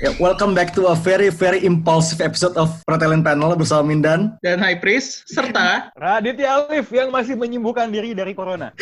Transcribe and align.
Ya, 0.00 0.16
welcome 0.16 0.56
back 0.56 0.72
to 0.72 0.88
a 0.88 0.96
very 0.96 1.28
very 1.28 1.60
impulsive 1.60 2.24
episode 2.24 2.56
of 2.56 2.72
Protalent 2.88 3.20
Panel 3.20 3.52
bersama 3.52 3.84
Mindan. 3.84 4.40
dan 4.40 4.56
High 4.56 4.80
Priest 4.80 5.28
serta 5.28 5.92
Raditya 5.92 6.64
Alif 6.64 6.88
yang 6.88 7.12
masih 7.12 7.36
menyembuhkan 7.36 7.92
diri 7.92 8.16
dari 8.16 8.32
corona. 8.32 8.72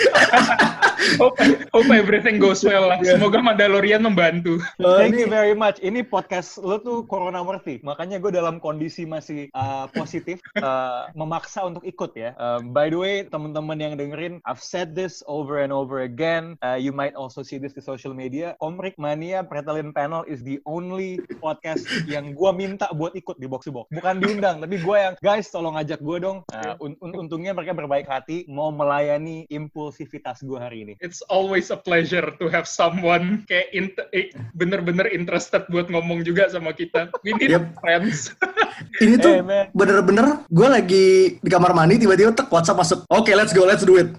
hope, 1.18 1.34
hope 1.74 1.90
everything 1.90 2.38
goes 2.38 2.62
well 2.62 2.86
lah. 2.86 3.02
Semoga 3.02 3.42
Mandalorian 3.42 4.06
membantu. 4.06 4.62
Uh, 4.78 5.02
Thank 5.02 5.18
ini 5.18 5.26
you 5.26 5.30
very 5.30 5.58
much. 5.58 5.82
Ini 5.82 6.06
podcast 6.06 6.62
lo 6.62 6.78
tuh 6.78 7.02
corona 7.10 7.42
worthy. 7.42 7.82
Makanya 7.82 8.22
gue 8.22 8.30
dalam 8.30 8.62
kondisi 8.62 9.02
masih 9.02 9.50
uh, 9.58 9.90
positif, 9.90 10.38
uh, 10.62 11.10
memaksa 11.18 11.66
untuk 11.66 11.82
ikut 11.82 12.14
ya. 12.14 12.38
Um, 12.38 12.70
by 12.70 12.94
the 12.94 12.98
way, 12.98 13.14
teman-teman 13.26 13.82
yang 13.82 13.98
dengerin, 13.98 14.38
I've 14.46 14.62
said 14.62 14.94
this 14.94 15.26
over 15.26 15.66
and 15.66 15.74
over 15.74 16.06
again. 16.06 16.54
Uh, 16.62 16.78
you 16.78 16.94
might 16.94 17.18
also 17.18 17.42
see 17.42 17.58
this 17.58 17.74
di 17.74 17.82
social 17.82 18.14
media. 18.14 18.54
Komrik 18.62 18.94
Mania 19.02 19.42
Pretalin 19.42 19.90
Panel 19.90 20.22
is 20.30 20.46
the 20.46 20.62
only 20.62 21.07
podcast 21.40 21.80
yang 22.04 22.36
gue 22.36 22.50
minta 22.52 22.90
buat 22.92 23.16
ikut 23.16 23.40
di 23.40 23.48
box 23.48 23.64
to 23.64 23.72
box. 23.72 23.88
Bukan 23.88 24.20
diundang, 24.20 24.60
tapi 24.60 24.76
gue 24.76 24.96
yang 24.98 25.14
guys 25.18 25.48
tolong 25.48 25.72
ajak 25.74 26.02
gue 26.02 26.18
dong. 26.20 26.44
Uh, 26.50 26.74
un- 26.84 26.98
un- 27.00 27.16
untungnya 27.24 27.56
mereka 27.56 27.72
berbaik 27.72 28.04
hati 28.04 28.44
mau 28.44 28.68
melayani 28.68 29.48
impulsivitas 29.48 30.42
gue 30.42 30.58
hari 30.58 30.84
ini. 30.84 30.92
It's 31.00 31.24
always 31.26 31.70
a 31.70 31.78
pleasure 31.78 32.34
to 32.36 32.44
have 32.50 32.68
someone 32.68 33.46
kayak 33.46 33.72
int- 33.72 34.08
eh, 34.10 34.28
bener-bener 34.52 35.08
interested 35.08 35.64
buat 35.70 35.88
ngomong 35.88 36.20
juga 36.22 36.50
sama 36.50 36.74
kita. 36.74 37.08
We 37.22 37.32
need 37.34 37.54
Yep. 37.54 37.80
friends. 37.80 38.34
ini 39.04 39.16
tuh 39.16 39.40
Hey, 39.40 39.70
bener-bener 39.70 40.42
gue 40.50 40.68
lagi 40.68 41.06
di 41.38 41.48
kamar 41.50 41.70
mandi 41.72 41.96
tiba-tiba 41.96 42.34
tek 42.34 42.50
WhatsApp 42.50 42.78
masuk. 42.78 42.98
Oke, 43.08 43.30
let's 43.38 43.54
go, 43.54 43.62
let's 43.62 43.86
do 43.86 43.94
it. 43.96 44.10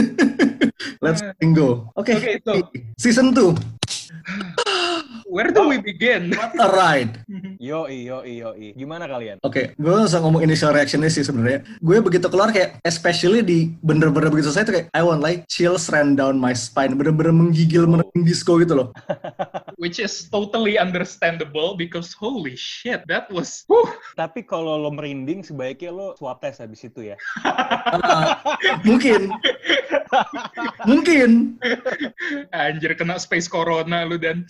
let's 1.04 1.20
go. 1.52 1.90
Oke, 1.94 2.16
Oke, 2.16 2.32
so- 2.40 2.68
season 2.96 3.36
2. 3.36 4.69
Where 5.26 5.50
do 5.50 5.66
we 5.66 5.78
begin? 5.82 6.30
What 6.38 6.54
a 6.58 6.68
ride. 6.70 7.14
Yoi, 7.58 8.06
yoi, 8.06 8.32
yoi. 8.42 8.66
Gimana 8.78 9.10
kalian? 9.10 9.42
Oke, 9.42 9.74
gue 9.74 9.92
langsung 9.92 10.22
ngomong 10.22 10.42
initial 10.46 10.70
reactionnya 10.70 11.10
sih 11.10 11.26
sebenarnya. 11.26 11.66
Gue 11.82 11.98
begitu 11.98 12.30
keluar 12.30 12.54
kayak, 12.54 12.78
especially 12.86 13.42
di 13.42 13.74
bener-bener 13.82 14.30
begitu 14.30 14.54
saya 14.54 14.66
tuh 14.66 14.74
kayak, 14.78 14.86
I 14.94 15.02
want 15.02 15.22
like 15.22 15.46
chills 15.50 15.90
ran 15.90 16.14
down 16.14 16.38
my 16.38 16.54
spine, 16.54 16.94
bener-bener 16.94 17.34
menggigil 17.34 17.86
menurun 17.90 18.22
disco 18.22 18.58
gitu 18.62 18.78
loh. 18.78 18.88
Which 19.82 19.98
is 19.98 20.30
totally 20.30 20.78
understandable 20.78 21.74
because 21.74 22.14
holy 22.14 22.54
shit, 22.54 23.02
that 23.10 23.26
was 23.32 23.66
whew, 23.66 23.88
Tapi 24.14 24.44
kalau 24.46 24.76
lo 24.78 24.90
merinding, 24.92 25.42
sebaiknya 25.42 25.90
lo 25.90 26.14
swab 26.18 26.38
test 26.42 26.62
habis 26.62 26.84
itu 26.84 27.14
ya. 27.14 27.16
Mungkin, 28.88 29.32
mungkin, 30.84 31.56
anjir 32.50 32.92
kena 32.98 33.16
space 33.16 33.46
corona 33.46 34.04
lu 34.04 34.18
dan 34.18 34.44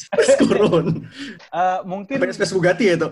turun. 0.50 0.86
Eh, 1.50 1.80
mungkin 1.86 2.18
Sampai 2.18 2.34
space 2.34 2.54
Bugatti 2.54 2.84
ya 2.90 2.94
itu. 2.98 3.08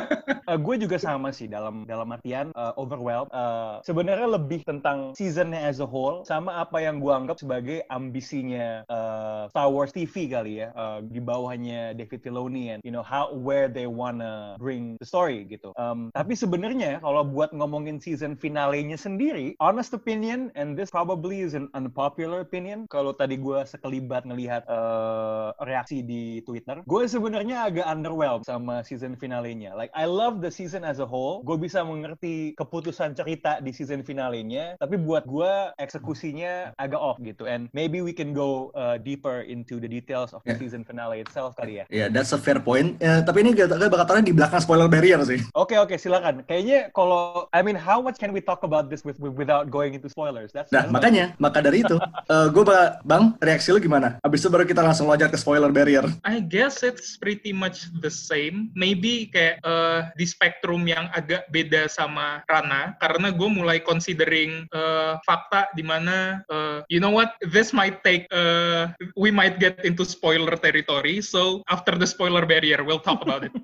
eh, 0.50 0.58
gue 0.58 0.74
juga 0.76 0.96
sama 1.00 1.32
sih 1.32 1.48
dalam 1.48 1.88
dalam 1.88 2.08
artian 2.12 2.52
eh, 2.52 2.72
overwhelmed. 2.76 3.32
Eh, 3.32 3.74
Sebenarnya 3.84 4.28
lebih 4.28 4.64
tentang 4.64 5.16
seasonnya 5.16 5.64
as 5.64 5.80
a 5.80 5.88
whole 5.88 6.24
sama 6.28 6.60
apa 6.60 6.80
yang 6.82 7.00
gue 7.00 7.12
anggap 7.12 7.40
sebagai 7.40 7.82
ambisinya 7.88 8.84
eh, 8.86 9.42
Star 9.48 9.68
Wars 9.72 9.92
TV 9.94 10.28
kali 10.28 10.62
ya 10.64 10.68
eh, 10.74 10.98
di 11.08 11.20
bawahnya 11.22 11.96
David 11.96 12.20
Filoni 12.20 12.74
and 12.76 12.80
you 12.84 12.92
know 12.92 13.04
how 13.04 13.32
where 13.32 13.66
they 13.66 13.88
wanna 13.88 14.56
bring 14.60 14.96
the 15.00 15.06
story 15.06 15.44
gitu. 15.48 15.72
Em, 15.78 16.12
tapi 16.12 16.36
sebenarnya 16.36 17.00
kalau 17.00 17.24
buat 17.24 17.54
ngomongin 17.56 18.02
season 18.02 18.36
finalenya 18.36 18.98
sendiri, 18.98 19.54
honest 19.62 19.94
opinion 19.96 20.50
and 20.58 20.74
this 20.74 20.90
probably 20.92 21.40
is 21.40 21.54
an 21.56 21.70
unpopular 21.72 22.42
opinion. 22.42 22.84
Kalau 22.90 23.14
tadi 23.14 23.38
gue 23.38 23.62
sekelibat 23.64 24.26
ngelihat 24.26 24.66
eh, 24.66 25.48
reaksi 25.64 26.02
di 26.02 26.42
Twitter, 26.44 26.81
gue 26.84 27.02
sebenarnya 27.04 27.68
agak 27.68 27.86
underwhelmed 27.86 28.44
sama 28.44 28.82
season 28.82 29.14
finalenya. 29.14 29.74
Like 29.74 29.90
I 29.92 30.06
love 30.06 30.40
the 30.40 30.50
season 30.50 30.82
as 30.82 30.98
a 30.98 31.06
whole. 31.06 31.42
Gue 31.42 31.56
bisa 31.56 31.82
mengerti 31.82 32.54
keputusan 32.54 33.14
cerita 33.14 33.58
di 33.58 33.70
season 33.70 34.02
finalenya, 34.02 34.74
tapi 34.78 34.96
buat 34.96 35.24
gue 35.24 35.52
eksekusinya 35.78 36.74
agak 36.76 36.98
off 36.98 37.18
gitu. 37.20 37.44
And 37.44 37.68
maybe 37.70 38.00
we 38.00 38.12
can 38.12 38.32
go 38.32 38.72
uh, 38.72 38.96
deeper 38.96 39.44
into 39.44 39.78
the 39.78 39.88
details 39.88 40.32
of 40.32 40.40
the 40.42 40.52
Yeah. 40.52 40.60
season 40.60 40.84
finale 40.84 41.24
itself 41.24 41.56
kali 41.56 41.80
ya. 41.80 41.84
Ya, 41.88 42.06
that's 42.06 42.32
a 42.32 42.40
fair 42.40 42.60
point. 42.60 43.00
Eh, 43.00 43.24
tapi 43.24 43.40
ini 43.40 43.56
gak, 43.56 43.72
gak 43.72 43.88
bakal 43.88 44.04
taruhnya 44.04 44.28
di 44.28 44.36
belakang 44.36 44.60
spoiler 44.60 44.84
barrier 44.84 45.16
sih. 45.24 45.40
Oke 45.56 45.80
oke 45.80 45.96
silakan. 45.96 46.44
Kayaknya 46.44 46.92
kalau 46.92 47.48
I 47.50 47.64
mean 47.64 47.72
how 47.72 48.04
much 48.04 48.20
can 48.20 48.36
we 48.36 48.44
talk 48.44 48.60
about 48.62 48.92
this 48.92 49.00
with, 49.00 49.16
with- 49.16 49.32
without 49.32 49.72
going 49.72 49.96
into 49.96 50.12
spoilers? 50.12 50.52
That's 50.52 50.68
Nah, 50.68 50.88
makanya, 50.88 51.32
maka 51.40 51.64
dari 51.64 51.80
itu, 51.80 51.96
gue 52.54 52.64
bang, 53.02 53.32
reaksi 53.40 53.72
lu 53.72 53.80
gimana? 53.80 54.20
Abis 54.20 54.44
itu 54.44 54.48
baru 54.48 54.64
kita 54.64 54.80
langsung 54.80 55.08
loncat 55.08 55.32
ke 55.32 55.40
spoiler 55.40 55.72
barrier. 55.72 56.04
I 56.22 56.44
guess 56.44 56.71
it's 56.80 57.20
pretty 57.20 57.52
much 57.52 57.92
the 58.00 58.08
same. 58.08 58.72
Maybe 58.72 59.28
kayak 59.28 59.60
eh, 59.60 60.00
di 60.16 60.24
spektrum 60.24 60.88
yang 60.88 61.12
agak 61.12 61.52
beda 61.52 61.92
sama 61.92 62.40
Rana, 62.48 62.96
karena 62.96 63.28
gue 63.28 63.48
mulai 63.52 63.84
considering 63.84 64.64
eh, 64.72 65.12
fakta 65.28 65.68
di 65.76 65.84
mana, 65.84 66.40
eh, 66.48 66.80
you 66.88 66.96
know 66.96 67.12
what, 67.12 67.36
this 67.52 67.76
might 67.76 68.00
take, 68.00 68.24
eh, 68.32 68.88
we 69.12 69.28
might 69.28 69.60
get 69.60 69.76
into 69.84 70.08
spoiler 70.08 70.56
territory. 70.56 71.20
So 71.20 71.60
after 71.68 71.92
the 72.00 72.08
spoiler 72.08 72.48
barrier, 72.48 72.80
we'll 72.80 73.04
talk 73.04 73.20
about 73.20 73.44
it. 73.44 73.52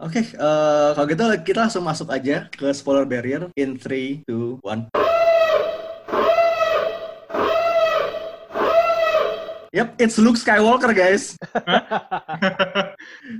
Oke, 0.00 0.24
eh, 0.24 0.90
kalau 0.96 1.06
gitu 1.12 1.24
kita 1.44 1.68
langsung 1.68 1.84
masuk 1.84 2.08
aja 2.08 2.48
ke 2.48 2.72
spoiler 2.72 3.04
barrier 3.04 3.52
in 3.52 3.76
3, 3.76 4.24
2, 4.24 4.64
1. 4.64 5.09
Yep, 9.72 10.00
it's 10.00 10.18
Luke 10.18 10.36
Skywalker, 10.36 10.94
guys. 10.94 11.38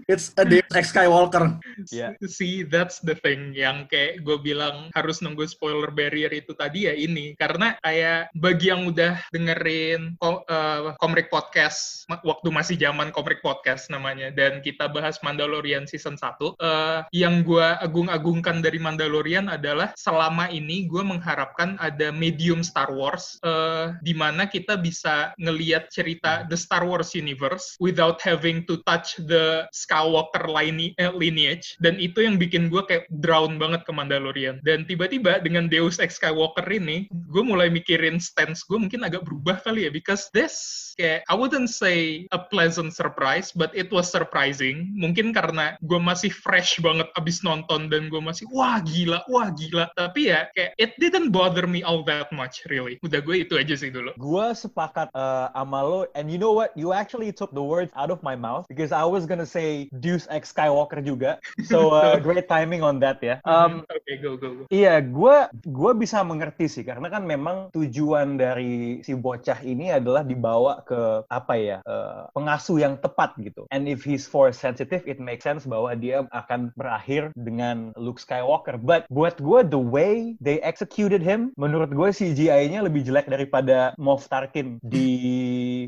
it's 0.07 0.33
a 0.39 0.45
Deus 0.45 0.67
Ex 0.73 0.93
Skywalker. 0.95 1.59
Yeah. 1.91 2.15
See, 2.27 2.63
that's 2.63 3.01
the 3.03 3.17
thing 3.19 3.53
yang 3.57 3.89
kayak 3.91 4.23
gue 4.23 4.39
bilang 4.41 4.93
harus 4.95 5.21
nunggu 5.25 5.45
spoiler 5.49 5.91
barrier 5.91 6.31
itu 6.31 6.55
tadi 6.55 6.87
ya 6.87 6.95
ini. 6.95 7.35
Karena 7.35 7.75
kayak 7.83 8.31
bagi 8.37 8.71
yang 8.71 8.87
udah 8.87 9.19
dengerin 9.35 10.15
ko- 10.21 10.45
eh, 10.47 10.95
Komrik 11.01 11.29
Podcast, 11.29 12.07
ma- 12.07 12.23
waktu 12.23 12.49
masih 12.53 12.77
zaman 12.79 13.11
Komrik 13.11 13.43
Podcast 13.43 13.91
namanya, 13.91 14.31
dan 14.31 14.63
kita 14.63 14.87
bahas 14.89 15.19
Mandalorian 15.25 15.85
Season 15.91 16.15
1, 16.15 16.55
eh, 16.61 17.01
yang 17.17 17.43
gue 17.43 17.67
agung-agungkan 17.83 18.63
dari 18.63 18.79
Mandalorian 18.79 19.51
adalah 19.51 19.93
selama 19.99 20.49
ini 20.53 20.87
gue 20.87 21.03
mengharapkan 21.03 21.75
ada 21.83 22.13
medium 22.15 22.63
Star 22.63 22.93
Wars, 22.95 23.41
eh, 23.43 23.97
di 24.05 24.15
mana 24.15 24.47
kita 24.47 24.79
bisa 24.79 25.33
ngeliat 25.41 25.91
cerita 25.91 26.47
the 26.47 26.57
Star 26.57 26.87
Wars 26.87 27.13
universe 27.17 27.75
without 27.83 28.23
having 28.23 28.63
to 28.65 28.79
touch 28.87 29.19
the 29.27 29.50
Skywalker 29.75 30.47
line- 30.49 30.95
eh, 30.97 31.13
lineage 31.13 31.77
dan 31.83 31.97
itu 31.99 32.25
yang 32.25 32.37
bikin 32.41 32.69
gue 32.73 32.83
kayak 32.87 33.07
drown 33.23 33.57
banget 33.61 33.85
ke 33.85 33.93
Mandalorian. 33.95 34.63
Dan 34.63 34.85
tiba-tiba 34.87 35.43
dengan 35.43 35.67
Deus 35.67 35.99
Ex 36.03 36.19
Skywalker 36.19 36.67
ini 36.69 37.11
gue 37.11 37.43
mulai 37.43 37.69
mikirin 37.71 38.19
stance 38.21 38.63
gue 38.67 38.79
mungkin 38.79 39.07
agak 39.07 39.27
berubah 39.27 39.63
kali 39.63 39.87
ya 39.87 39.91
because 39.91 40.29
this 40.33 40.91
kayak 41.01 41.25
I 41.27 41.35
wouldn't 41.35 41.73
say 41.73 42.29
a 42.35 42.41
pleasant 42.41 42.93
surprise 42.93 43.51
but 43.55 43.73
it 43.73 43.89
was 43.89 44.11
surprising. 44.11 44.93
Mungkin 44.97 45.33
karena 45.33 45.81
gue 45.81 46.01
masih 46.01 46.29
fresh 46.29 46.79
banget 46.85 47.09
abis 47.17 47.41
nonton 47.41 47.89
dan 47.89 48.13
gue 48.13 48.21
masih 48.21 48.45
wah 48.53 48.83
gila 48.85 49.25
wah 49.31 49.49
gila. 49.55 49.89
Tapi 49.97 50.33
ya 50.33 50.51
kayak 50.53 50.77
it 50.77 50.93
didn't 51.01 51.33
bother 51.33 51.65
me 51.65 51.81
all 51.81 52.05
that 52.05 52.29
much 52.35 52.63
really. 52.69 53.01
Udah 53.01 53.23
gue 53.25 53.47
itu 53.47 53.57
aja 53.57 53.75
sih 53.77 53.89
dulu. 53.89 54.13
Gue 54.21 54.47
sepakat 54.53 55.09
uh, 55.17 55.49
sama 55.55 55.81
lo, 55.81 56.01
and 56.13 56.29
you 56.29 56.37
know 56.37 56.53
what? 56.53 56.75
You 56.77 56.93
actually 56.93 57.33
took 57.33 57.53
the 57.57 57.63
words 57.63 57.89
out 57.97 58.13
of 58.13 58.21
my 58.21 58.37
mouth 58.37 58.69
because 58.69 58.93
I 58.93 59.07
was 59.07 59.25
gonna 59.25 59.40
say 59.45 59.89
Deus 59.93 60.27
Ex 60.29 60.51
Skywalker 60.53 61.01
juga. 61.05 61.41
So 61.67 61.91
uh, 61.99 62.17
great 62.19 62.47
timing 62.49 62.83
on 62.85 62.99
that 63.05 63.23
ya. 63.23 63.39
Um, 63.45 63.87
oke 63.89 64.13
go 64.21 64.37
go 64.37 64.49
go 64.55 64.65
Iya, 64.71 65.03
gue 65.05 65.37
gue 65.67 65.93
bisa 65.99 66.23
mengerti 66.23 66.67
sih 66.71 66.85
karena 66.87 67.11
kan 67.11 67.27
memang 67.27 67.73
tujuan 67.75 68.41
dari 68.41 69.03
si 69.05 69.13
bocah 69.17 69.61
ini 69.67 69.93
adalah 69.93 70.23
dibawa 70.25 70.83
ke 70.87 71.25
apa 71.29 71.55
ya 71.57 71.79
eh, 71.85 72.23
pengasuh 72.33 72.79
yang 72.81 72.95
tepat 73.01 73.37
gitu. 73.41 73.67
And 73.75 73.87
if 73.87 74.07
he's 74.07 74.25
force 74.25 74.59
sensitive, 74.59 75.05
it 75.05 75.19
makes 75.19 75.45
sense 75.45 75.65
bahwa 75.69 75.95
dia 75.97 76.25
akan 76.31 76.73
berakhir 76.75 77.35
dengan 77.37 77.93
Luke 77.97 78.21
Skywalker. 78.23 78.79
But 78.81 79.07
buat 79.11 79.39
gue 79.39 79.61
the 79.67 79.81
way 79.81 80.37
they 80.39 80.63
executed 80.65 81.21
him, 81.21 81.53
menurut 81.57 81.93
gue 81.93 82.09
CGI-nya 82.11 82.85
lebih 82.85 83.05
jelek 83.05 83.29
daripada 83.29 83.93
Moff 84.01 84.27
Tarkin 84.31 84.81
di 84.81 85.09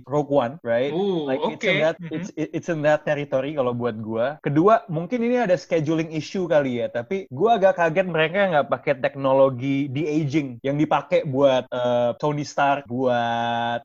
Rogue 0.08 0.32
One, 0.32 0.54
right? 0.64 0.88
Ooh, 0.94 1.28
like 1.28 1.44
it's 1.52 1.60
okay. 1.60 1.76
in 1.76 1.84
that 1.84 1.96
Mhm. 2.00 2.08
it's 2.16 2.28
it's 2.32 2.68
in 2.72 2.80
that 2.80 3.04
territory 3.04 3.52
kalau 3.52 3.76
buat 3.76 4.00
gua. 4.00 4.40
Kedua, 4.40 4.88
mungkin 4.88 5.20
ini 5.20 5.44
ada 5.44 5.58
scheduling 5.58 6.08
issue 6.16 6.48
kali 6.48 6.80
ya, 6.80 6.88
tapi 6.88 7.28
gua 7.28 7.60
agak 7.60 7.76
kaget 7.76 8.08
mereka 8.08 8.48
nggak 8.48 8.68
pakai 8.72 8.94
teknologi 9.02 9.90
de 9.92 10.08
aging 10.08 10.62
yang 10.64 10.80
dipakai 10.80 11.26
buat 11.28 11.68
eh, 11.68 12.10
Tony 12.22 12.46
Stark, 12.46 12.86
buat 12.88 13.84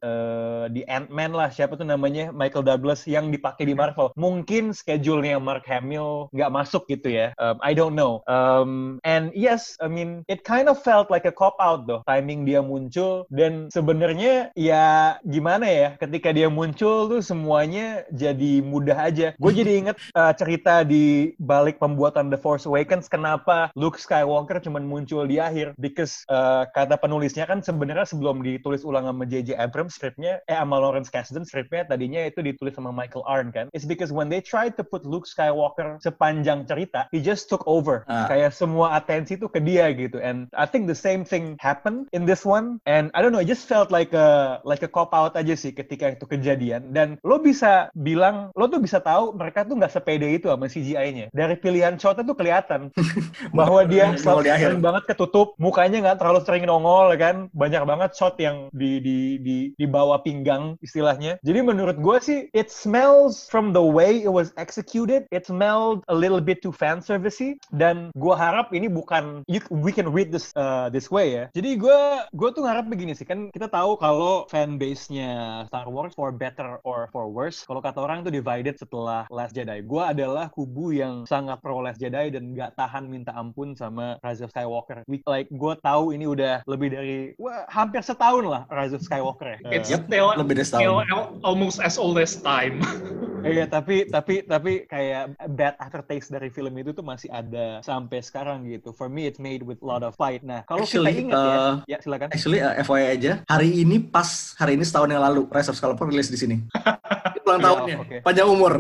di 0.70 0.84
Ant-Man 0.86 1.34
lah 1.34 1.50
siapa 1.50 1.74
tuh 1.80 1.88
namanya 1.88 2.30
Michael 2.30 2.64
Douglas 2.64 3.08
yang 3.10 3.34
dipakai 3.34 3.66
di 3.66 3.74
Marvel. 3.74 4.14
Mungkin 4.14 4.76
schedule-nya 4.76 5.42
Mark 5.42 5.66
Hamill 5.66 6.30
nggak 6.32 6.54
masuk 6.54 6.86
gitu 6.86 7.10
ya. 7.10 7.34
Um, 7.42 7.58
I 7.66 7.74
don't 7.74 7.98
know. 7.98 8.22
Um, 8.30 9.02
and 9.02 9.34
yes, 9.34 9.74
I 9.82 9.90
mean 9.90 10.22
it 10.30 10.46
kind 10.46 10.70
of 10.70 10.78
felt 10.86 11.10
like 11.10 11.26
a 11.26 11.34
cop 11.34 11.58
out 11.58 11.90
though. 11.90 12.06
Timing 12.06 12.46
dia 12.46 12.62
muncul 12.62 13.26
dan 13.34 13.74
sebenarnya 13.74 14.54
ya 14.54 15.18
gimana 15.26 15.66
ya 15.66 15.90
ketika 15.98 16.32
dia 16.32 16.48
muncul 16.48 17.10
tuh 17.10 17.22
semuanya 17.22 18.06
jadi 18.14 18.62
mudah 18.64 18.98
aja. 18.98 19.28
Gue 19.38 19.52
jadi 19.54 19.72
inget 19.86 19.98
uh, 20.14 20.34
cerita 20.34 20.86
di 20.86 21.34
balik 21.42 21.82
pembuatan 21.82 22.30
The 22.30 22.40
Force 22.40 22.70
Awakens 22.70 23.10
kenapa 23.10 23.74
Luke 23.74 24.00
Skywalker 24.00 24.62
cuman 24.64 24.86
muncul 24.86 25.26
di 25.28 25.42
akhir 25.42 25.74
because 25.82 26.24
uh, 26.30 26.70
kata 26.72 26.98
penulisnya 27.02 27.50
kan 27.50 27.60
sebenarnya 27.66 28.08
sebelum 28.08 28.42
ditulis 28.42 28.86
ulang 28.86 29.10
sama 29.10 29.26
J.J. 29.26 29.58
Abrams 29.58 29.98
scriptnya 29.98 30.40
eh 30.46 30.58
sama 30.58 30.78
Lawrence 30.78 31.10
Kasdan 31.10 31.44
scriptnya 31.44 31.90
tadinya 31.90 32.22
itu 32.24 32.40
ditulis 32.46 32.78
sama 32.78 32.94
Michael 32.94 33.26
Arndt 33.26 33.52
kan. 33.54 33.66
It's 33.74 33.88
because 33.88 34.14
when 34.14 34.30
they 34.30 34.40
tried 34.40 34.78
to 34.78 34.84
put 34.86 35.04
Luke 35.04 35.26
Skywalker 35.26 35.98
sepanjang 36.04 36.70
cerita, 36.70 37.10
he 37.10 37.20
just 37.20 37.50
took 37.50 37.66
over. 37.66 38.06
Ah. 38.06 38.30
Kayak 38.30 38.54
semua 38.54 38.94
atensi 39.00 39.40
tuh 39.40 39.50
ke 39.50 39.60
dia 39.64 39.90
gitu. 39.96 40.22
And 40.22 40.52
I 40.54 40.70
think 40.70 40.86
the 40.86 40.98
same 40.98 41.26
thing 41.26 41.58
happened 41.58 42.12
in 42.14 42.30
this 42.30 42.46
one. 42.46 42.80
And 42.86 43.10
I 43.18 43.26
don't 43.26 43.34
know, 43.34 43.42
it 43.42 43.50
just 43.50 43.66
felt 43.66 43.90
like 43.90 44.14
a 44.14 44.60
like 44.62 44.86
a 44.86 44.92
cop 44.92 45.16
out 45.16 45.34
aja 45.34 45.58
sih 45.58 45.74
ketika 45.88 46.12
itu 46.12 46.28
kejadian. 46.28 46.92
Dan 46.92 47.16
lo 47.24 47.40
bisa 47.40 47.88
bilang, 47.96 48.52
lo 48.60 48.68
tuh 48.68 48.84
bisa 48.84 49.00
tahu 49.00 49.32
mereka 49.32 49.64
tuh 49.64 49.80
nggak 49.80 49.96
sepede 49.96 50.28
itu 50.28 50.52
sama 50.52 50.68
CGI-nya. 50.68 51.32
Dari 51.32 51.56
pilihan 51.56 51.96
shotnya 51.96 52.28
tuh 52.28 52.36
kelihatan 52.36 52.92
bahwa 53.58 53.88
dia 53.88 54.12
selalu 54.20 54.52
di 54.52 54.52
sering 54.52 54.84
banget 54.84 55.04
ketutup, 55.08 55.56
mukanya 55.56 56.04
nggak 56.04 56.20
terlalu 56.20 56.44
sering 56.44 56.68
nongol 56.68 57.16
kan. 57.16 57.48
Banyak 57.56 57.88
banget 57.88 58.12
shot 58.20 58.36
yang 58.36 58.68
di 58.76 59.00
di 59.00 59.40
di 59.40 59.58
di 59.80 59.86
bawah 59.88 60.20
pinggang 60.20 60.76
istilahnya. 60.84 61.40
Jadi 61.48 61.60
menurut 61.64 61.96
gue 61.96 62.18
sih, 62.20 62.40
it 62.52 62.68
smells 62.68 63.48
from 63.48 63.72
the 63.72 63.82
way 63.82 64.20
it 64.20 64.34
was 64.34 64.52
executed, 64.60 65.24
it 65.32 65.48
smelled 65.48 66.04
a 66.12 66.16
little 66.16 66.44
bit 66.44 66.60
too 66.60 66.76
fan 66.76 67.00
servicey. 67.00 67.56
Dan 67.72 68.12
gue 68.20 68.36
harap 68.36 68.76
ini 68.76 68.92
bukan 68.92 69.48
you, 69.48 69.64
we 69.72 69.96
can 69.96 70.12
read 70.12 70.36
this 70.36 70.52
uh, 70.60 70.92
this 70.92 71.08
way 71.08 71.32
ya. 71.32 71.46
Jadi 71.56 71.80
gue 71.80 72.00
gue 72.36 72.50
tuh 72.52 72.68
ngarep 72.68 72.92
begini 72.92 73.14
sih 73.16 73.24
kan 73.24 73.48
kita 73.54 73.70
tahu 73.72 73.96
kalau 74.02 74.50
fan 74.50 74.82
base-nya 74.82 75.64
Star 75.84 75.92
Wars 75.94 76.14
for 76.18 76.30
better 76.34 76.82
or 76.82 77.10
for 77.14 77.30
worse. 77.30 77.62
Kalau 77.66 77.82
kata 77.84 78.00
orang 78.02 78.26
tuh 78.26 78.34
divided 78.34 78.78
setelah 78.78 79.30
Last 79.30 79.54
Jedi. 79.54 79.86
Gue 79.86 80.02
adalah 80.02 80.50
kubu 80.50 80.96
yang 80.96 81.28
sangat 81.30 81.62
pro 81.62 81.82
Last 81.84 82.02
Jedi 82.02 82.34
dan 82.34 82.54
nggak 82.56 82.74
tahan 82.74 83.06
minta 83.06 83.34
ampun 83.36 83.78
sama 83.78 84.18
Rise 84.26 84.42
of 84.42 84.50
Skywalker. 84.50 85.06
We, 85.06 85.22
like 85.26 85.52
gue 85.52 85.74
tahu 85.82 86.12
ini 86.12 86.26
udah 86.26 86.66
lebih 86.66 86.90
dari 86.94 87.18
wah, 87.38 87.68
hampir 87.70 88.02
setahun 88.02 88.46
lah 88.48 88.64
Rise 88.68 88.98
of 88.98 89.02
Skywalker 89.04 89.58
ya. 89.58 89.60
It's 89.78 89.88
Yep, 89.88 90.12
still, 90.12 90.34
lebih 90.36 90.54
dari 90.60 90.68
setahun. 90.68 91.06
almost 91.42 91.78
as 91.80 91.96
old 91.96 92.18
as 92.18 92.34
time. 92.36 92.82
Iya 93.38 93.70
tapi 93.70 94.10
tapi 94.10 94.42
tapi 94.44 94.90
kayak 94.90 95.38
bad 95.54 95.78
aftertaste 95.78 96.34
dari 96.34 96.50
film 96.50 96.74
itu 96.82 96.90
tuh 96.90 97.06
masih 97.06 97.30
ada 97.30 97.80
sampai 97.86 98.20
sekarang 98.20 98.66
gitu. 98.66 98.90
For 98.92 99.08
me 99.08 99.30
it's 99.30 99.38
made 99.38 99.62
with 99.62 99.78
a 99.80 99.88
lot 99.88 100.02
of 100.02 100.18
fight. 100.18 100.42
Nah 100.42 100.66
kalau 100.66 100.84
kita 100.84 101.06
Actually, 101.06 101.14
ingat 101.22 101.38
ya, 101.38 101.54
uh, 101.54 101.76
ya 101.86 101.98
silakan. 102.02 102.28
Actually, 102.34 102.60
uh, 102.60 102.74
FYI 102.82 103.06
aja, 103.14 103.32
hari 103.46 103.70
ini 103.86 104.02
pas 104.02 104.58
hari 104.58 104.74
ini 104.74 104.84
setahun 104.84 105.14
yang 105.14 105.22
lalu 105.22 105.46
Rise 105.54 105.67
of 105.68 105.76
Skywalker 105.76 106.06
rilis 106.06 106.28
di 106.28 106.36
sini. 106.36 106.56
Ulang 107.46 107.60
Ya, 107.60 107.66
tahunnya, 107.66 107.96
oke. 108.00 108.18
panjang 108.22 108.48
umur. 108.48 108.74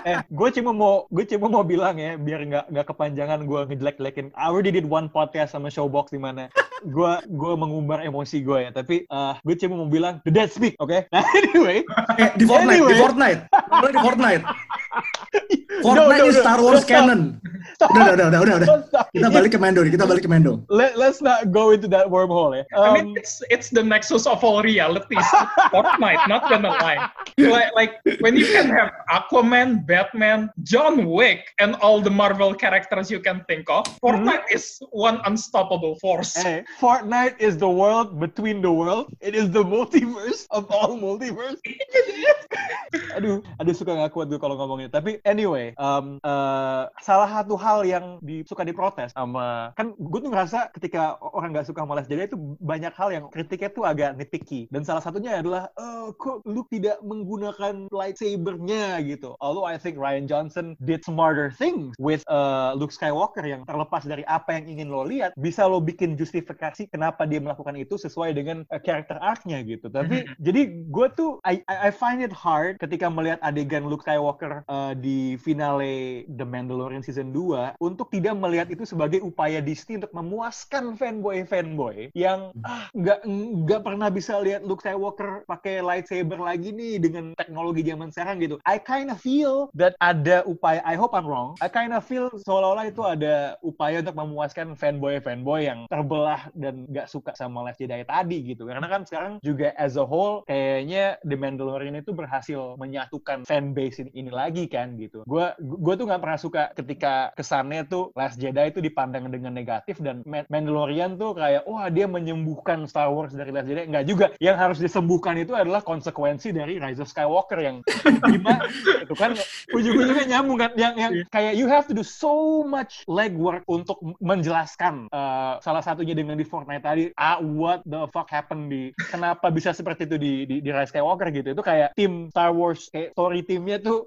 Eh, 0.00 0.16
gue 0.24 0.48
cuma 0.56 0.72
mau 0.72 1.04
gue 1.06 1.28
cuma 1.28 1.46
mau 1.50 1.60
bilang 1.60 1.92
ya 1.92 2.16
biar 2.16 2.40
nggak 2.40 2.64
nggak 2.72 2.86
kepanjangan 2.88 3.44
gue 3.44 3.60
ngejelek-jelekin. 3.68 4.32
I 4.32 4.48
already 4.48 4.72
did 4.72 4.88
one 4.88 5.06
podcast 5.06 5.52
sama 5.52 5.68
Showbox 5.68 6.08
di 6.08 6.16
mana 6.16 6.48
gue 6.80 7.12
gue 7.28 7.52
mengumbar 7.52 8.00
emosi 8.00 8.40
gue 8.40 8.64
ya. 8.64 8.70
Tapi 8.72 9.04
uh, 9.06 9.36
gue 9.38 9.54
cuma 9.60 9.76
mau 9.76 9.84
bilang 9.86 10.16
the 10.24 10.32
dead 10.32 10.48
speak, 10.48 10.72
oke? 10.80 11.04
Nah 11.12 11.20
anyway, 11.44 11.84
Eh, 12.16 12.32
di 12.32 12.48
Fortnite, 12.48 12.80
di 12.80 12.84
Anyway. 12.86 12.96
Fortnite. 12.96 13.40
Mulai 13.68 13.92
di 13.92 14.00
Fortnite. 14.00 14.44
No, 14.90 15.80
Fortnite 15.86 16.18
no, 16.18 16.26
is 16.28 16.36
no. 16.36 16.42
Star 16.42 16.58
Wars 16.60 16.82
Stop. 16.82 16.90
canon. 16.90 17.40
Udah, 17.80 18.12
udah, 18.12 18.26
udah, 18.28 18.40
udah, 18.42 18.56
udah. 18.60 18.68
Kita 19.14 19.28
balik 19.32 19.50
ke 19.54 19.58
Mando, 19.62 19.80
nih, 19.80 19.92
kita 19.94 20.04
balik 20.04 20.26
ke 20.26 20.30
Mando. 20.30 20.60
Let, 20.68 20.98
let's 20.98 21.22
not 21.22 21.48
go 21.54 21.70
into 21.72 21.88
that 21.88 22.10
wormhole 22.10 22.52
ya. 22.52 22.64
I 22.76 22.92
mean, 22.92 23.14
Um, 23.14 23.16
it's 23.16 23.40
it's 23.48 23.70
the 23.72 23.80
nexus 23.80 24.26
of 24.28 24.42
all 24.44 24.60
realities. 24.60 25.24
Fortnite, 25.72 26.26
not 26.28 26.50
gonna 26.50 26.74
lie. 26.82 27.08
Like, 27.40 27.70
like 27.72 27.92
when 28.20 28.36
you 28.36 28.44
can 28.50 28.68
have 28.68 28.92
Aquaman, 29.08 29.86
Batman, 29.88 30.50
John 30.66 31.08
Wick, 31.08 31.48
and 31.62 31.78
all 31.80 32.02
the 32.04 32.12
Marvel 32.12 32.52
characters 32.52 33.08
you 33.08 33.20
can 33.22 33.40
think 33.48 33.64
of, 33.72 33.88
Fortnite 34.04 34.44
is 34.52 34.76
one 34.92 35.22
unstoppable 35.24 35.96
force. 36.02 36.36
Hey, 36.36 36.66
Fortnite 36.76 37.40
is 37.40 37.56
the 37.56 37.70
world 37.70 38.20
between 38.20 38.60
the 38.60 38.70
world. 38.72 39.08
It 39.24 39.32
is 39.32 39.48
the 39.48 39.64
multiverse 39.64 40.44
of 40.52 40.68
all 40.68 40.98
multiverse. 40.98 41.56
aduh, 43.16 43.40
aduh 43.56 43.74
suka 43.74 43.94
nggak 43.96 44.12
kuat 44.12 44.26
gue 44.28 44.36
kalau 44.36 44.58
ngomongnya. 44.80 44.90
Tapi 44.92 45.10
anyway, 45.28 45.76
um, 45.76 46.16
uh, 46.24 46.88
salah 47.04 47.28
satu 47.28 47.54
hal 47.60 47.84
yang 47.84 48.16
di, 48.24 48.40
suka 48.48 48.64
diprotes 48.64 49.12
sama 49.12 49.76
kan 49.76 49.92
gue 49.96 50.18
tuh 50.20 50.30
ngerasa 50.32 50.72
ketika 50.72 51.20
orang 51.20 51.52
nggak 51.52 51.68
suka 51.68 51.84
malas 51.84 52.08
jadi 52.08 52.30
itu 52.30 52.38
banyak 52.60 52.92
hal 52.96 53.12
yang 53.12 53.24
kritiknya 53.28 53.70
tuh 53.72 53.84
agak 53.84 54.16
nitpicky. 54.16 54.70
Dan 54.72 54.86
salah 54.86 55.04
satunya 55.04 55.40
adalah, 55.40 55.68
oh, 55.76 56.14
kok 56.16 56.44
lu 56.48 56.64
tidak 56.72 57.00
menggunakan 57.04 57.90
lightsabernya 57.92 59.02
gitu. 59.04 59.36
Although 59.42 59.66
I 59.68 59.76
think 59.76 60.00
Ryan 60.00 60.24
Johnson 60.24 60.78
did 60.80 61.04
smarter 61.04 61.52
things 61.52 61.92
with 62.00 62.24
uh, 62.30 62.72
Luke 62.76 62.94
Skywalker 62.94 63.44
yang 63.44 63.66
terlepas 63.68 64.06
dari 64.06 64.24
apa 64.24 64.56
yang 64.56 64.70
ingin 64.70 64.88
lo 64.88 65.04
lihat, 65.04 65.34
bisa 65.36 65.66
lo 65.66 65.82
bikin 65.82 66.14
justifikasi 66.14 66.88
kenapa 66.88 67.26
dia 67.26 67.42
melakukan 67.42 67.76
itu 67.76 67.98
sesuai 67.98 68.36
dengan 68.36 68.62
uh, 68.70 68.80
karakter 68.80 69.18
arc-nya 69.20 69.60
gitu. 69.66 69.90
Tapi 69.90 70.24
jadi 70.38 70.86
gue 70.88 71.06
tuh 71.16 71.42
I, 71.42 71.60
I 71.66 71.90
I 71.90 71.90
find 71.90 72.22
it 72.22 72.30
hard 72.30 72.78
ketika 72.78 73.10
melihat 73.10 73.42
adegan 73.42 73.90
Luke 73.90 74.06
Skywalker 74.06 74.62
uh, 74.70 74.92
di 74.94 75.34
finale 75.42 76.24
The 76.30 76.46
Mandalorian 76.46 77.02
season 77.02 77.34
2 77.34 77.82
untuk 77.82 78.14
tidak 78.14 78.38
melihat 78.38 78.70
itu 78.70 78.86
sebagai 78.86 79.18
upaya 79.20 79.58
Disney 79.58 79.98
untuk 79.98 80.14
memuaskan 80.14 80.94
fanboy-fanboy 80.94 82.14
yang 82.14 82.54
ah 82.62 82.86
nggak 82.94 83.26
nggak 83.66 83.82
pernah 83.82 84.08
bisa 84.08 84.38
lihat 84.38 84.62
Luke 84.62 84.86
Skywalker 84.86 85.42
pakai 85.50 85.82
lightsaber 85.82 86.38
lagi 86.38 86.70
nih 86.70 87.02
dengan 87.02 87.34
teknologi 87.34 87.82
zaman 87.82 88.14
sekarang 88.14 88.38
gitu. 88.38 88.56
I 88.62 88.78
kind 88.78 89.10
of 89.10 89.18
feel 89.18 89.68
that 89.74 89.98
ada 89.98 90.46
upaya 90.46 90.78
I 90.86 90.94
hope 90.94 91.12
I'm 91.12 91.26
wrong. 91.26 91.58
I 91.58 91.66
kind 91.66 91.90
of 91.90 92.06
feel 92.06 92.30
seolah-olah 92.46 92.86
itu 92.86 93.02
ada 93.02 93.58
upaya 93.66 94.00
untuk 94.00 94.16
memuaskan 94.16 94.78
fanboy-fanboy 94.78 95.66
yang 95.66 95.90
terbelah 95.90 96.48
dan 96.54 96.86
nggak 96.86 97.10
suka 97.10 97.34
sama 97.34 97.66
Last 97.66 97.82
Jedi 97.82 98.06
tadi 98.06 98.38
gitu. 98.46 98.70
Karena 98.70 98.86
kan 98.86 99.02
sekarang 99.02 99.42
juga 99.42 99.74
as 99.74 99.98
a 99.98 100.04
whole 100.04 100.46
kayaknya 100.46 101.16
The 101.26 101.36
Mandalorian 101.36 101.98
itu 101.98 102.12
berhasil 102.14 102.76
menyatukan 102.76 103.48
fanbase 103.48 104.04
ini, 104.06 104.10
ini 104.26 104.30
lagi 104.30 104.59
kan 104.66 104.98
gitu. 104.98 105.22
Gue 105.24 105.54
gue 105.60 105.94
tuh 105.96 106.04
nggak 106.08 106.20
pernah 106.20 106.38
suka 106.40 106.62
ketika 106.74 107.32
kesannya 107.38 107.86
tuh 107.86 108.10
Last 108.18 108.36
Jedi 108.36 108.72
itu 108.72 108.82
dipandang 108.82 109.30
dengan 109.30 109.54
negatif 109.54 110.02
dan 110.02 110.26
Ma- 110.26 110.48
Mandalorian 110.50 111.16
tuh 111.16 111.36
kayak 111.36 111.64
wah 111.64 111.86
dia 111.88 112.10
menyembuhkan 112.10 112.84
Star 112.90 113.08
Wars 113.12 113.32
dari 113.32 113.54
Last 113.54 113.70
Jedi. 113.70 113.86
Nggak 113.88 114.04
juga. 114.04 114.26
Yang 114.42 114.56
harus 114.58 114.78
disembuhkan 114.82 115.38
itu 115.38 115.54
adalah 115.54 115.80
konsekuensi 115.84 116.50
dari 116.50 116.76
Rise 116.82 117.00
of 117.00 117.08
Skywalker 117.08 117.60
yang 117.60 117.76
gimana 118.32 118.66
itu 119.00 119.14
kan 119.14 119.32
ujung-ujungnya 119.74 120.26
nyambung 120.36 120.58
kan 120.58 120.70
yang 120.74 120.94
yang 120.96 121.12
kayak 121.28 121.54
you 121.56 121.66
have 121.68 121.86
to 121.86 121.94
do 121.94 122.04
so 122.04 122.62
much 122.64 123.04
legwork 123.06 123.62
untuk 123.68 124.00
menjelaskan 124.18 125.06
uh, 125.12 125.60
salah 125.60 125.82
satunya 125.84 126.16
dengan 126.16 126.38
di 126.38 126.46
Fortnite 126.46 126.84
tadi 126.84 127.04
ah 127.18 127.38
what 127.40 127.84
the 127.86 128.06
fuck 128.10 128.30
happened 128.30 128.70
di 128.70 128.90
kenapa 129.10 129.50
bisa 129.52 129.74
seperti 129.74 130.08
itu 130.08 130.16
di 130.16 130.32
di, 130.46 130.56
di 130.62 130.70
Rise 130.70 130.94
Skywalker 130.94 131.28
gitu 131.30 131.52
itu 131.52 131.62
kayak 131.62 131.92
tim 131.94 132.30
Star 132.32 132.54
Wars 132.54 132.88
kayak 132.88 133.12
story 133.14 133.42
timnya 133.44 133.78
tuh 133.82 134.06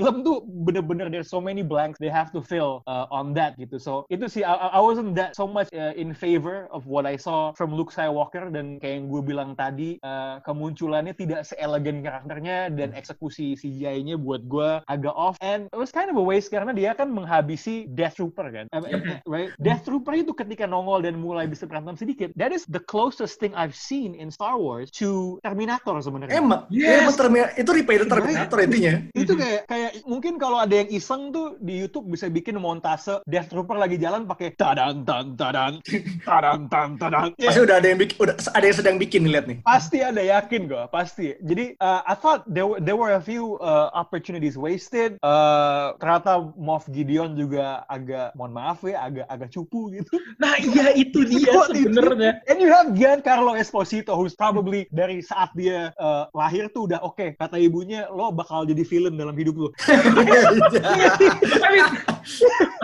Lucasfilm 0.00 0.24
tuh 0.24 0.40
bener-bener 0.46 1.12
there's 1.12 1.28
so 1.28 1.40
many 1.42 1.60
blanks 1.60 2.00
they 2.00 2.08
have 2.08 2.32
to 2.32 2.40
fill 2.40 2.80
uh, 2.88 3.04
on 3.12 3.36
that 3.36 3.58
gitu. 3.60 3.76
So 3.76 4.08
itu 4.08 4.24
sih 4.30 4.42
I, 4.46 4.78
I 4.78 4.80
wasn't 4.80 5.12
that 5.20 5.36
so 5.36 5.44
much 5.44 5.68
uh, 5.76 5.92
in 5.92 6.16
favor 6.16 6.70
of 6.72 6.88
what 6.88 7.04
I 7.04 7.20
saw 7.20 7.52
from 7.52 7.74
Luke 7.74 7.92
Skywalker 7.92 8.48
dan 8.48 8.80
kayak 8.80 9.02
yang 9.02 9.06
gue 9.12 9.22
bilang 9.24 9.50
tadi 9.52 10.00
uh, 10.00 10.40
kemunculannya 10.46 11.12
tidak 11.12 11.44
seelegan 11.44 12.00
karakternya 12.00 12.72
dan 12.72 12.96
eksekusi 12.96 13.58
CGI-nya 13.58 14.16
buat 14.16 14.46
gue 14.48 14.80
agak 14.88 15.12
off. 15.12 15.36
And 15.44 15.68
it 15.68 15.78
was 15.78 15.92
kind 15.92 16.08
of 16.08 16.16
a 16.16 16.24
waste 16.24 16.48
karena 16.48 16.72
dia 16.72 16.96
kan 16.96 17.10
menghabisi 17.12 17.90
Death 17.92 18.16
Trooper 18.16 18.48
kan? 18.48 18.66
Eh, 18.72 18.80
eh, 18.80 19.20
right? 19.28 19.50
Death 19.60 19.84
Trooper 19.84 20.14
itu 20.16 20.32
ketika 20.32 20.64
nongol 20.64 21.04
dan 21.04 21.18
mulai 21.18 21.48
bisa 21.50 21.66
berantem 21.66 21.98
sedikit 21.98 22.30
that 22.38 22.54
is 22.54 22.64
the 22.70 22.80
closest 22.88 23.42
thing 23.42 23.52
I've 23.56 23.76
seen 23.76 24.14
in 24.16 24.30
Star 24.30 24.56
Wars 24.56 24.88
to 25.02 25.40
Terminator 25.42 25.98
sebenarnya. 26.00 26.38
Emang, 26.38 26.64
Yes. 26.70 27.04
emang 27.04 27.16
Terminator, 27.18 27.52
itu 27.58 27.70
repainted 27.74 28.08
Terminator 28.08 28.58
intinya. 28.62 28.94
itu 29.12 29.32
kayak 29.34 29.62
kayak 29.66 29.81
mungkin 30.06 30.38
kalau 30.38 30.62
ada 30.62 30.84
yang 30.84 30.90
iseng 30.92 31.34
tuh 31.34 31.58
di 31.58 31.82
YouTube 31.82 32.10
bisa 32.12 32.30
bikin 32.30 32.58
montase 32.60 33.24
Death 33.26 33.50
Trooper 33.50 33.78
lagi 33.78 33.98
jalan 33.98 34.28
pakai 34.28 34.54
tadan 34.54 35.02
tan 35.02 35.34
tadan 35.34 35.82
tadan 36.28 36.70
tan 36.70 36.94
tadan. 37.00 37.34
Pasti 37.34 37.60
udah 37.60 37.76
ada 37.82 37.88
yang 37.88 37.98
bikin, 37.98 38.16
udah 38.22 38.36
ada 38.54 38.64
yang 38.64 38.76
sedang 38.78 38.96
bikin 39.00 39.26
nih 39.26 39.32
lihat 39.34 39.46
nih. 39.50 39.58
Pasti 39.66 39.98
ada 40.04 40.22
yakin 40.22 40.70
gue, 40.70 40.82
pasti. 40.92 41.34
Jadi 41.42 41.74
uh, 41.82 42.00
I 42.06 42.14
thought 42.14 42.46
there 42.46 42.68
were, 42.68 42.78
there 42.78 42.98
were 42.98 43.16
a 43.16 43.22
few 43.22 43.58
uh, 43.58 43.90
opportunities 43.96 44.54
wasted. 44.54 45.16
Uh, 45.24 45.96
ternyata 45.98 46.52
Moff 46.54 46.86
Gideon 46.92 47.34
juga 47.34 47.82
agak, 47.88 48.36
mohon 48.36 48.52
maaf 48.52 48.84
ya, 48.84 49.02
agak 49.02 49.26
agak 49.32 49.48
cupu 49.50 49.90
gitu. 49.96 50.14
Nah 50.36 50.54
iya 50.60 50.92
itu 50.94 51.24
dia 51.30 51.50
sebenarnya. 51.72 52.44
And 52.46 52.60
you 52.60 52.68
have 52.68 52.92
Giancarlo 52.92 53.56
Esposito 53.56 54.14
who's 54.14 54.36
probably 54.36 54.86
dari 54.92 55.24
saat 55.24 55.50
dia 55.56 55.90
uh, 55.96 56.28
lahir 56.36 56.68
tuh 56.70 56.86
udah 56.90 57.00
oke 57.00 57.34
kata 57.40 57.56
ibunya 57.56 58.06
lo 58.12 58.30
bakal 58.30 58.68
jadi 58.68 58.84
villain 58.84 59.16
dalam 59.16 59.34
hidup 59.34 59.56
lo. 59.56 59.68
I 59.88 61.68
mean, 61.72 61.86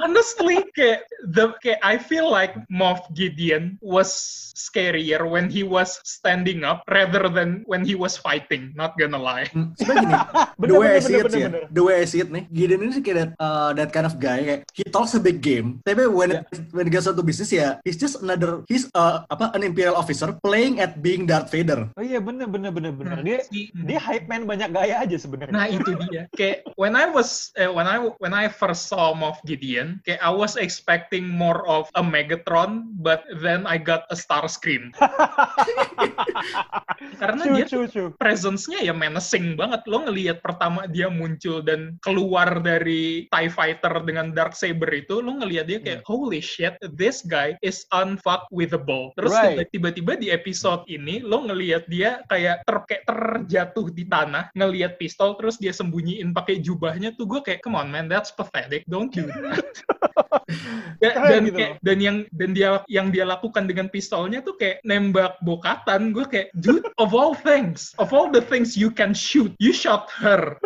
honestly, 0.03 0.59
kayak 0.75 1.05
the 1.31 1.55
kayak 1.61 1.81
I 1.83 1.99
feel 1.99 2.27
like 2.27 2.55
Moff 2.69 3.05
Gideon 3.13 3.79
was 3.81 4.11
scarier 4.59 5.23
when 5.23 5.47
he 5.47 5.63
was 5.63 6.03
standing 6.03 6.67
up 6.67 6.83
rather 6.91 7.31
than 7.31 7.63
when 7.71 7.87
he 7.87 7.95
was 7.95 8.19
fighting. 8.19 8.75
Not 8.75 8.99
gonna 8.99 9.19
lie. 9.19 9.47
Hmm, 9.51 9.75
Sebenarnya 9.79 10.03
gini, 10.03 10.17
the 10.59 10.67
Bener, 10.67 10.75
way 10.75 10.89
I 10.89 10.99
bener, 10.99 11.07
see 11.07 11.15
it 11.15 11.25
ya, 11.31 11.49
bener. 11.49 11.63
the 11.71 11.83
way 11.83 11.95
I 12.03 12.07
see 12.07 12.21
it 12.21 12.31
nih, 12.31 12.45
Gideon 12.51 12.81
ini 12.83 12.93
sih 12.93 13.03
kayak 13.03 13.17
that, 13.17 13.31
uh, 13.39 13.71
that 13.75 13.91
kind 13.95 14.07
of 14.07 14.19
guy, 14.19 14.39
kayak 14.43 14.61
he 14.75 14.83
talks 14.85 15.15
a 15.15 15.23
big 15.23 15.39
game, 15.39 15.79
tapi 15.87 16.11
when 16.11 16.35
it, 16.35 16.43
when 16.75 16.87
it 16.87 16.93
gets 16.93 17.07
to 17.07 17.15
business 17.23 17.55
ya, 17.55 17.79
he's 17.87 17.95
just 17.97 18.19
another, 18.21 18.67
he's 18.67 18.91
uh, 18.95 19.23
apa 19.31 19.55
an 19.55 19.63
imperial 19.63 19.95
officer 19.95 20.35
playing 20.43 20.83
at 20.83 20.99
being 20.99 21.25
Darth 21.25 21.51
Vader. 21.51 21.87
Oh 21.95 22.03
iya 22.03 22.19
bener 22.19 22.51
bener 22.51 22.75
bener 22.75 22.91
bener. 22.93 23.23
Hmm, 23.23 23.27
Dia 23.27 23.39
si- 23.47 23.71
dia 23.73 23.99
hype 24.03 24.27
man 24.27 24.45
banyak 24.45 24.75
gaya 24.75 24.99
aja 24.99 25.17
sebenarnya. 25.17 25.55
Nah 25.55 25.67
itu 25.71 25.91
dia. 26.11 26.27
Kayak 26.35 26.67
when 26.79 26.95
I 26.95 27.11
was 27.11 27.51
eh, 27.59 27.67
when 27.67 27.91
I 27.91 27.99
when 28.23 28.31
I 28.31 28.47
first 28.47 28.87
saw 28.87 29.11
Moff 29.11 29.43
Gideon, 29.43 29.99
kayak 30.07 30.23
I 30.23 30.31
was 30.31 30.55
expecting 30.55 31.27
more 31.27 31.67
of 31.67 31.91
a 31.99 32.03
Megatron, 32.07 32.95
but 33.03 33.27
then 33.43 33.67
I 33.67 33.83
got 33.83 34.07
a 34.15 34.17
Starscream. 34.17 34.95
Karena 37.23 37.43
True, 37.67 37.87
dia 37.91 38.07
presence-nya 38.15 38.79
ya 38.87 38.95
menacing 38.95 39.59
banget. 39.59 39.83
Lo 39.91 40.07
ngelihat 40.07 40.39
pertama 40.39 40.87
dia 40.87 41.11
muncul 41.11 41.63
dan 41.67 41.99
keluar 42.03 42.63
dari 42.63 43.27
TIE 43.31 43.51
Fighter 43.51 44.03
dengan 44.07 44.31
Dark 44.31 44.55
Saber 44.55 44.91
itu, 44.95 45.19
lo 45.19 45.39
ngelihat 45.43 45.67
dia 45.67 45.79
kayak, 45.83 46.07
holy 46.07 46.39
shit, 46.39 46.79
this 46.95 47.23
guy 47.27 47.59
is 47.63 47.87
unfuckwithable. 47.91 49.15
Terus 49.19 49.35
Right. 49.39 49.71
tiba-tiba 49.71 50.19
di 50.19 50.35
episode 50.35 50.83
ini, 50.91 51.23
lo 51.23 51.47
ngelihat 51.47 51.87
dia 51.87 52.23
kayak, 52.27 52.67
ter 52.67 52.77
kayak 52.87 53.05
terjatuh 53.07 53.87
di 53.95 54.05
tanah, 54.07 54.51
ngelihat 54.59 54.99
pistol, 54.99 55.39
terus 55.39 55.59
dia 55.59 55.71
sembunyiin 55.71 56.35
pakai 56.35 56.58
jubahnya 56.61 57.15
tuh, 57.15 57.27
gue 57.27 57.41
kayak, 57.41 57.63
come 57.65 57.79
on 57.79 57.89
man, 57.89 58.11
that's 58.11 58.35
pathetic, 58.35 58.85
don't. 58.91 59.11
Ya, 60.99 61.13
Keren 61.17 61.29
dan 61.29 61.43
gitu 61.45 61.59
kayak, 61.61 61.73
dan 61.85 61.99
yang 62.01 62.17
dan 62.35 62.51
dia 62.57 62.81
yang 62.89 63.13
dia 63.13 63.25
lakukan 63.29 63.69
dengan 63.69 63.93
pistolnya 63.93 64.41
tuh 64.41 64.57
kayak 64.57 64.81
nembak 64.83 65.37
bokatan 65.45 66.17
gue 66.17 66.25
kayak 66.25 66.49
dude 66.57 66.89
of 66.97 67.13
all 67.13 67.37
things 67.37 67.93
of 68.01 68.11
all 68.17 68.33
the 68.33 68.41
things 68.41 68.73
you 68.75 68.89
can 68.89 69.13
shoot 69.13 69.53
you 69.61 69.71
shot 69.77 70.09
her 70.09 70.57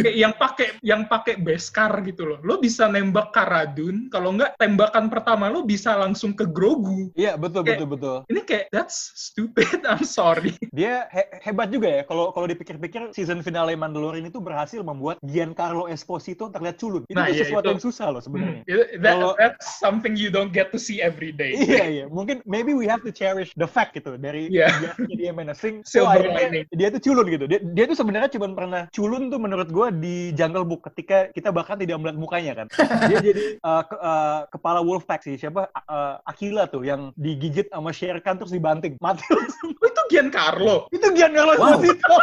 yang 0.00 0.32
pakai 0.32 0.78
yang 0.80 1.04
pakai 1.04 1.36
beskar 1.36 1.90
gitu 2.02 2.24
loh 2.24 2.38
lo 2.40 2.56
bisa 2.56 2.86
nembak 2.86 3.30
Karadun 3.30 4.08
kalau 4.08 4.32
nggak 4.32 4.56
tembakan 4.56 5.08
pertama 5.08 5.48
lo 5.48 5.62
bisa 5.62 5.94
langsung 5.94 6.32
ke 6.32 6.44
Grogu 6.44 7.10
Iya 7.14 7.34
betul 7.34 7.62
Kayak- 7.62 7.78
betul 7.78 7.88
betul. 7.90 8.16
ini 8.28 8.40
kayak 8.42 8.66
that's 8.70 9.12
stupid 9.14 9.66
I'm 9.84 10.02
sorry 10.02 10.54
Dia 10.76 11.06
he- 11.08 11.30
hebat 11.42 11.68
juga 11.68 11.88
ya 11.90 12.02
kalau 12.02 12.30
kalau 12.30 12.46
dipikir-pikir 12.46 13.12
season 13.12 13.40
finale 13.40 13.74
Mandalorian 13.74 14.26
itu 14.26 14.38
berhasil 14.38 14.80
membuat 14.80 15.18
Giancarlo 15.22 15.86
Esposito 15.86 16.48
terlihat 16.48 16.76
culun. 16.76 17.02
Itu 17.04 17.14
Nah, 17.14 17.26
iya, 17.26 17.42
sesuatu 17.42 17.66
itu. 17.66 17.72
yang 17.74 17.82
susah 17.82 18.06
loh 18.10 18.22
sebenarnya. 18.22 18.62
Hmm, 18.64 19.02
that- 19.02 19.14
Kalau- 19.18 19.36
that's 19.36 19.66
something 19.78 20.14
you 20.14 20.30
don't 20.30 20.50
get 20.50 20.70
to 20.70 20.78
see 20.78 20.98
every 20.98 21.30
day 21.30 21.54
Iya 21.68 21.84
iya, 21.86 22.04
mungkin 22.06 22.40
maybe 22.44 22.72
we 22.72 22.86
have 22.86 23.02
to 23.02 23.10
cherish 23.10 23.50
the 23.54 23.66
fact 23.66 23.94
gitu 23.94 24.14
dari 24.16 24.46
Iya. 24.48 24.70
biasanya 24.72 25.16
dia 25.16 25.32
menacing, 25.32 25.74
Silver 25.90 26.06
so 26.06 26.10
akhirnya 26.14 26.38
lining. 26.48 26.64
dia 26.70 26.88
tuh 26.90 27.02
culun 27.02 27.26
gitu. 27.28 27.44
Dia, 27.46 27.58
dia 27.62 27.84
tuh 27.86 27.96
sebenarnya 27.96 28.30
cuma 28.30 28.46
pernah 28.52 28.82
culun 28.90 29.28
tuh 29.28 29.37
menurut 29.38 29.70
gua 29.70 29.88
di 29.88 30.34
Jungle 30.34 30.62
Book 30.62 30.84
ketika 30.90 31.30
kita 31.30 31.48
bahkan 31.48 31.78
tidak 31.78 31.96
melihat 31.98 32.18
mukanya 32.18 32.52
kan. 32.54 32.66
Dia 33.06 33.18
jadi 33.30 33.56
uh, 33.62 33.82
ke- 33.82 34.00
uh, 34.00 34.40
kepala 34.50 34.82
Wolfpack 34.82 35.22
sih 35.22 35.34
siapa 35.34 35.70
uh, 35.86 36.18
Akila 36.22 36.66
tuh 36.66 36.82
yang 36.82 37.14
digigit 37.14 37.70
sama 37.70 37.90
Shere 37.90 38.18
Khan 38.18 38.36
terus 38.36 38.50
dibanting 38.50 38.98
mati 38.98 39.22
langsung. 39.30 39.72
Oh, 39.78 39.86
itu 39.86 40.02
Giancarlo 40.10 40.76
Itu 40.90 41.06
Giancarlo 41.12 41.54
Wow. 41.54 41.78
Esposito. 41.78 42.14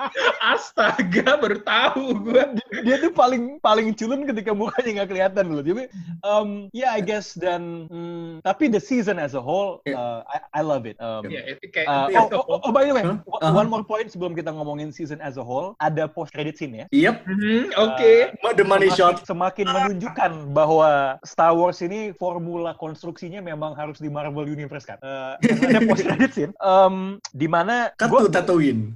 astaga 0.52 1.36
baru 1.36 1.58
tahu 1.60 2.04
gue 2.22 2.42
dia 2.82 2.96
tuh 2.98 3.12
paling 3.12 3.58
paling 3.60 3.92
culun 3.92 4.24
ketika 4.24 4.52
mukanya 4.52 5.02
nggak 5.02 5.08
kelihatan 5.10 5.44
loh. 5.48 5.62
Jadi, 5.62 5.86
um, 6.22 6.68
yeah 6.72 6.92
I 6.92 7.00
guess 7.00 7.34
dan 7.34 7.86
hmm, 7.88 8.40
tapi 8.42 8.68
the 8.68 8.80
season 8.80 9.16
as 9.16 9.32
a 9.32 9.42
whole, 9.42 9.82
Yeah. 9.82 9.96
uh, 9.96 10.20
I, 10.28 10.60
I 10.60 10.62
love 10.62 10.84
it. 10.84 10.96
Um, 11.00 11.24
ya 11.26 11.42
itu 11.48 11.66
kayak 11.72 11.88
Uh, 11.90 12.06
itu 12.06 12.36
oh, 12.36 12.44
oh, 12.46 12.60
oh, 12.68 12.72
by 12.72 12.84
the 12.84 12.94
way, 12.94 13.02
Huh? 13.02 13.18
one- 13.26 13.56
one 13.56 13.68
more 13.68 13.82
point 13.82 14.06
sebelum 14.06 14.32
kita 14.32 14.52
ngomongin 14.52 14.92
season 14.92 15.18
as 15.18 15.34
a 15.34 15.44
whole, 15.44 15.74
ada 15.80 16.06
post 16.06 16.30
credit 16.40 16.56
scene 16.56 16.72
ya. 16.72 16.86
Yep, 16.88 17.16
Mhm, 17.28 17.62
oke 17.76 18.10
the 18.56 18.64
money 18.64 18.88
Semakin- 18.88 18.96
shot. 18.96 19.28
Semakin 19.28 19.66
menunjukkan 19.68 20.30
bahwa 20.56 21.20
Star 21.20 21.52
Wars 21.52 21.84
ini 21.84 22.16
formula 22.16 22.72
konstruksinya 22.74 23.44
memang 23.44 23.76
harus 23.76 24.00
di 24.00 24.08
Marvel 24.08 24.48
Universe 24.48 24.88
kan. 24.88 24.96
Uh, 25.04 25.36
ada 25.44 25.84
post 25.84 26.02
credit 26.08 26.30
scene, 26.32 26.52
um, 26.64 27.20
di 27.36 27.44
mana 27.44 27.92
Cut 28.00 28.08
gua-. 28.08 28.24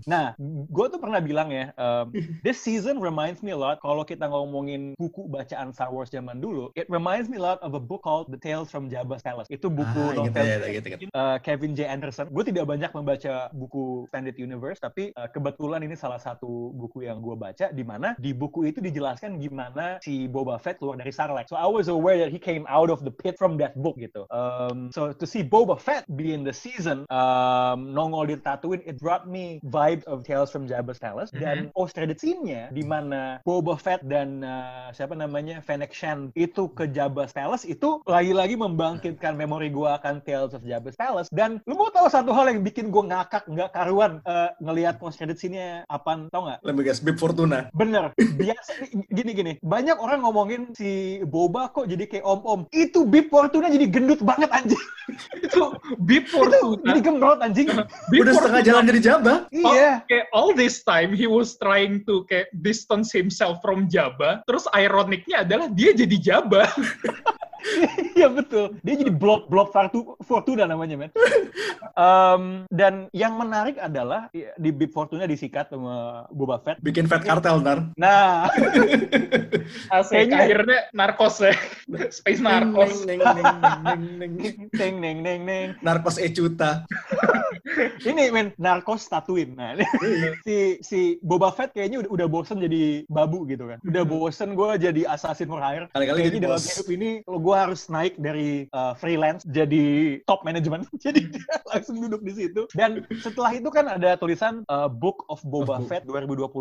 Nah, 0.08 0.32
gue 0.70 0.86
tuh 0.88 0.96
pernah 0.96 1.20
bilang 1.20 1.52
ya, 1.52 1.74
um, 1.76 2.08
this 2.46 2.56
season 2.56 2.96
reminds 2.96 3.44
me 3.44 3.52
a 3.52 3.58
lot, 3.58 3.76
kalau 3.84 4.02
kita 4.02 4.24
ngomongin 4.24 4.96
buku 4.96 5.28
bacaan 5.28 5.74
Star 5.74 5.92
Wars 5.92 6.08
zaman 6.08 6.40
dulu, 6.40 6.72
it 6.78 6.88
reminds 6.88 7.28
me 7.28 7.36
a 7.36 7.44
lot 7.44 7.58
of 7.60 7.76
a 7.76 7.82
book 7.82 8.00
called 8.00 8.30
The 8.32 8.40
Tales 8.40 8.72
from 8.72 8.88
Jabba's 8.88 9.20
Palace. 9.20 9.50
Itu 9.52 9.68
buku 9.68 10.00
Ah, 10.00 10.16
gitu 10.24 10.38
novel 10.38 10.46
ya, 10.64 10.70
gitu, 10.80 10.86
gitu. 10.96 11.04
uh, 11.12 11.36
Kevin 11.42 11.76
J. 11.76 11.90
Anderson. 11.90 12.30
Gue 12.30 12.46
tidak 12.46 12.64
banyak 12.64 12.88
membaca 12.94 13.50
buku 13.52 14.06
Extended 14.08 14.36
Universe, 14.38 14.78
tapi 14.78 15.10
uh, 15.18 15.26
kebetulan 15.28 15.82
ini 15.82 15.98
salah 15.98 16.22
satu 16.22 16.70
buku 16.72 17.04
yang 17.04 17.18
gue 17.18 17.33
baca, 17.34 17.70
di 17.70 17.84
mana 17.86 18.14
di 18.18 18.32
buku 18.32 18.70
itu 18.70 18.78
dijelaskan 18.80 19.38
gimana 19.38 19.98
si 20.00 20.26
Boba 20.26 20.58
Fett 20.58 20.78
keluar 20.78 20.98
dari 20.98 21.10
Sarlacc. 21.10 21.50
So 21.50 21.58
I 21.58 21.68
was 21.68 21.86
aware 21.90 22.18
that 22.18 22.30
he 22.32 22.40
came 22.40 22.64
out 22.70 22.88
of 22.88 23.02
the 23.04 23.12
pit 23.12 23.36
from 23.38 23.58
that 23.60 23.76
book 23.78 23.98
gitu. 23.98 24.26
Um, 24.30 24.90
so 24.94 25.14
to 25.14 25.26
see 25.26 25.44
Boba 25.44 25.76
Fett 25.76 26.06
be 26.16 26.32
in 26.32 26.42
the 26.42 26.54
season, 26.54 27.04
um, 27.10 27.92
nongol 27.92 28.30
di 28.30 28.36
Tatooine, 28.38 28.82
it 28.86 28.98
brought 28.98 29.28
me 29.28 29.60
vibes 29.66 30.04
of 30.04 30.22
Tales 30.24 30.50
from 30.50 30.66
Jabba's 30.66 30.98
Palace. 30.98 31.30
Dan 31.34 31.70
post 31.74 31.94
credit 31.94 32.18
scene-nya, 32.18 32.70
di 32.70 32.82
mana 32.86 33.42
Boba 33.42 33.76
Fett 33.76 34.04
dan 34.06 34.42
uh, 34.42 34.90
siapa 34.94 35.18
namanya 35.18 35.60
Fennec 35.60 35.92
Shan 35.92 36.30
itu 36.38 36.70
ke 36.72 36.88
Jabba's 36.90 37.34
Palace, 37.34 37.66
itu 37.66 38.00
lagi-lagi 38.06 38.54
membangkitkan 38.54 39.34
memori 39.34 39.68
gue 39.70 39.88
akan 39.88 40.22
Tales 40.22 40.54
of 40.54 40.62
Jabba's 40.62 40.96
Palace. 40.96 41.28
Dan 41.32 41.58
lu 41.66 41.74
mau 41.74 41.90
tahu 41.90 42.06
satu 42.08 42.30
hal 42.32 42.50
yang 42.50 42.62
bikin 42.62 42.88
gue 42.88 43.04
ngakak 43.04 43.46
nggak 43.50 43.70
karuan 43.74 44.22
uh, 44.24 44.52
ngelihat 44.62 44.96
post 45.02 45.18
credit 45.18 45.36
scene-nya 45.40 45.84
apaan 45.90 46.30
tau 46.30 46.46
nggak? 46.46 46.60
Let 46.62 46.74
me 46.78 46.82
guess, 46.86 47.02
Bib 47.02 47.18
Fortuna. 47.24 47.58
Bener, 47.72 48.12
biasa 48.14 48.70
gini-gini. 49.08 49.56
Banyak 49.64 49.96
orang 49.96 50.20
ngomongin 50.20 50.76
si 50.76 51.20
Boba 51.24 51.72
kok 51.72 51.88
jadi 51.88 52.04
kayak 52.04 52.20
om-om. 52.22 52.68
Itu 52.68 53.08
Bib 53.08 53.32
Fortuna 53.32 53.72
jadi 53.72 53.88
gendut 53.88 54.20
banget 54.20 54.52
anjing. 54.52 54.82
itu 55.46 55.60
Bib 56.00 56.28
Itu 56.28 56.44
jadi 56.44 56.60
Fortuna 56.60 57.00
gemrot 57.00 57.40
anjing. 57.40 57.68
Bib 58.12 58.20
Udah 58.24 58.32
setengah 58.36 58.60
Fortuna. 58.60 58.68
jalan 58.68 58.84
dari 58.84 59.00
Jabba. 59.00 59.34
Oh, 59.64 59.72
Iya. 59.72 60.04
kayak 60.04 60.26
all 60.30 60.52
this 60.52 60.84
time 60.84 61.16
he 61.16 61.24
was 61.24 61.56
trying 61.56 62.04
to 62.04 62.28
kayak 62.28 62.52
distance 62.60 63.08
himself 63.08 63.58
from 63.64 63.88
Jabba. 63.88 64.44
Terus 64.44 64.68
ironicnya 64.70 65.42
adalah 65.42 65.72
dia 65.72 65.96
jadi 65.96 66.16
Jabba. 66.20 66.68
Iya 68.12 68.28
betul. 68.28 68.76
Dia 68.84 68.94
jadi 69.00 69.08
blok 69.08 69.48
blok 69.48 69.72
Fortu- 69.72 70.20
Fortuna 70.20 70.68
namanya, 70.68 71.00
men. 71.00 71.10
Um, 71.94 72.66
dan 72.74 73.06
yang 73.14 73.38
menarik 73.38 73.78
adalah 73.78 74.26
ya, 74.34 74.50
di 74.58 74.74
Bib 74.74 74.90
Fortuna 74.90 75.30
disikat 75.30 75.70
sama 75.70 76.26
Boba 76.26 76.58
Fett. 76.58 76.82
Bikin 76.82 77.06
fat 77.14 77.22
kartel 77.24 77.56
ntar. 77.62 77.78
Nah, 77.94 78.50
Asik, 79.94 80.14
Kayaknya- 80.28 80.40
akhirnya 80.44 80.78
narkos 80.92 81.40
ya. 81.40 81.54
Space 82.16 82.42
narkos. 82.42 83.06
Neng, 83.06 83.20
neng, 83.22 83.36
neng, 83.38 83.58
neng, 83.84 84.02
neng, 84.18 84.32
neng. 84.38 84.54
neng 84.74 84.94
neng 85.00 85.18
neng 85.22 85.40
neng. 85.46 85.66
Narkos 85.80 86.18
Ecuta. 86.18 86.82
Ini 88.10 88.30
men 88.30 88.52
narkos 88.56 89.06
Tatooine. 89.10 89.54
Nah, 89.54 89.74
ini 89.78 90.28
si 90.46 90.56
si 90.80 91.00
Boba 91.22 91.50
Fett 91.50 91.74
kayaknya 91.74 92.06
udah, 92.06 92.10
udah 92.10 92.26
bosen 92.30 92.58
jadi 92.62 93.04
babu 93.10 93.46
gitu 93.48 93.70
kan. 93.70 93.78
Udah 93.84 94.04
bosen 94.06 94.54
gue 94.54 94.70
jadi 94.78 95.02
assassin 95.10 95.50
for 95.50 95.60
hire. 95.60 95.90
Kali-kali 95.92 96.30
jadi 96.30 96.38
dalam 96.50 96.60
bos. 96.60 96.66
hidup 96.66 96.88
ini 96.90 97.10
gue 97.26 97.56
harus 97.56 97.86
naik 97.90 98.14
dari 98.18 98.66
uh, 98.72 98.94
freelance 98.96 99.42
jadi 99.48 100.18
top 100.28 100.42
management. 100.46 100.86
jadi 101.04 101.20
dia 101.30 101.54
langsung 101.70 101.98
duduk 101.98 102.22
di 102.22 102.32
situ. 102.34 102.66
Dan 102.74 103.04
setelah 103.20 103.52
itu 103.54 103.68
kan 103.70 103.90
ada 103.90 104.16
tulisan 104.18 104.62
uh, 104.70 104.86
Book 104.90 105.26
of 105.30 105.42
Boba 105.46 105.82
Of. 105.82 105.90
Fett 105.90 106.06
2021 106.06 106.54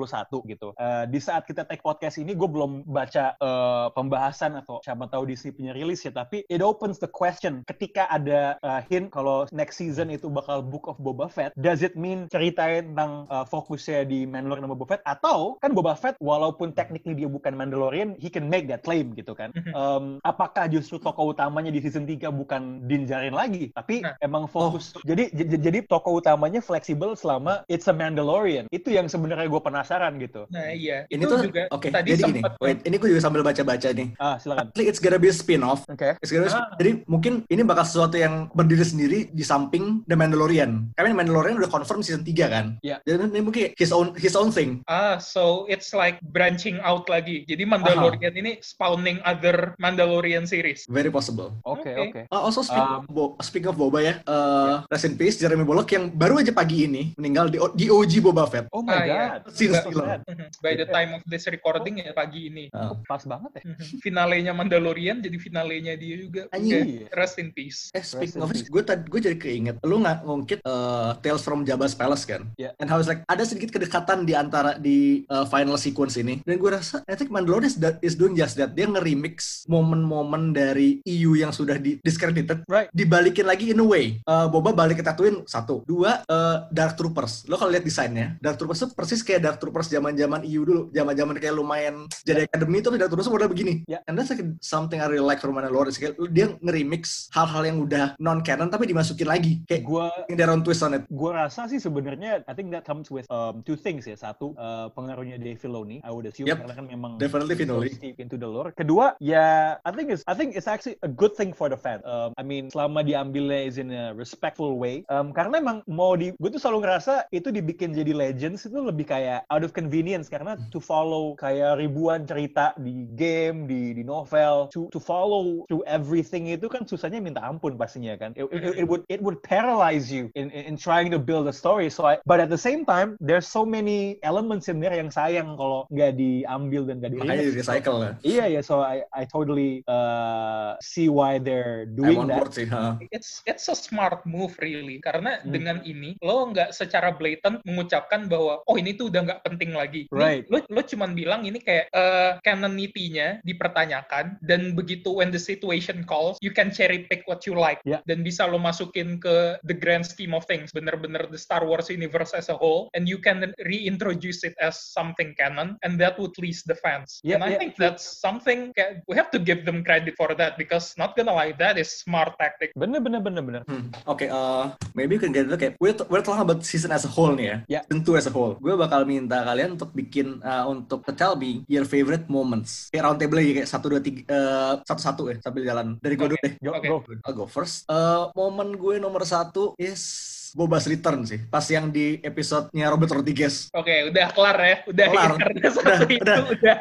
gitu. 0.49 0.73
Uh, 0.77 1.05
di 1.07 1.19
saat 1.21 1.45
kita 1.45 1.65
take 1.67 1.83
podcast 1.83 2.17
ini 2.17 2.33
gue 2.33 2.49
belum 2.49 2.87
baca 2.89 3.37
uh, 3.39 3.87
pembahasan 3.93 4.57
atau 4.59 4.81
siapa 4.83 5.07
tahu 5.07 5.29
Disney 5.29 5.53
punya 5.53 5.71
rilis 5.75 6.03
ya. 6.03 6.11
Tapi 6.11 6.45
it 6.49 6.61
opens 6.63 6.97
the 6.97 7.09
question 7.09 7.61
ketika 7.67 8.09
ada 8.09 8.57
uh, 8.63 8.81
hint 8.87 9.13
kalau 9.13 9.45
next 9.51 9.79
season 9.79 10.09
itu 10.09 10.27
bakal 10.31 10.63
Book 10.63 10.87
of 10.87 10.97
Boba 11.03 11.27
Fett, 11.27 11.51
does 11.55 11.81
it 11.81 11.93
mean 11.93 12.25
ceritain 12.27 12.63
tentang 12.87 13.27
uh, 13.27 13.43
fokusnya 13.43 14.03
di 14.03 14.23
Mandalorian 14.23 14.63
sama 14.63 14.73
Boba 14.73 14.87
Fett 14.89 15.03
atau 15.03 15.59
kan 15.59 15.71
Boba 15.71 15.93
Fett 15.93 16.15
walaupun 16.17 16.71
technically 16.71 17.13
dia 17.13 17.27
bukan 17.27 17.51
Mandalorian, 17.53 18.15
he 18.17 18.27
can 18.27 18.47
make 18.47 18.65
that 18.65 18.81
claim 18.81 19.11
gitu 19.11 19.33
kan. 19.33 19.51
Mhm. 19.51 19.71
Um, 19.73 20.05
apakah 20.21 20.65
justru 20.65 20.97
tokoh 20.97 21.29
utamanya 21.29 21.67
di 21.67 21.79
season 21.79 22.05
3 22.05 22.31
bukan 22.31 22.61
Din 22.83 23.03
Djarin 23.03 23.33
lagi, 23.33 23.69
tapi 23.69 23.99
Nah. 23.99 24.15
emang 24.19 24.47
fokus. 24.47 24.95
Jadi 25.03 25.27
j- 25.29 25.47
j- 25.49 25.61
jadi 25.61 25.79
tokoh 25.83 26.17
utamanya 26.17 26.59
fleksibel 26.59 27.13
selama 27.13 27.67
it's 27.67 27.85
a 27.85 27.93
Mandalorian. 27.93 28.69
Itu 28.69 28.89
yang 28.89 29.05
sebenarnya 29.05 29.45
gue 29.45 29.61
penasaran 29.61 30.15
gitu. 30.17 30.47
Nah 30.47 30.71
iya, 30.71 31.03
Ini 31.07 31.19
itu 31.19 31.27
tuh 31.27 31.43
juga 31.43 31.67
oke. 31.69 31.89
tadi 31.89 32.09
jadi 32.09 32.23
gini, 32.23 32.39
sempat 32.39 32.53
wait, 32.59 32.79
ini 32.81 32.95
gue 32.95 33.09
juga 33.09 33.21
sambil 33.21 33.41
baca-baca 33.41 33.89
nih. 33.89 34.07
Ah, 34.15 34.37
silakan. 34.37 34.69
Actually, 34.69 34.87
it's 34.87 35.01
gonna 35.01 35.17
be 35.17 35.27
a 35.27 35.35
spin-off. 35.35 35.83
Oke. 35.85 36.15
It's 36.19 36.29
gonna 36.29 36.45
be- 36.45 36.51
Ah. 36.53 36.69
Jadi 36.75 36.91
mungkin 37.05 37.33
ini 37.47 37.61
bakal 37.61 37.83
sesuatu 37.83 38.15
yang 38.15 38.47
berdiri 38.51 38.83
sendiri 38.83 39.19
di 39.27 39.41
samping 39.41 40.05
The 40.05 40.13
Mandalorian. 40.13 40.92
Karena 40.93 41.15
Mandalorian 41.15 41.57
udah 41.57 41.69
confirm 41.69 41.99
season 41.99 42.21
3 42.21 42.47
kan. 42.47 42.65
Iya. 42.79 43.01
Jadi 43.01 43.29
ini 43.29 43.39
mungkin 43.41 43.61
his 43.73 43.89
own 43.89 44.13
his 44.15 44.33
own 44.33 44.49
thing. 44.49 44.81
Ah, 44.85 45.17
so 45.17 45.65
it's 45.65 45.91
like 45.91 46.17
branching 46.23 46.77
out 46.79 47.05
lagi. 47.07 47.43
Jadi 47.43 47.63
Mandalorian 47.63 48.33
ini 48.33 48.51
spawning 48.59 49.17
other 49.23 49.73
Mandalorian 49.77 50.43
series. 50.43 50.85
Very 50.85 51.09
possible. 51.09 51.53
Oke, 51.63 51.89
Oke. 51.89 52.01
oke. 52.03 52.21
Uh, 52.29 52.41
also 52.41 52.61
speak 52.61 52.79
Um, 52.79 52.93
of 52.95 53.03
Bo- 53.07 53.33
speaking 53.39 53.69
of 53.69 53.77
Boba 53.77 53.99
ya, 53.99 54.13
uh, 54.25 54.83
rest 54.87 55.05
in 55.05 55.13
peace 55.13 55.37
Jeremy 55.37 55.63
Bullock 55.63 55.89
yang 55.89 56.09
baru 56.09 56.39
aja 56.39 56.51
pagi 56.51 56.85
ini 56.85 57.15
meninggal 57.15 57.47
di, 57.47 57.57
O- 57.57 57.71
di 57.71 57.87
OG 57.87 58.19
Boba 58.19 58.45
Fett. 58.45 58.67
Oh 58.69 58.81
my 58.81 58.93
Ah, 58.93 59.03
iya. 59.03 59.15
god. 59.39 59.41
Season 59.49 59.73
Nggak- 59.73 59.85
Stiller. 59.85 60.07
Mhm. 60.23 60.45
By 60.59 60.73
the 60.73 60.87
time 60.87 61.09
of 61.13 61.21
this 61.25 61.43
recording 61.47 61.99
ya 61.99 62.11
pagi 62.11 62.47
ini. 62.47 62.67
Uh, 62.69 62.81
Oh, 62.83 62.99
pas 63.07 63.23
banget 63.23 63.51
ya. 63.57 63.63
Mhm. 63.65 64.03
Finalenya 64.03 64.51
Mandalorian 64.51 65.17
jadi 65.17 65.37
finalenya 65.37 65.95
dia 65.95 66.15
juga. 66.19 66.51
Anjing. 66.51 67.07
Oke, 67.07 67.15
Rest 67.15 67.39
in 67.39 67.49
peace. 67.49 67.87
Eh, 67.91 68.03
speaking 68.03 68.43
of 68.43 68.51
gue 68.51 68.83
tadi 68.83 69.07
gue 69.07 69.19
jadi 69.21 69.37
keinget, 69.37 69.75
lu 69.81 69.97
nggak 69.97 70.17
ngungkit 70.21 70.59
uh, 70.61 70.82
Tales 71.19 71.43
from 71.43 71.63
Jabba's 71.63 71.93
Palace 71.93 72.23
kan? 72.23 72.49
Yeah. 72.55 72.75
And 72.79 72.87
how 72.87 72.99
it's 72.99 73.09
like 73.09 73.23
ada 73.27 73.43
sedikit 73.43 73.73
kedekatan 73.73 74.27
di 74.27 74.33
antara 74.33 74.75
di 74.77 75.23
uh, 75.27 75.45
final 75.47 75.75
sequence 75.79 76.15
ini. 76.19 76.41
Dan 76.43 76.59
gue 76.59 76.71
rasa, 76.71 77.01
I 77.05 77.15
think 77.15 77.29
Mandalorian 77.31 77.67
is, 77.67 77.75
that- 77.79 77.99
is 78.01 78.15
doing 78.15 78.35
just 78.35 78.59
that. 78.59 78.73
Dia 78.73 78.89
nge-remix 78.89 79.65
momen-momen 79.67 80.51
dari 80.51 80.99
EU 81.05 81.35
yang 81.37 81.51
sudah 81.53 81.77
di 81.77 81.97
discredited, 82.01 82.65
Right. 82.67 82.89
dibalikin 82.91 83.45
lagi 83.45 83.71
in 83.71 83.79
a 83.79 83.85
way. 83.85 84.19
Uh, 84.25 84.47
Boba 84.49 84.73
balik 84.73 84.99
ke 84.99 85.05
Tatooine 85.05 85.43
satu, 85.45 85.81
dua 85.85 86.21
uh, 86.27 86.67
Dark 86.69 86.95
Troopers. 86.99 87.45
Lo 87.47 87.55
kalau 87.57 87.71
lihat 87.71 87.85
desainnya, 87.85 88.35
Dark 88.39 88.57
Troopers 88.59 88.83
tuh 88.83 88.89
persis 88.93 89.21
kayak 89.21 89.41
Dark 89.43 89.57
Troopers 89.59 89.89
zaman-zaman 89.89 90.45
EU 90.45 90.61
dulu, 90.63 90.81
zaman-zaman 90.93 91.37
kayak 91.39 91.55
lumayan 91.55 92.05
jadi 92.23 92.45
Academy 92.47 92.79
itu 92.79 92.89
Dark 92.95 93.11
Troopers 93.11 93.29
model 93.29 93.49
begini. 93.49 93.73
Yeah. 93.87 94.01
And 94.07 94.15
that's 94.17 94.29
like 94.31 94.43
something 94.59 94.99
I 94.99 95.07
really 95.07 95.25
like 95.25 95.39
from 95.39 95.55
Mandalorian. 95.55 95.93
Dia 96.31 96.53
nge-remix 96.59 97.29
hal-hal 97.33 97.63
yang 97.67 97.77
udah 97.83 98.05
non 98.19 98.41
canon 98.41 98.69
tapi 98.69 98.89
dimasukin 98.89 99.27
lagi 99.27 99.61
kayak 99.67 99.83
Gua 99.83 100.07
their 100.31 100.47
own 100.49 100.63
twist 100.73 100.81
on 100.81 100.97
it. 100.97 101.03
gue 101.05 101.29
rasa 101.29 101.69
sih 101.69 101.77
sebenarnya 101.77 102.41
I 102.49 102.53
think 102.57 102.73
that 102.73 102.81
comes 102.81 103.13
with 103.13 103.29
um, 103.29 103.61
two 103.61 103.77
things 103.77 104.09
ya. 104.09 104.17
Satu 104.17 104.57
uh, 104.57 104.89
pengaruhnya 104.97 105.37
Dave 105.37 105.61
Filoni. 105.61 106.01
I 106.01 106.09
would 106.09 106.25
assume 106.25 106.49
Yep. 106.49 106.65
karena 106.65 106.73
kan 106.73 106.85
memang 106.89 107.11
Definitely 107.21 107.53
Filoni. 107.53 107.93
into 108.17 108.41
the 108.41 108.49
lore. 108.49 108.73
Kedua 108.73 109.13
ya 109.21 109.77
I 109.85 109.91
think 109.93 110.09
it's 110.09 110.25
I 110.25 110.33
think 110.33 110.57
it's 110.57 110.65
actually 110.65 110.97
a 111.05 111.11
good 111.11 111.37
thing 111.37 111.53
for 111.53 111.69
the 111.69 111.77
fan. 111.77 112.01
Um, 112.01 112.33
I 112.33 112.41
mean 112.41 112.73
selama 112.73 113.05
diambilnya 113.05 113.69
is 113.69 113.77
in 113.77 113.93
a 113.93 114.17
respectful 114.17 114.81
way. 114.81 115.05
Um, 115.13 115.29
karena 115.29 115.61
emang 115.61 115.85
mau 115.85 116.17
di 116.17 116.33
gue 116.33 116.49
tuh 116.49 116.57
selalu 116.57 116.89
ngerasa 116.89 117.29
itu 117.29 117.53
dibikin 117.53 117.93
jadi 117.93 118.09
legends 118.15 118.65
itu 118.65 118.81
lebih 118.81 119.05
kayak 119.05 119.45
out 119.53 119.61
of 119.61 119.77
convenience. 119.77 120.25
Karena 120.31 120.57
to 120.73 120.81
follow 120.81 121.37
kayak 121.37 121.77
ribuan 121.77 122.25
cerita 122.25 122.73
di 122.81 123.05
game 123.13 123.69
di 123.69 123.93
di 123.93 124.01
novel 124.01 124.71
to 124.73 124.89
to 124.89 124.97
follow 124.97 125.67
through 125.69 125.85
everything 125.85 126.49
itu 126.49 126.65
kan 126.71 126.87
susahnya 126.87 127.19
minta 127.21 127.43
ampun 127.43 127.75
pastinya 127.77 128.15
kan. 128.17 128.31
It, 128.33 128.47
it, 128.49 128.83
it 128.83 128.87
would 128.87 129.03
it 129.11 129.19
would 129.19 129.43
paralyze 129.43 130.07
you 130.09 130.31
in, 130.37 130.52
in 130.53 130.73
in 130.73 130.75
trying 130.77 131.09
to 131.09 131.17
build 131.17 131.49
a 131.49 131.55
story 131.55 131.89
so 131.89 132.05
I, 132.05 132.21
but 132.23 132.37
at 132.37 132.47
the 132.47 132.57
same 132.57 132.85
time 132.85 133.17
there's 133.17 133.49
so 133.49 133.65
many 133.65 134.21
elements 134.21 134.69
in 134.69 134.77
there 134.77 134.93
yang 134.93 135.09
sayang 135.09 135.57
kalau 135.57 135.89
nggak 135.89 136.13
diambil 136.15 136.85
dan 136.85 137.01
nggak 137.01 137.11
di 137.11 137.19
Makanya 137.19 137.43
di 137.43 137.53
recycle 137.57 137.97
lah. 137.97 138.13
Iya 138.21 138.45
ya, 138.53 138.61
so 138.61 138.85
I 138.85 139.01
I 139.09 139.25
totally 139.25 139.81
uh, 139.89 140.77
see 140.79 141.09
why 141.09 141.41
they're 141.41 141.89
doing 141.89 142.29
that. 142.29 142.37
board 142.39 142.53
sih. 142.53 142.67
ha. 142.69 143.01
It's 143.09 143.41
it's 143.49 143.65
a 143.67 143.75
smart 143.75 144.21
move 144.23 144.53
really 144.61 145.01
karena 145.01 145.41
Hmm. 145.43 145.49
dengan 145.49 145.77
ini 145.81 146.13
lo 146.21 146.45
nggak 146.51 146.71
secara 146.71 147.09
blatant 147.15 147.65
mengucapkan 147.65 148.29
bahwa 148.29 148.61
oh 148.69 148.75
ini 148.77 148.93
tuh 148.93 149.09
udah 149.09 149.25
nggak 149.25 149.41
penting 149.43 149.73
lagi. 149.73 150.05
Ini 150.07 150.13
Right. 150.13 150.43
Lo 150.47 150.61
lo 150.69 150.81
cuman 150.83 151.17
bilang 151.17 151.41
ini 151.43 151.57
kayak 151.57 151.89
uh, 151.91 152.37
canonity-nya 152.43 153.41
dipertanyakan 153.43 154.37
dan 154.43 154.75
begitu 154.77 155.09
when 155.09 155.31
the 155.31 155.39
situation 155.41 156.03
calls 156.03 156.37
you 156.43 156.51
can 156.51 156.69
cherry 156.69 157.07
pick 157.09 157.23
what 157.25 157.43
you 157.47 157.55
like 157.55 157.79
Yeah. 157.83 157.99
dan 158.05 158.21
bisa 158.21 158.45
lo 158.45 158.59
masukin 158.61 159.17
ke 159.17 159.57
the 159.65 159.73
grand 159.75 160.05
scheme 160.05 160.31
of 160.31 160.42
things 160.45 160.71
bener-bener 160.71 161.29
the 161.31 161.39
Star 161.39 161.65
Wars 161.65 161.89
universe 161.89 162.33
as 162.33 162.49
a 162.49 162.57
whole 162.57 162.89
and 162.93 163.07
you 163.07 163.17
can 163.19 163.53
reintroduce 163.65 164.43
it 164.43 164.55
as 164.59 164.79
something 164.79 165.35
canon 165.39 165.77
and 165.83 165.99
that 165.99 166.19
would 166.19 166.33
please 166.33 166.63
the 166.63 166.75
fans. 166.75 167.19
Yeah, 167.23 167.39
and 167.39 167.43
I 167.43 167.55
yeah. 167.55 167.59
think 167.59 167.75
that's 167.75 168.05
something 168.21 168.73
we 169.07 169.15
have 169.15 169.31
to 169.31 169.39
give 169.39 169.65
them 169.65 169.83
credit 169.83 170.15
for 170.17 170.33
that 170.35 170.57
because 170.57 170.95
not 170.97 171.15
gonna 171.15 171.33
lie 171.33 171.53
that 171.59 171.77
is 171.77 171.89
smart 172.03 172.35
tactic. 172.39 172.73
Bener 172.75 172.99
bener 172.99 173.21
bener 173.21 173.43
bener. 173.43 173.61
Hmm. 173.67 173.93
Oke, 174.09 174.27
uh, 174.27 174.73
maybe 174.97 175.15
you 175.15 175.21
can 175.21 175.31
get 175.31 175.47
it. 175.47 175.55
Kayak 175.59 175.75
we're, 175.79 175.95
we're 176.09 176.25
talking 176.25 176.43
about 176.43 176.65
season 176.65 176.91
as 176.91 177.05
a 177.05 177.11
whole 177.11 177.33
nih 177.35 177.45
ya. 177.45 177.57
Ya. 177.67 177.81
Tentu 177.85 178.17
as 178.17 178.25
a 178.27 178.33
whole. 178.33 178.57
Gue 178.57 178.73
bakal 178.73 179.05
minta 179.05 179.45
kalian 179.45 179.77
untuk 179.77 179.93
bikin 179.93 180.41
uh, 180.41 180.65
untuk 180.69 181.05
tell 181.13 181.37
me 181.37 181.61
your 181.69 181.85
favorite 181.85 182.25
moments. 182.27 182.89
Kayak 182.89 183.03
round 183.05 183.19
table 183.21 183.39
aja 183.39 183.53
kayak 183.61 183.69
satu 183.69 183.85
dua 183.93 184.01
tiga 184.01 184.21
uh, 184.31 184.73
satu 184.83 185.01
satu 185.01 185.21
ya 185.29 185.37
sambil 185.43 185.63
jalan. 185.67 185.87
Dari 186.01 186.15
gue 186.17 186.27
Oke. 186.27 186.31
dulu 186.33 186.41
deh. 186.41 186.53
Go 186.59 186.71
Oke. 186.73 186.87
go. 186.89 186.97
I'll 187.25 187.37
go 187.37 187.45
first. 187.45 187.85
Uh, 187.87 188.33
momen 188.33 188.75
gue 188.75 188.97
nomor 188.97 189.23
satu 189.27 189.77
is 189.77 190.32
Boba's 190.53 190.85
Return 190.85 191.25
sih. 191.25 191.41
Pas 191.49 191.65
yang 191.67 191.89
di 191.89 192.21
episode-nya 192.21 192.89
Robert 192.89 193.09
Rodriguez. 193.11 193.73
Oke, 193.73 194.09
udah 194.13 194.27
kelar 194.31 194.57
ya. 194.61 194.75
Udah 194.85 195.05
Kelar. 195.09 195.31
karena 195.41 195.67
satu 195.69 195.81
Udah, 195.81 195.97
itu 196.05 196.21
udah. 196.21 196.37
udah. 196.53 196.77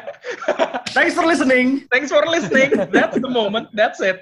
Thanks 0.93 1.17
for 1.17 1.25
listening. 1.25 1.89
Thanks 1.89 2.13
for 2.13 2.21
listening. 2.29 2.69
That's 2.93 3.17
the 3.17 3.31
moment. 3.31 3.73
That's 3.73 3.97
it. 3.97 4.21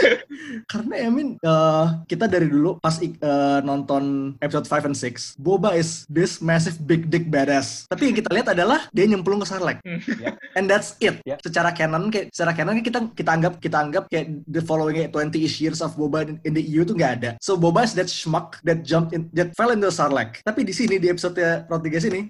Karena 0.70 1.08
I 1.08 1.08
mean 1.08 1.40
uh, 1.40 2.04
kita 2.04 2.28
dari 2.28 2.52
dulu 2.52 2.76
pas 2.76 3.00
uh, 3.00 3.64
nonton 3.64 4.36
episode 4.44 4.68
5 4.68 4.92
and 4.92 4.96
6, 4.96 5.40
Boba 5.40 5.72
is 5.72 6.04
this 6.12 6.44
massive 6.44 6.76
big 6.84 7.08
dick 7.08 7.32
badass. 7.32 7.88
Tapi 7.88 8.12
yang 8.12 8.16
kita 8.20 8.28
lihat 8.28 8.52
adalah 8.52 8.92
dia 8.92 9.08
nyemplung 9.08 9.40
ke 9.40 9.48
Sarlacc. 9.48 9.80
Ya. 10.20 10.36
And 10.52 10.68
that's 10.68 11.00
it. 11.00 11.24
Ya. 11.24 11.40
Secara 11.40 11.72
canon 11.72 12.12
kayak 12.12 12.28
secara 12.28 12.52
canon 12.52 12.84
kita 12.84 13.08
kita 13.16 13.30
anggap 13.32 13.56
kita 13.64 13.76
anggap 13.80 14.04
kayak 14.12 14.44
the 14.44 14.60
following 14.60 15.08
20-ish 15.08 15.64
years 15.64 15.80
of 15.80 15.96
Boba 15.96 16.28
in, 16.28 16.36
in 16.44 16.52
the 16.52 16.60
EU 16.60 16.84
tuh 16.84 16.92
nggak 16.92 17.12
ada. 17.24 17.30
So 17.40 17.56
Boba 17.56 17.88
is 17.88 17.96
that 17.96 18.12
schmuck 18.12 18.60
that 18.68 18.84
jumped 18.84 19.16
in 19.16 19.32
that 19.32 19.56
fell 19.56 19.72
into 19.72 19.88
Sarlacc. 19.88 20.44
Tapi 20.44 20.60
di 20.68 20.76
sini 20.76 21.00
di 21.00 21.08
episode 21.08 21.40
Rodriguez 21.72 22.04
ini, 22.04 22.28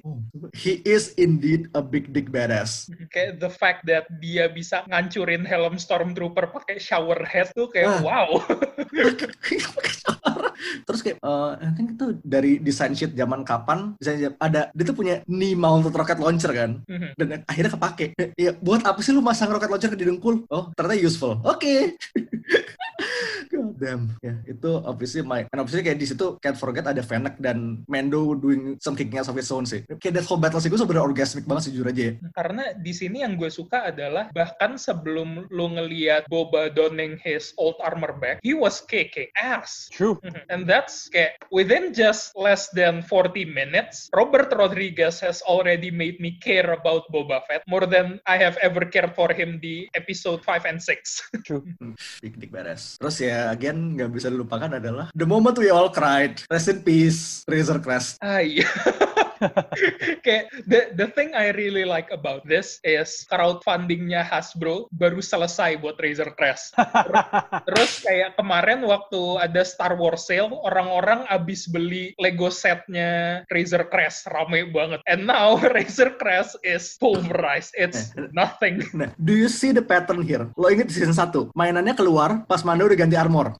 he 0.54 0.78
is 0.86 1.10
indeed 1.18 1.66
a 1.74 1.82
big 1.82 2.14
dick 2.14 2.30
badass. 2.30 2.86
Kayak 3.10 3.42
the 3.42 3.50
fact 3.50 3.71
that 3.82 4.04
dia 4.18 4.44
bisa 4.46 4.84
ngancurin 4.84 5.42
helm 5.42 5.74
stormtrooper 5.74 6.52
pakai 6.52 6.76
shower 6.76 7.24
head 7.24 7.48
tuh 7.52 7.68
kayak 7.68 7.88
Ah. 7.88 8.00
wow. 8.04 8.28
Terus 10.82 11.00
kayak 11.00 11.18
uh, 11.20 11.58
I 11.58 11.72
think 11.74 11.96
itu 11.96 12.18
dari 12.22 12.58
design 12.58 12.92
sheet 12.92 13.12
zaman 13.12 13.42
kapan 13.42 13.94
desain 13.98 14.18
sheet 14.18 14.34
ada 14.38 14.70
dia 14.70 14.84
tuh 14.84 14.94
punya 14.94 15.20
knee 15.26 15.54
mounted 15.54 15.92
rocket 15.92 16.18
launcher 16.18 16.52
kan 16.52 16.82
Mhm. 16.86 17.08
dan 17.16 17.26
akhirnya 17.44 17.72
kepake. 17.72 18.06
Ya 18.36 18.52
buat 18.54 18.82
apa 18.82 18.98
sih 19.00 19.10
lu 19.10 19.20
masang 19.20 19.50
rocket 19.50 19.68
launcher 19.68 19.90
ke 19.90 19.98
dengkul? 19.98 20.44
Oh 20.48 20.70
ternyata 20.74 20.98
useful. 20.98 21.38
Oke. 21.42 21.94
God 23.52 23.76
damn. 23.78 24.02
Ya 24.24 24.34
itu 24.48 24.70
obviously 24.84 25.20
my 25.22 25.44
and 25.50 25.58
obviously 25.60 25.84
kayak 25.84 26.00
di 26.00 26.08
situ 26.08 26.38
can't 26.40 26.56
forget 26.56 26.88
ada 26.88 27.04
Fennec 27.04 27.36
dan 27.38 27.84
Mando 27.86 28.32
doing 28.38 28.80
some 28.80 28.96
kicking 28.96 29.20
ass 29.20 29.28
of 29.28 29.36
his 29.36 29.50
own 29.52 29.68
sih. 29.68 29.84
Kayak 30.00 30.22
that 30.22 30.26
whole 30.28 30.40
battle 30.40 30.60
sih 30.62 30.72
gue 30.72 30.80
sebenarnya 30.80 31.04
orgasmic 31.04 31.44
banget 31.44 31.68
sih 31.68 31.72
jujur 31.76 31.88
aja 31.90 32.02
ya. 32.02 32.12
Karena 32.32 32.64
di 32.76 32.92
sini 32.96 33.20
yang 33.24 33.36
gue 33.36 33.50
suka 33.52 33.92
adalah 33.92 34.32
bahkan 34.32 34.80
sebelum 34.80 35.46
lu 35.52 35.66
ngeliat 35.76 36.26
Boba 36.32 36.72
donning 36.72 37.20
his 37.20 37.52
old 37.60 37.76
armor 37.82 38.16
back, 38.16 38.40
he 38.40 38.56
was 38.56 38.80
kicking 38.84 39.28
ass. 39.36 39.92
True. 39.92 40.16
Mhm. 40.22 40.42
And 40.48 40.60
that's 40.64 41.08
kayak 41.12 41.42
within 41.52 41.92
just 41.92 42.32
less 42.38 42.72
than 42.72 43.04
40 43.04 43.44
minutes, 43.44 44.08
Robert 44.16 44.52
Rodriguez 44.52 45.20
has 45.20 45.44
already 45.44 45.92
made 45.92 46.18
me 46.18 46.40
care 46.40 46.72
about 46.72 47.08
Boba 47.12 47.44
Fett 47.46 47.62
more 47.68 47.84
than 47.84 48.20
I 48.24 48.40
have 48.40 48.56
ever 48.64 48.88
cared 48.88 49.12
for 49.12 49.30
him 49.32 49.60
di 49.60 49.88
episode 49.92 50.40
5 50.44 50.68
and 50.68 50.80
6. 50.80 51.44
True. 51.44 51.62
Big 52.24 52.40
dick 52.40 52.52
badass. 52.52 52.91
Terus 53.00 53.16
ya 53.22 53.48
again 53.52 53.96
nggak 53.96 54.10
bisa 54.12 54.28
dilupakan 54.28 54.76
adalah 54.76 55.08
the 55.16 55.28
moment 55.28 55.56
we 55.56 55.72
all 55.72 55.88
cried. 55.88 56.42
Rest 56.48 56.68
in 56.72 56.80
peace, 56.84 57.46
Razor 57.48 57.78
Crest. 57.80 58.20
Ah 58.20 58.40
iya. 58.42 58.66
Kayak 60.24 60.44
the 60.66 60.80
the 60.94 61.08
thing 61.12 61.34
I 61.34 61.50
really 61.54 61.84
like 61.84 62.08
about 62.14 62.46
this 62.46 62.78
is 62.86 63.26
crowdfundingnya 63.28 64.22
Hasbro 64.22 64.86
baru 64.94 65.18
selesai 65.18 65.80
buat 65.82 65.98
Razor 65.98 66.34
Crest. 66.38 66.74
Terus 67.68 67.92
kayak 68.04 68.38
kemarin 68.38 68.84
waktu 68.86 69.42
ada 69.42 69.62
Star 69.66 69.98
Wars 69.98 70.26
sale, 70.28 70.54
orang-orang 70.62 71.26
abis 71.28 71.66
beli 71.66 72.14
Lego 72.18 72.48
setnya 72.52 73.42
Razor 73.50 73.90
Crest 73.90 74.28
rame 74.30 74.70
banget. 74.70 75.00
And 75.08 75.26
now 75.26 75.58
Razor 75.76 76.18
Crest 76.18 76.58
is 76.62 76.96
pulverized. 76.98 77.74
It's 77.74 78.14
nothing. 78.34 78.84
Nah, 78.94 79.10
do 79.18 79.34
you 79.34 79.50
see 79.50 79.74
the 79.74 79.82
pattern 79.82 80.22
here? 80.22 80.48
Lo 80.54 80.70
inget 80.70 80.92
season 80.92 81.14
1, 81.14 81.56
mainannya 81.56 81.94
keluar 81.96 82.44
pas 82.46 82.62
Mando 82.62 82.86
udah 82.86 82.98
ganti 82.98 83.16
armor. 83.18 83.56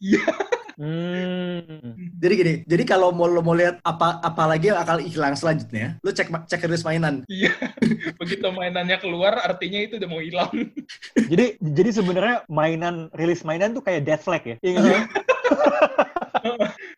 Hmm. 0.76 2.11
Jadi 2.22 2.34
gini, 2.38 2.54
jadi 2.70 2.86
kalau 2.86 3.10
mau 3.10 3.26
lo 3.26 3.42
mau 3.42 3.50
lihat 3.50 3.82
apa 3.82 4.22
apa 4.22 4.46
lagi 4.46 4.70
yang 4.70 4.78
akan 4.78 5.02
hilang 5.02 5.34
selanjutnya, 5.34 5.98
lo 6.06 6.14
cek 6.14 6.30
cek 6.46 6.70
rilis 6.70 6.86
mainan. 6.86 7.26
Iya. 7.26 7.50
Begitu 8.22 8.46
mainannya 8.54 8.94
keluar, 9.02 9.42
artinya 9.42 9.82
itu 9.82 9.98
udah 9.98 10.06
mau 10.06 10.22
hilang. 10.22 10.54
jadi 11.18 11.58
jadi 11.58 11.90
sebenarnya 11.90 12.46
mainan 12.46 13.10
rilis 13.18 13.42
mainan 13.42 13.74
tuh 13.74 13.82
kayak 13.82 14.06
dead 14.06 14.22
flag 14.22 14.46
ya. 14.46 14.56
Iya? 14.62 15.02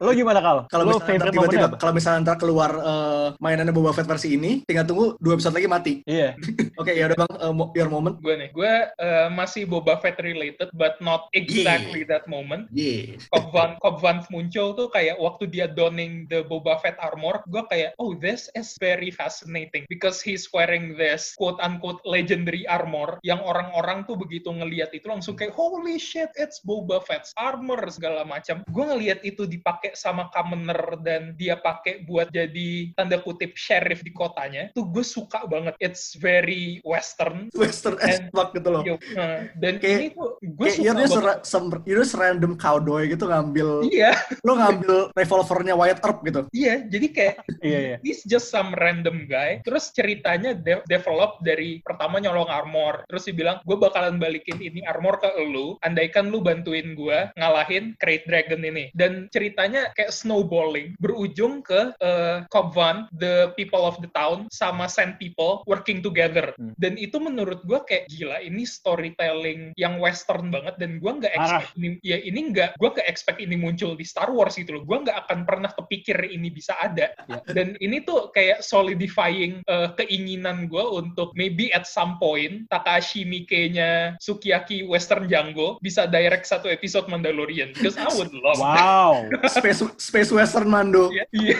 Lo 0.02 0.10
gimana 0.10 0.40
Kal? 0.42 0.58
Kalau 0.68 0.84
Lo 0.84 0.98
misalnya 0.98 1.30
tiba-tiba 1.30 1.68
kalau 1.78 1.92
misalnya 1.94 2.18
ntar 2.24 2.36
keluar 2.40 2.70
eh, 2.78 3.28
mainannya 3.38 3.74
Boba 3.74 3.94
Fett 3.94 4.08
versi 4.08 4.34
ini, 4.34 4.62
tinggal 4.66 4.86
tunggu 4.86 5.16
dua 5.18 5.38
episode 5.38 5.56
lagi 5.56 5.68
mati. 5.68 5.94
Iya. 6.04 6.36
Oke, 6.80 6.92
ya 6.92 7.10
udah 7.10 7.18
Bang, 7.24 7.32
mo- 7.56 7.70
your 7.74 7.90
moment. 7.90 8.18
gue 8.20 8.34
nih, 8.34 8.50
gue 8.54 8.72
eh, 9.00 9.28
masih 9.32 9.66
Boba 9.66 9.98
Fett 9.98 10.20
related, 10.22 10.70
but 10.76 10.98
not 11.02 11.26
exactly 11.34 12.06
that 12.06 12.26
moment. 12.30 12.70
Yeah. 12.70 13.18
Cobb 13.34 13.50
Van, 13.50 13.70
Cobb 13.80 13.98
Vanth 14.00 14.28
muncul 14.30 14.74
tuh 14.78 14.88
kayak 14.90 15.18
waktu 15.18 15.50
dia 15.50 15.66
donning 15.66 16.30
the 16.30 16.46
Boba 16.46 16.78
Fett 16.80 16.98
armor, 17.02 17.42
gue 17.50 17.62
kayak, 17.70 17.98
oh 17.98 18.14
this 18.14 18.46
is 18.54 18.74
very 18.78 19.10
fascinating 19.10 19.88
because 19.90 20.22
he's 20.22 20.46
wearing 20.54 20.94
this 20.94 21.34
quote-unquote 21.34 22.02
legendary 22.06 22.62
armor 22.70 23.18
yang 23.26 23.42
orang-orang 23.42 24.06
tuh 24.06 24.14
begitu 24.14 24.50
ngelihat 24.50 24.94
itu 24.94 25.06
langsung 25.10 25.34
kayak, 25.34 25.54
holy 25.54 25.98
shit, 25.98 26.30
it's 26.38 26.62
Boba 26.62 27.02
Fett's 27.02 27.34
armor 27.34 27.80
segala 27.90 28.22
macam. 28.22 28.62
Gue 28.70 28.84
ngelihat 28.86 29.20
itu 29.26 29.33
dipakai 29.42 29.98
sama 29.98 30.30
Commoner 30.30 31.02
dan 31.02 31.34
dia 31.34 31.58
pakai 31.58 32.06
buat 32.06 32.30
jadi 32.30 32.94
tanda 32.94 33.18
kutip 33.18 33.58
sheriff 33.58 34.06
di 34.06 34.14
kotanya, 34.14 34.70
tuh 34.70 34.86
gue 34.86 35.02
suka 35.02 35.42
banget. 35.50 35.74
It's 35.82 36.14
very 36.14 36.78
western. 36.86 37.50
Western 37.50 37.98
as 37.98 38.22
And- 38.22 38.30
fuck 38.30 38.54
gitu 38.54 38.70
loh. 38.70 38.82
Yo, 38.86 38.94
uh, 39.18 39.50
dan 39.58 39.82
Kayak- 39.82 39.98
ini 39.98 40.06
tuh 40.14 40.30
gue 40.38 40.68
suka 40.70 40.92
banget. 40.94 41.42
some, 41.42 41.66
you're 41.82 41.98
just 41.98 42.14
random 42.14 42.54
cowboy 42.54 43.10
gitu 43.10 43.26
ngambil, 43.26 43.82
Iya, 43.90 44.14
lo 44.46 44.54
ngambil 44.54 45.10
revolvernya 45.10 45.74
Wyatt 45.74 45.98
Earp 46.00 46.22
gitu. 46.22 46.40
iya. 46.54 46.86
Jadi 46.86 47.06
kayak 47.10 47.36
Iya 47.66 47.78
iya. 47.80 47.96
he's 48.04 48.20
just 48.22 48.52
some 48.52 48.70
random 48.76 49.24
guy. 49.26 49.58
Terus 49.64 49.88
ceritanya 49.90 50.52
de- 50.52 50.84
develop 50.86 51.40
dari 51.40 51.80
pertama 51.80 52.20
nyolong 52.20 52.46
armor. 52.46 53.08
Terus 53.08 53.24
dia 53.24 53.34
bilang, 53.34 53.56
gue 53.64 53.74
bakalan 53.74 54.20
balikin 54.20 54.60
ini 54.60 54.84
armor 54.84 55.16
ke 55.16 55.32
lu. 55.40 55.80
Andaikan 55.80 56.28
lu 56.28 56.44
bantuin 56.44 56.92
gue 56.92 57.18
ngalahin 57.34 57.96
Great 57.96 58.28
Dragon 58.28 58.60
ini. 58.60 58.92
Dan 58.92 59.23
ceritanya 59.30 59.92
kayak 59.96 60.12
snowballing. 60.12 60.96
Berujung 61.00 61.64
ke 61.64 61.94
uh, 61.98 62.44
Cobb 62.50 62.74
Vanth, 62.76 63.08
the 63.16 63.52
people 63.54 63.84
of 63.84 63.96
the 64.00 64.10
town, 64.12 64.48
sama 64.50 64.90
Sand 64.90 65.16
People 65.20 65.64
working 65.68 66.04
together. 66.04 66.52
Hmm. 66.56 66.74
Dan 66.76 66.96
itu 67.00 67.16
menurut 67.20 67.62
gue 67.64 67.80
kayak 67.84 68.10
gila. 68.10 68.40
Ini 68.42 68.62
storytelling 68.64 69.76
yang 69.78 70.00
western 70.02 70.50
banget. 70.50 70.76
Dan 70.76 70.98
gue 70.98 71.12
nggak 71.12 71.34
expect 71.34 71.70
ini, 71.78 71.88
ya 72.02 72.18
ini 72.20 72.40
nggak, 72.52 72.76
gue 72.76 72.88
nggak 72.90 73.08
expect 73.08 73.38
ini 73.40 73.56
muncul 73.56 73.94
di 73.94 74.04
Star 74.04 74.30
Wars 74.32 74.56
gitu 74.58 74.80
loh. 74.80 74.84
Gue 74.84 75.04
nggak 75.04 75.28
akan 75.28 75.38
pernah 75.44 75.70
kepikir 75.72 76.16
ini 76.28 76.50
bisa 76.50 76.76
ada 76.80 77.14
dan 77.50 77.74
ini 77.78 78.02
tuh 78.02 78.30
kayak 78.32 78.60
solidifying 78.64 79.60
uh, 79.68 79.92
keinginan 79.98 80.66
gue 80.70 80.84
untuk 80.84 81.34
maybe 81.38 81.70
at 81.74 81.84
some 81.84 82.16
point 82.18 82.66
Takashi 82.68 83.26
Miike-nya 83.26 84.16
Sukiyaki 84.18 84.86
Western 84.86 85.26
Django 85.28 85.78
bisa 85.80 86.08
direct 86.08 86.48
satu 86.48 86.70
episode 86.70 87.06
Mandalorian 87.10 87.74
because 87.74 87.98
I 87.98 88.08
would 88.14 88.32
love 88.32 88.60
that. 88.60 88.84
Wow. 89.14 89.30
Space 89.46 89.80
Space 89.98 90.30
Western 90.30 90.66
Mando. 90.66 91.10
Iya, 91.14 91.24
iya. 91.30 91.58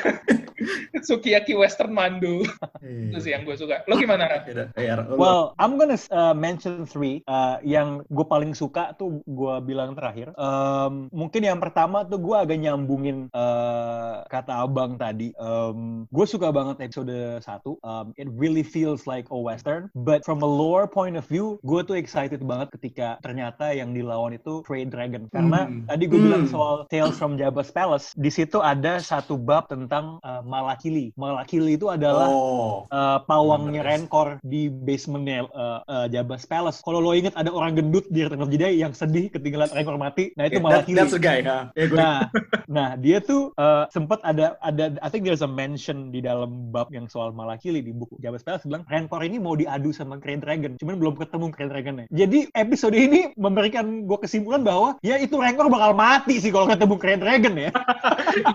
Sukiyaki 1.04 1.52
Western 1.54 1.92
Mando 1.92 2.42
itu 2.80 3.18
sih 3.20 3.34
yang 3.34 3.44
gue 3.44 3.54
suka. 3.54 3.84
Lo 3.86 3.94
gimana? 3.94 4.26
Eh, 4.46 4.94
Well, 5.14 5.52
I'm 5.58 5.76
gonna 5.76 5.98
uh, 6.10 6.32
mention 6.32 6.86
three 6.86 7.20
uh, 7.26 7.58
yang 7.60 8.02
gue 8.08 8.26
paling 8.26 8.54
suka 8.56 8.94
tuh 8.96 9.20
gue 9.24 9.54
bilang 9.62 9.92
terakhir. 9.94 10.32
Um, 10.34 11.10
mungkin 11.10 11.44
yang 11.44 11.58
pertama 11.60 12.02
tuh 12.06 12.18
gue 12.18 12.36
agak 12.36 12.58
nyambungin 12.58 13.28
uh, 13.34 14.24
kata 14.26 14.64
abang 14.64 14.96
tadi. 14.96 15.34
Um, 15.36 16.06
gue 16.08 16.26
suka 16.26 16.50
banget 16.50 16.80
episode 16.80 17.10
1. 17.42 17.44
Um, 17.84 18.14
it 18.16 18.28
really 18.32 18.62
feels 18.64 19.04
like 19.04 19.28
a 19.28 19.38
western, 19.38 19.90
but 19.94 20.24
from 20.24 20.40
a 20.40 20.48
lore 20.48 20.88
point 20.88 21.14
of 21.14 21.26
view, 21.26 21.60
gue 21.62 21.80
tuh 21.84 21.98
excited 21.98 22.40
banget 22.40 22.72
ketika 22.80 23.20
ternyata 23.20 23.74
yang 23.74 23.92
dilawan 23.92 24.32
itu 24.32 24.64
Trade 24.64 24.90
Dragon. 24.90 25.22
Karena 25.30 25.66
Hmm. 25.66 25.84
tadi 25.86 26.04
gue 26.06 26.20
bilang 26.20 26.44
Hmm. 26.46 26.52
soal 26.52 26.74
Tales 26.88 27.16
from 27.16 27.36
Jabba's 27.44 27.68
Palace. 27.68 28.16
Di 28.16 28.32
situ 28.32 28.58
ada 28.58 28.96
satu 28.98 29.36
bab 29.36 29.68
tentang 29.68 30.16
uh, 30.24 30.40
Malakili. 30.40 31.12
Malakili 31.14 31.76
itu 31.76 31.92
adalah 31.92 32.26
Oh. 32.26 32.88
uh, 32.88 33.20
pawangnya 33.22 33.84
Bener. 33.84 34.08
Rancor 34.08 34.28
di 34.40 34.72
basementnya 34.72 35.44
uh, 35.52 35.84
uh, 35.84 36.06
Jabba's 36.08 36.48
Palace. 36.48 36.80
Kalau 36.80 36.98
lo 36.98 37.12
inget 37.12 37.36
ada 37.36 37.52
orang 37.52 37.76
gendut 37.76 38.08
di 38.08 38.24
Return 38.24 38.40
of 38.40 38.48
Jedi 38.48 38.80
yang 38.80 38.96
sedih 38.96 39.28
ketinggalan 39.28 39.68
Rancor 39.68 40.00
mati. 40.00 40.32
Nah 40.34 40.48
itu 40.48 40.56
Yeah, 40.56 40.64
malah 40.64 40.80
that- 40.80 40.96
that's 40.96 41.12
the 41.12 41.20
guy. 41.20 41.44
Ya, 41.44 41.68
gue 41.76 41.92
Nah, 41.94 42.30
nah 42.76 42.88
dia 42.96 43.18
tuh 43.20 43.52
uh, 43.56 43.84
sempat 43.90 44.22
ada 44.22 44.56
ada 44.62 44.96
I 45.02 45.08
think 45.10 45.26
there's 45.26 45.42
a 45.42 45.50
mention 45.50 46.08
di 46.08 46.22
dalam 46.22 46.70
bab 46.70 46.88
yang 46.88 47.04
soal 47.06 47.34
Malakili 47.34 47.82
di 47.82 47.92
buku 47.92 48.16
Jabba's 48.18 48.40
Palace 48.40 48.64
bilang 48.64 48.86
Rancor 48.88 49.20
ini 49.20 49.36
mau 49.36 49.52
diadu 49.52 49.90
sama 49.90 50.16
Grand 50.16 50.40
Dragon, 50.40 50.78
cuman 50.78 50.96
belum 50.96 51.14
ketemu 51.18 51.44
Grand 51.50 51.70
Dragonnya. 51.70 52.06
Jadi 52.08 52.48
episode 52.54 52.94
ini 52.94 53.34
memberikan 53.34 54.06
gue 54.06 54.16
kesimpulan 54.16 54.62
bahwa 54.62 54.96
ya 55.02 55.18
itu 55.18 55.34
Rancor 55.34 55.66
bakal 55.68 55.92
mati 55.92 56.38
sih 56.38 56.48
kalau 56.48 56.70
ketemu 56.70 56.94
Grand 56.96 57.20
Dragon 57.20 57.33
ya. 57.42 57.70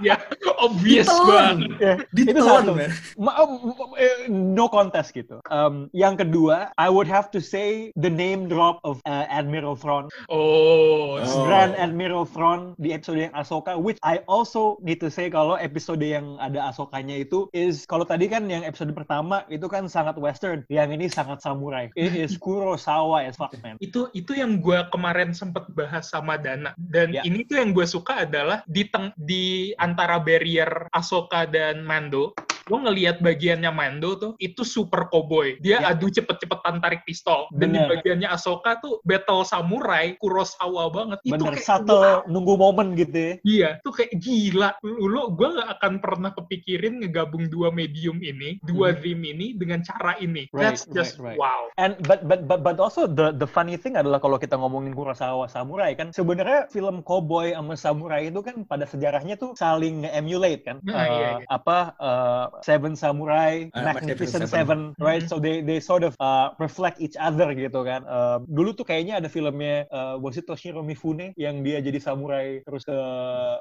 Iya, 0.04 0.20
obvious 0.60 1.08
banget. 1.08 1.72
Ya, 1.80 1.94
itu 2.12 2.36
satu. 2.36 2.76
um, 3.16 3.96
eh, 3.96 4.28
no 4.28 4.68
contest 4.68 5.16
gitu. 5.16 5.40
Um, 5.48 5.88
yang 5.96 6.20
kedua, 6.20 6.76
I 6.76 6.92
would 6.92 7.08
have 7.08 7.32
to 7.32 7.40
say 7.40 7.96
the 7.96 8.12
name 8.12 8.52
drop 8.52 8.84
of 8.84 9.00
uh, 9.08 9.24
Admiral 9.32 9.80
Thrawn, 9.80 10.12
Oh, 10.28 11.16
Oh. 11.20 11.46
Grand 11.48 11.80
Admiral 11.80 12.28
Thrawn 12.28 12.76
di 12.76 12.92
episode 12.92 13.24
yang 13.24 13.34
Ahsoka, 13.34 13.80
which 13.80 13.96
I 14.04 14.20
also 14.28 14.76
need 14.84 15.00
to 15.00 15.08
say 15.08 15.32
kalau 15.32 15.56
episode 15.56 16.04
yang 16.04 16.36
ada 16.38 16.72
Ahsokanya 16.72 17.24
itu 17.24 17.48
is 17.56 17.88
kalau 17.88 18.04
tadi 18.04 18.28
kan 18.28 18.52
yang 18.52 18.68
episode 18.68 18.92
pertama 18.92 19.48
itu 19.48 19.64
kan 19.72 19.88
sangat 19.88 20.20
western, 20.20 20.68
yang 20.68 20.92
ini 20.92 21.08
sangat 21.08 21.40
samurai. 21.40 21.88
It 21.96 22.20
is 22.20 22.36
Kurosawa 22.44 23.24
as 23.24 23.40
fuck 23.40 23.56
man. 23.64 23.80
itu 23.80 24.12
itu 24.12 24.36
yang 24.36 24.60
gue 24.60 24.80
kemarin 24.92 25.32
sempet 25.32 25.72
bahas 25.72 26.12
sama 26.12 26.36
Dana 26.36 26.76
dan 26.92 27.16
Ya. 27.16 27.24
ini 27.26 27.42
tuh 27.42 27.58
yang 27.58 27.72
gue 27.72 27.88
suka 27.88 28.28
adalah 28.28 28.59
di 28.68 28.88
di 29.16 29.72
antara 29.76 30.20
barrier 30.20 30.88
Ahsoka 30.92 31.46
dan 31.48 31.84
Mando 31.84 32.34
gue 32.70 32.80
ngelihat 32.80 33.18
bagiannya 33.20 33.72
Mando 33.74 34.14
tuh 34.16 34.32
itu 34.38 34.62
super 34.62 35.10
cowboy 35.10 35.58
dia 35.60 35.80
Ya. 35.80 35.96
adu 35.96 36.12
cepet-cepetan 36.12 36.84
tarik 36.84 37.08
pistol 37.08 37.48
dan 37.56 37.72
di 37.72 37.80
Bener. 37.80 37.88
bagiannya 37.98 38.28
Ahsoka 38.28 38.84
tuh 38.84 39.00
battle 39.08 39.48
samurai 39.48 40.20
Kurosawa 40.20 40.92
banget 40.92 41.20
itu 41.24 41.40
Bener, 41.40 41.56
kayak 41.56 41.64
subtle, 41.64 42.28
nunggu 42.28 42.54
momen 42.60 42.94
gitu 42.94 43.16
ya. 43.16 43.34
Iya, 43.42 43.70
tuh 43.80 43.96
kayak 43.96 44.12
gila. 44.20 44.76
Lu, 44.84 45.32
gue 45.32 45.50
gak 45.56 45.70
akan 45.80 45.94
pernah 46.04 46.36
kepikirin 46.36 47.00
ngegabung 47.00 47.48
dua 47.48 47.72
medium 47.72 48.20
ini, 48.20 48.60
dua 48.68 48.92
Mhm. 48.92 49.00
theme 49.00 49.24
ini 49.32 49.48
dengan 49.56 49.80
cara 49.80 50.20
ini. 50.20 50.52
Right, 50.52 50.76
That's 50.76 50.84
just 50.92 51.16
right, 51.18 51.34
right. 51.34 51.40
wow. 51.40 51.72
And 51.80 51.96
but 52.04 52.28
but 52.28 52.44
but 52.44 52.60
but 52.60 52.76
also 52.78 53.08
the 53.08 53.32
the 53.32 53.48
funny 53.48 53.80
thing 53.80 53.96
adalah 53.96 54.20
kalau 54.20 54.36
kita 54.36 54.60
ngomongin 54.60 54.92
Kurosawa 54.92 55.48
samurai 55.48 55.96
kan 55.96 56.12
sebenarnya 56.12 56.68
film 56.68 57.00
cowboy 57.02 57.56
sama 57.56 57.80
samurai 57.80 58.28
itu 58.28 58.44
kan 58.44 58.68
pada 58.68 58.84
sejarahnya 58.84 59.40
tuh 59.40 59.56
saling 59.56 60.04
nge-emulate 60.04 60.68
kan. 60.68 60.78
Nah, 60.84 60.98
Uh, 61.00 61.08
iya, 61.08 61.30
iya. 61.40 61.46
Apa 61.48 61.78
uh, 61.96 62.46
Seven 62.62 62.94
Samurai, 62.96 63.68
Ah, 63.74 63.94
Magnificent 63.94 64.44
Magnificent 64.44 64.46
Seven, 64.50 64.80
right? 65.00 65.24
Mhm. 65.24 65.30
So 65.30 65.36
they 65.40 65.62
they 65.62 65.80
sort 65.80 66.04
of 66.04 66.14
uh, 66.20 66.52
reflect 66.60 67.00
each 67.00 67.16
other 67.20 67.52
gitu 67.54 67.84
kan. 67.84 68.04
Uh, 68.06 68.44
dulu 68.48 68.74
tuh 68.74 68.84
kayaknya 68.84 69.20
ada 69.20 69.30
filmnya 69.32 69.86
uh, 69.90 70.16
was 70.18 70.36
it 70.36 70.46
Toshiro 70.46 70.82
Mifune 70.82 71.32
yang 71.36 71.62
dia 71.62 71.80
jadi 71.80 71.98
samurai 72.02 72.60
terus 72.66 72.84
ke 72.84 72.98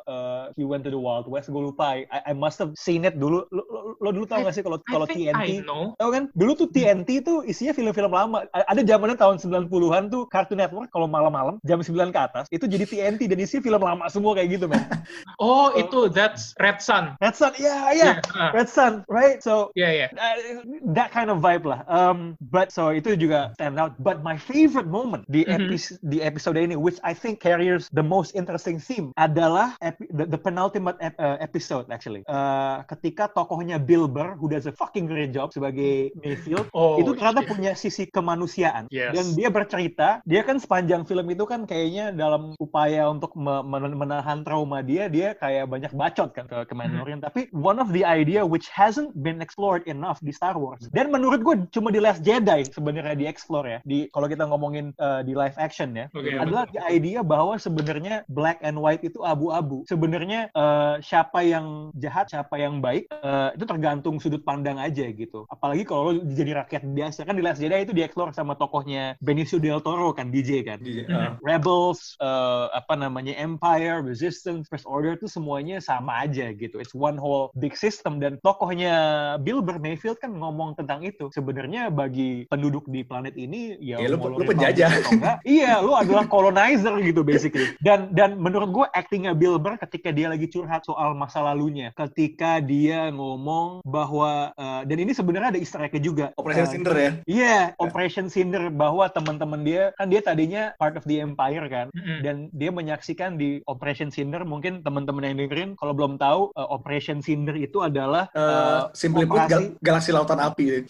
uh, 0.08 0.50
he 0.56 0.64
went 0.64 0.84
to 0.84 0.90
the 0.90 0.98
Wild 1.00 1.26
West. 1.28 1.50
Gue 1.50 1.62
lupa. 1.68 2.00
I, 2.00 2.06
I 2.30 2.34
must 2.34 2.58
have 2.58 2.72
seen 2.76 3.04
it 3.04 3.16
dulu. 3.16 3.44
Lo, 3.50 3.62
lo, 3.68 3.80
lo 3.98 4.08
dulu 4.12 4.24
tau 4.24 4.40
gak 4.44 4.54
sih 4.54 4.62
kalau 4.64 4.78
kalau 4.86 5.06
TNT 5.08 5.60
I 5.60 5.64
know. 5.64 5.92
Tahu 5.98 6.10
kan? 6.14 6.24
Dulu 6.34 6.52
tuh 6.56 6.68
TNT 6.70 7.24
tuh 7.24 7.42
isinya 7.44 7.72
film-film 7.74 8.12
lama. 8.12 8.44
Ada 8.52 8.82
zamannya 8.84 9.16
tahun 9.18 9.36
90-an 9.40 10.02
tuh 10.12 10.22
Cartoon 10.30 10.60
Network 10.60 10.88
kalau 10.92 11.06
malam-malam 11.10 11.60
jam 11.64 11.80
9 11.80 12.14
ke 12.14 12.20
atas 12.20 12.46
itu 12.48 12.64
jadi 12.64 12.84
TNT 12.84 13.28
dan 13.28 13.38
isinya 13.40 13.62
film 13.64 13.80
lama 13.82 14.04
semua 14.08 14.32
kayak 14.36 14.48
gitu, 14.58 14.66
man. 14.70 14.80
Oh, 15.38 15.70
itu 15.78 16.10
that's 16.10 16.50
Red 16.58 16.82
Sun. 16.82 17.14
Red 17.22 17.34
Sun, 17.38 17.54
ya, 17.60 17.94
ya. 17.94 18.18
ah. 18.34 18.50
Red 18.50 18.66
Sun, 18.66 18.87
right? 19.06 19.38
So 19.40 19.70
Iya, 19.74 19.90
iya. 19.90 20.08
uh, 20.10 20.64
that 20.92 21.10
kind 21.10 21.28
of 21.28 21.38
vibe 21.38 21.64
lah. 21.64 21.84
Um, 21.86 22.34
but 22.40 22.70
so 22.70 22.90
itu 22.90 23.14
juga 23.14 23.52
stand 23.54 23.76
out. 23.76 23.94
But 23.98 24.20
my 24.20 24.36
favorite 24.36 24.88
moment 24.88 25.24
di 25.26 25.44
Mhm. 25.44 25.54
episode 25.54 26.00
di 26.02 26.18
episode 26.20 26.56
ini, 26.56 26.74
which 26.74 26.98
I 27.02 27.12
think 27.12 27.38
carries 27.38 27.88
the 27.90 28.02
most 28.02 28.32
interesting 28.32 28.78
theme, 28.78 29.10
adalah 29.14 29.74
epi- 29.80 30.08
the, 30.08 30.24
the 30.26 30.38
penultimate 30.38 30.96
ep- 30.98 31.18
uh, 31.18 31.36
episode 31.38 31.88
actually. 31.88 32.22
Uh, 32.24 32.84
ketika 32.86 33.28
tokohnya 33.28 33.76
Bill 33.76 34.06
Burr, 34.06 34.34
who 34.34 34.46
does 34.46 34.64
a 34.64 34.72
fucking 34.72 35.06
great 35.06 35.30
job 35.30 35.50
sebagai 35.50 36.12
Mayfield, 36.20 36.68
Oh, 36.70 36.96
itu 36.96 37.14
ternyata 37.14 37.42
shit. 37.42 37.50
punya 37.50 37.72
sisi 37.74 38.04
kemanusiaan. 38.06 38.86
Yes. 38.88 39.12
Dan 39.12 39.26
dia 39.34 39.48
bercerita, 39.48 40.20
dia 40.22 40.42
kan 40.42 40.56
sepanjang 40.56 41.02
film 41.02 41.26
itu 41.28 41.44
kan 41.44 41.64
kayaknya 41.64 42.12
dalam 42.12 42.52
upaya 42.56 43.08
untuk 43.08 43.34
me- 43.34 43.64
men- 43.64 43.96
menahan 43.96 44.44
trauma 44.44 44.80
dia, 44.80 45.08
dia 45.08 45.34
kayak 45.34 45.66
banyak 45.66 45.90
bacot 45.90 46.30
kan 46.30 46.44
ke, 46.44 46.64
ke 46.64 46.74
Mandalorian. 46.74 47.18
Tapi 47.18 47.48
one 47.50 47.76
of 47.76 47.90
the 47.90 48.04
idea 48.04 48.44
which 48.44 48.67
which 48.68 48.76
hasn't 48.76 49.16
been 49.16 49.40
explored 49.40 49.80
enough 49.88 50.20
di 50.20 50.28
Star 50.28 50.60
Wars. 50.60 50.84
Dan 50.92 51.08
menurut 51.08 51.40
gue 51.40 51.56
cuma 51.72 51.88
di 51.88 52.04
Last 52.04 52.20
Jedi 52.20 52.68
sebenarnya 52.68 53.16
di 53.16 53.24
explore 53.24 53.64
ya. 53.64 53.78
Di 53.88 54.12
kalau 54.12 54.28
kita 54.28 54.44
ngomongin 54.44 54.92
uh, 55.00 55.24
di 55.24 55.32
live 55.32 55.56
action 55.56 55.96
ya, 55.96 56.12
Oke, 56.12 56.36
adalah 56.36 56.68
the 56.68 56.84
idea 56.84 57.24
bahwa 57.24 57.56
sebenarnya 57.56 58.28
black 58.28 58.60
and 58.60 58.76
white 58.76 59.00
itu 59.00 59.24
abu-abu. 59.24 59.88
Sebenarnya 59.88 60.52
uh, 60.52 61.00
siapa 61.00 61.40
yang 61.40 61.88
jahat, 61.96 62.28
siapa 62.28 62.60
yang 62.60 62.84
baik 62.84 63.08
uh, 63.24 63.56
itu 63.56 63.64
tergantung 63.64 64.20
sudut 64.20 64.44
pandang 64.44 64.76
aja 64.76 65.08
gitu. 65.08 65.48
Apalagi 65.48 65.88
kalau 65.88 66.12
lo 66.12 66.20
jadi 66.28 66.60
rakyat 66.60 66.84
biasa 66.84 67.24
kan 67.24 67.32
di 67.32 67.40
Last 67.40 67.64
Jedi 67.64 67.88
itu 67.88 67.96
dieksplor 67.96 68.36
sama 68.36 68.52
tokohnya 68.52 69.16
Benicio 69.24 69.56
del 69.56 69.80
Toro 69.80 70.12
kan 70.12 70.28
DJ 70.28 70.60
kan. 70.68 70.78
Di- 70.84 70.96
Mhm. 70.98 71.14
uh, 71.14 71.32
Rebels, 71.40 72.18
uh, 72.18 72.68
apa 72.74 72.98
namanya 72.98 73.32
Empire, 73.38 74.02
Resistance, 74.02 74.66
First 74.66 74.84
Order 74.84 75.14
itu 75.14 75.30
semuanya 75.30 75.78
sama 75.78 76.26
aja 76.26 76.50
gitu. 76.50 76.82
It's 76.82 76.90
one 76.92 77.14
whole 77.14 77.54
big 77.54 77.78
system 77.78 78.18
dan 78.18 78.42
tokohnya 78.58 78.94
Bill 79.38 79.62
Burr 79.62 79.78
Mayfield 79.78 80.18
kan 80.18 80.34
ngomong 80.34 80.74
tentang 80.74 81.06
itu. 81.06 81.30
Sebenarnya 81.30 81.88
bagi 81.88 82.42
penduduk 82.50 82.90
di 82.90 83.06
planet 83.06 83.38
ini 83.38 83.78
ya, 83.78 84.02
Ya, 84.02 84.10
lu- 84.10 84.18
mau 84.18 84.34
lu 84.34 84.42
penjajah. 84.42 84.90
enggak, 85.14 85.36
iya, 85.46 85.78
lu 85.78 85.94
adalah 85.94 86.26
colonizer 86.34 86.98
gitu 86.98 87.22
basically. 87.22 87.70
Dan 87.78 88.10
dan 88.10 88.34
menurut 88.34 88.74
gue 88.74 88.86
actingnya 88.90 89.30
Bill 89.30 89.62
Burr 89.62 89.78
ketika 89.78 90.10
dia 90.10 90.26
lagi 90.26 90.50
curhat 90.50 90.82
soal 90.82 91.14
masa 91.14 91.38
lalunya, 91.38 91.94
ketika 91.94 92.58
dia 92.58 93.14
ngomong 93.14 93.86
bahwa 93.86 94.50
uh, 94.58 94.82
dan 94.82 94.98
ini 94.98 95.14
sebenarnya 95.14 95.54
ada 95.54 95.60
easter 95.60 95.78
egg 95.78 95.94
juga. 96.02 96.34
Operation 96.34 96.56
Uh, 96.58 96.72
Cinder 96.74 96.96
ya. 96.98 97.10
Iya, 97.24 97.58
Operation 97.78 98.26
Cinder 98.26 98.66
bahwa 98.68 99.06
teman-teman 99.06 99.62
dia 99.62 99.94
kan 99.94 100.10
dia 100.10 100.18
tadinya 100.18 100.74
part 100.74 100.98
of 100.98 101.06
the 101.06 101.22
Empire 101.22 101.70
kan 101.70 101.86
Mm-mm. 101.94 102.18
dan 102.20 102.36
dia 102.50 102.74
menyaksikan 102.74 103.36
di 103.36 103.62
Operation 103.64 104.10
Cinder 104.10 104.42
mungkin 104.42 104.82
teman-teman 104.82 105.22
yang 105.22 105.36
dengerin 105.38 105.70
kalau 105.76 105.94
belum 105.94 106.16
tahu 106.16 106.50
uh, 106.52 106.68
Operation 106.68 107.20
Cinder 107.20 107.54
itu 107.54 107.78
adalah 107.78 108.26
Eh, 108.30 108.40
uh, 108.48 108.80
simply 108.96 109.24
put, 109.28 109.44
gal- 109.46 109.76
galaksi 109.84 110.10
lautan 110.10 110.40
api. 110.40 110.88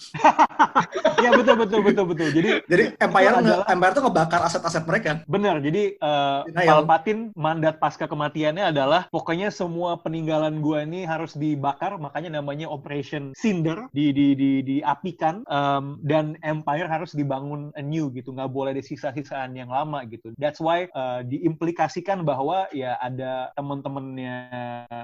ya 1.24 1.30
betul 1.34 1.56
betul 1.58 1.80
betul 1.82 2.04
betul. 2.06 2.28
Jadi 2.30 2.50
Jadi 2.68 2.84
Empire 3.02 3.34
adalah- 3.42 3.66
Empire 3.66 3.92
tuh 3.94 4.02
ngebakar 4.06 4.40
aset-aset 4.46 4.84
mereka. 4.86 5.10
Benar, 5.26 5.58
jadi 5.58 5.98
uh, 5.98 6.46
Denial. 6.46 6.84
Palpatine 6.84 7.22
mandat 7.34 7.76
pasca 7.82 8.06
kematiannya 8.06 8.70
adalah 8.70 9.10
pokoknya 9.10 9.50
semua 9.50 9.98
peninggalan 9.98 10.62
gua 10.62 10.86
ini 10.86 11.02
harus 11.04 11.34
dibakar, 11.34 11.98
makanya 11.98 12.38
namanya 12.38 12.70
Operation 12.70 13.34
Cinder, 13.34 13.90
di 13.90 14.14
di 14.14 14.38
di 14.38 14.50
diapikan 14.62 15.42
um, 15.48 15.98
dan 16.04 16.38
Empire 16.44 16.86
harus 16.86 17.12
dibangun 17.16 17.74
anew 17.74 18.12
gitu, 18.14 18.30
nggak 18.32 18.50
boleh 18.52 18.70
ada 18.76 18.84
sisa-sisaan 18.84 19.56
yang 19.56 19.72
lama 19.72 20.04
gitu. 20.06 20.32
That's 20.38 20.62
why 20.62 20.86
uh, 20.94 21.24
diimplikasikan 21.26 22.22
bahwa 22.22 22.68
ya 22.70 22.94
ada 23.00 23.50
teman-temannya 23.56 24.36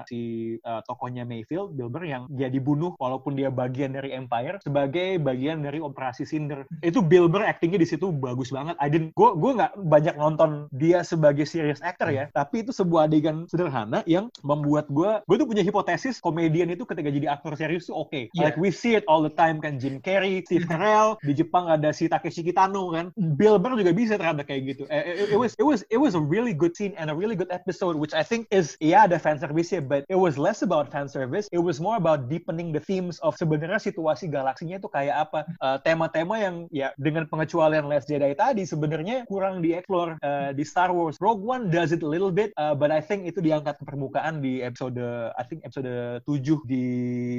si 0.07 0.19
uh, 0.63 0.81
tokohnya 0.85 1.25
Mayfield, 1.25 1.73
Bill 1.75 1.89
Burr 1.89 2.05
yang 2.05 2.23
dia 2.45 2.53
dibunuh 2.53 2.93
walaupun 3.01 3.33
dia 3.33 3.49
bagian 3.49 3.97
dari 3.97 4.13
Empire 4.13 4.61
sebagai 4.61 5.17
bagian 5.17 5.65
dari 5.65 5.81
Operasi 5.81 6.29
Cinder. 6.29 6.69
Itu 6.85 7.01
Bill 7.01 7.25
Burr 7.25 7.41
actingnya 7.41 7.81
di 7.81 7.89
situ 7.89 8.13
bagus 8.13 8.53
banget. 8.53 8.77
I 8.77 8.87
didn't, 8.93 9.17
gue 9.17 9.29
gue 9.33 9.51
nggak 9.57 9.73
banyak 9.81 10.15
nonton 10.21 10.69
dia 10.69 11.01
sebagai 11.01 11.49
serious 11.49 11.81
actor 11.81 12.13
ya, 12.13 12.29
tapi 12.37 12.61
itu 12.61 12.69
sebuah 12.69 13.09
adegan 13.09 13.49
sederhana 13.49 14.05
yang 14.05 14.29
membuat 14.45 14.85
gue, 14.93 15.25
gue 15.25 15.35
tuh 15.41 15.47
punya 15.49 15.65
hipotesis 15.65 16.21
komedian 16.21 16.69
itu 16.69 16.85
ketika 16.85 17.09
jadi 17.09 17.33
aktor 17.33 17.57
serius 17.57 17.89
tuh 17.89 18.05
oke. 18.05 18.29
Iya. 18.29 18.53
Like 18.53 18.57
we 18.61 18.69
see 18.69 18.93
it 18.93 19.01
all 19.09 19.25
the 19.25 19.33
time 19.33 19.57
kan 19.57 19.81
Jim 19.81 19.97
Carrey, 19.97 20.45
Steve 20.45 20.67
Carell, 20.69 21.17
di 21.25 21.33
Jepang 21.33 21.65
ada 21.65 21.89
si 21.89 22.05
Takeshi 22.05 22.45
Kitano 22.45 22.93
kan. 22.93 23.09
Bill 23.17 23.57
Burr 23.57 23.73
juga 23.81 23.89
bisa 23.89 24.21
ternyata 24.21 24.45
kayak 24.45 24.61
gitu. 24.69 24.83
Eh, 24.93 25.15
It, 25.15 25.31
it 25.33 25.39
was 25.39 25.55
it 25.55 25.63
was 25.63 25.81
it 25.89 25.97
was 25.97 26.13
a 26.13 26.21
really 26.21 26.51
good 26.51 26.75
scene 26.75 26.91
and 26.99 27.07
a 27.09 27.15
really 27.15 27.39
good 27.39 27.47
episode 27.49 27.95
which 27.95 28.11
I 28.11 28.21
think 28.21 28.51
is 28.51 28.75
ya 28.83 29.07
ada 29.07 29.15
fan 29.15 29.39
service 29.39 29.71
ya, 29.71 29.79
but 29.79 30.03
it 30.11 30.19
was 30.19 30.35
less 30.35 30.59
about 30.61 30.91
fan 30.91 31.07
service. 31.07 31.47
It 31.55 31.63
was 31.63 31.79
more 31.79 31.95
about 31.95 32.27
deepening 32.35 32.75
the 32.75 32.83
themes 32.83 33.15
of 33.23 33.39
sebenarnya 33.39 33.79
situasi 33.79 34.27
galaksinya 34.27 34.75
itu 34.75 34.91
kayak 34.91 35.31
apa. 35.31 35.47
Eh, 35.63 35.77
tema-tema 35.87 36.35
yang 36.35 36.67
ya 36.67 36.91
dengan 36.99 37.23
pengecualian 37.31 37.87
Last 37.87 38.11
Jedi 38.11 38.35
tadi 38.35 38.67
sebenarnya 38.67 39.23
kurang 39.31 39.63
dieksplor 39.63 40.19
eh, 40.19 40.51
di 40.51 40.67
Star 40.67 40.91
Wars. 40.91 41.15
Rogue 41.23 41.47
One 41.47 41.71
does 41.71 41.95
it 41.95 42.03
a 42.03 42.09
little 42.09 42.33
bit, 42.33 42.51
uh, 42.59 42.75
but 42.75 42.91
I 42.91 42.99
think 42.99 43.23
itu 43.23 43.39
diangkat 43.39 43.79
ke 43.79 43.83
permukaan 43.87 44.43
di 44.43 44.59
episode 44.59 44.99
I 45.37 45.43
think 45.47 45.63
episode 45.63 45.87
7 46.27 46.27
di 46.67 46.85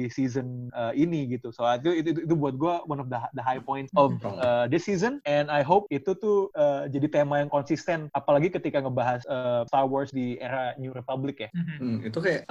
season 0.09 0.73
uh, 0.73 0.95
ini 0.97 1.29
gitu. 1.37 1.53
So 1.53 1.67
itu 1.67 1.93
itu, 1.93 2.25
itu 2.25 2.33
buat 2.33 2.57
gue 2.57 2.73
one 2.89 2.97
of 2.97 3.11
the 3.13 3.19
the 3.37 3.43
high 3.43 3.61
points 3.61 3.93
of 3.93 4.17
uh, 4.25 4.65
this 4.71 4.87
season 4.87 5.21
and 5.27 5.51
I 5.51 5.61
hope 5.61 5.85
itu 5.93 6.15
tuh 6.17 6.49
uh, 6.57 6.89
jadi 6.89 7.21
tema 7.21 7.43
yang 7.43 7.51
konsisten 7.51 8.09
apalagi 8.15 8.49
ketika 8.49 8.81
ngebahas 8.81 9.21
uh, 9.27 9.61
Star 9.67 9.85
Wars 9.85 10.09
di 10.09 10.39
era 10.39 10.73
New 10.79 10.95
Republic 10.95 11.43
ya. 11.43 11.49
Mhm. 11.53 11.75
Hmm, 11.77 11.97
itu 12.07 12.17
kayak 12.23 12.41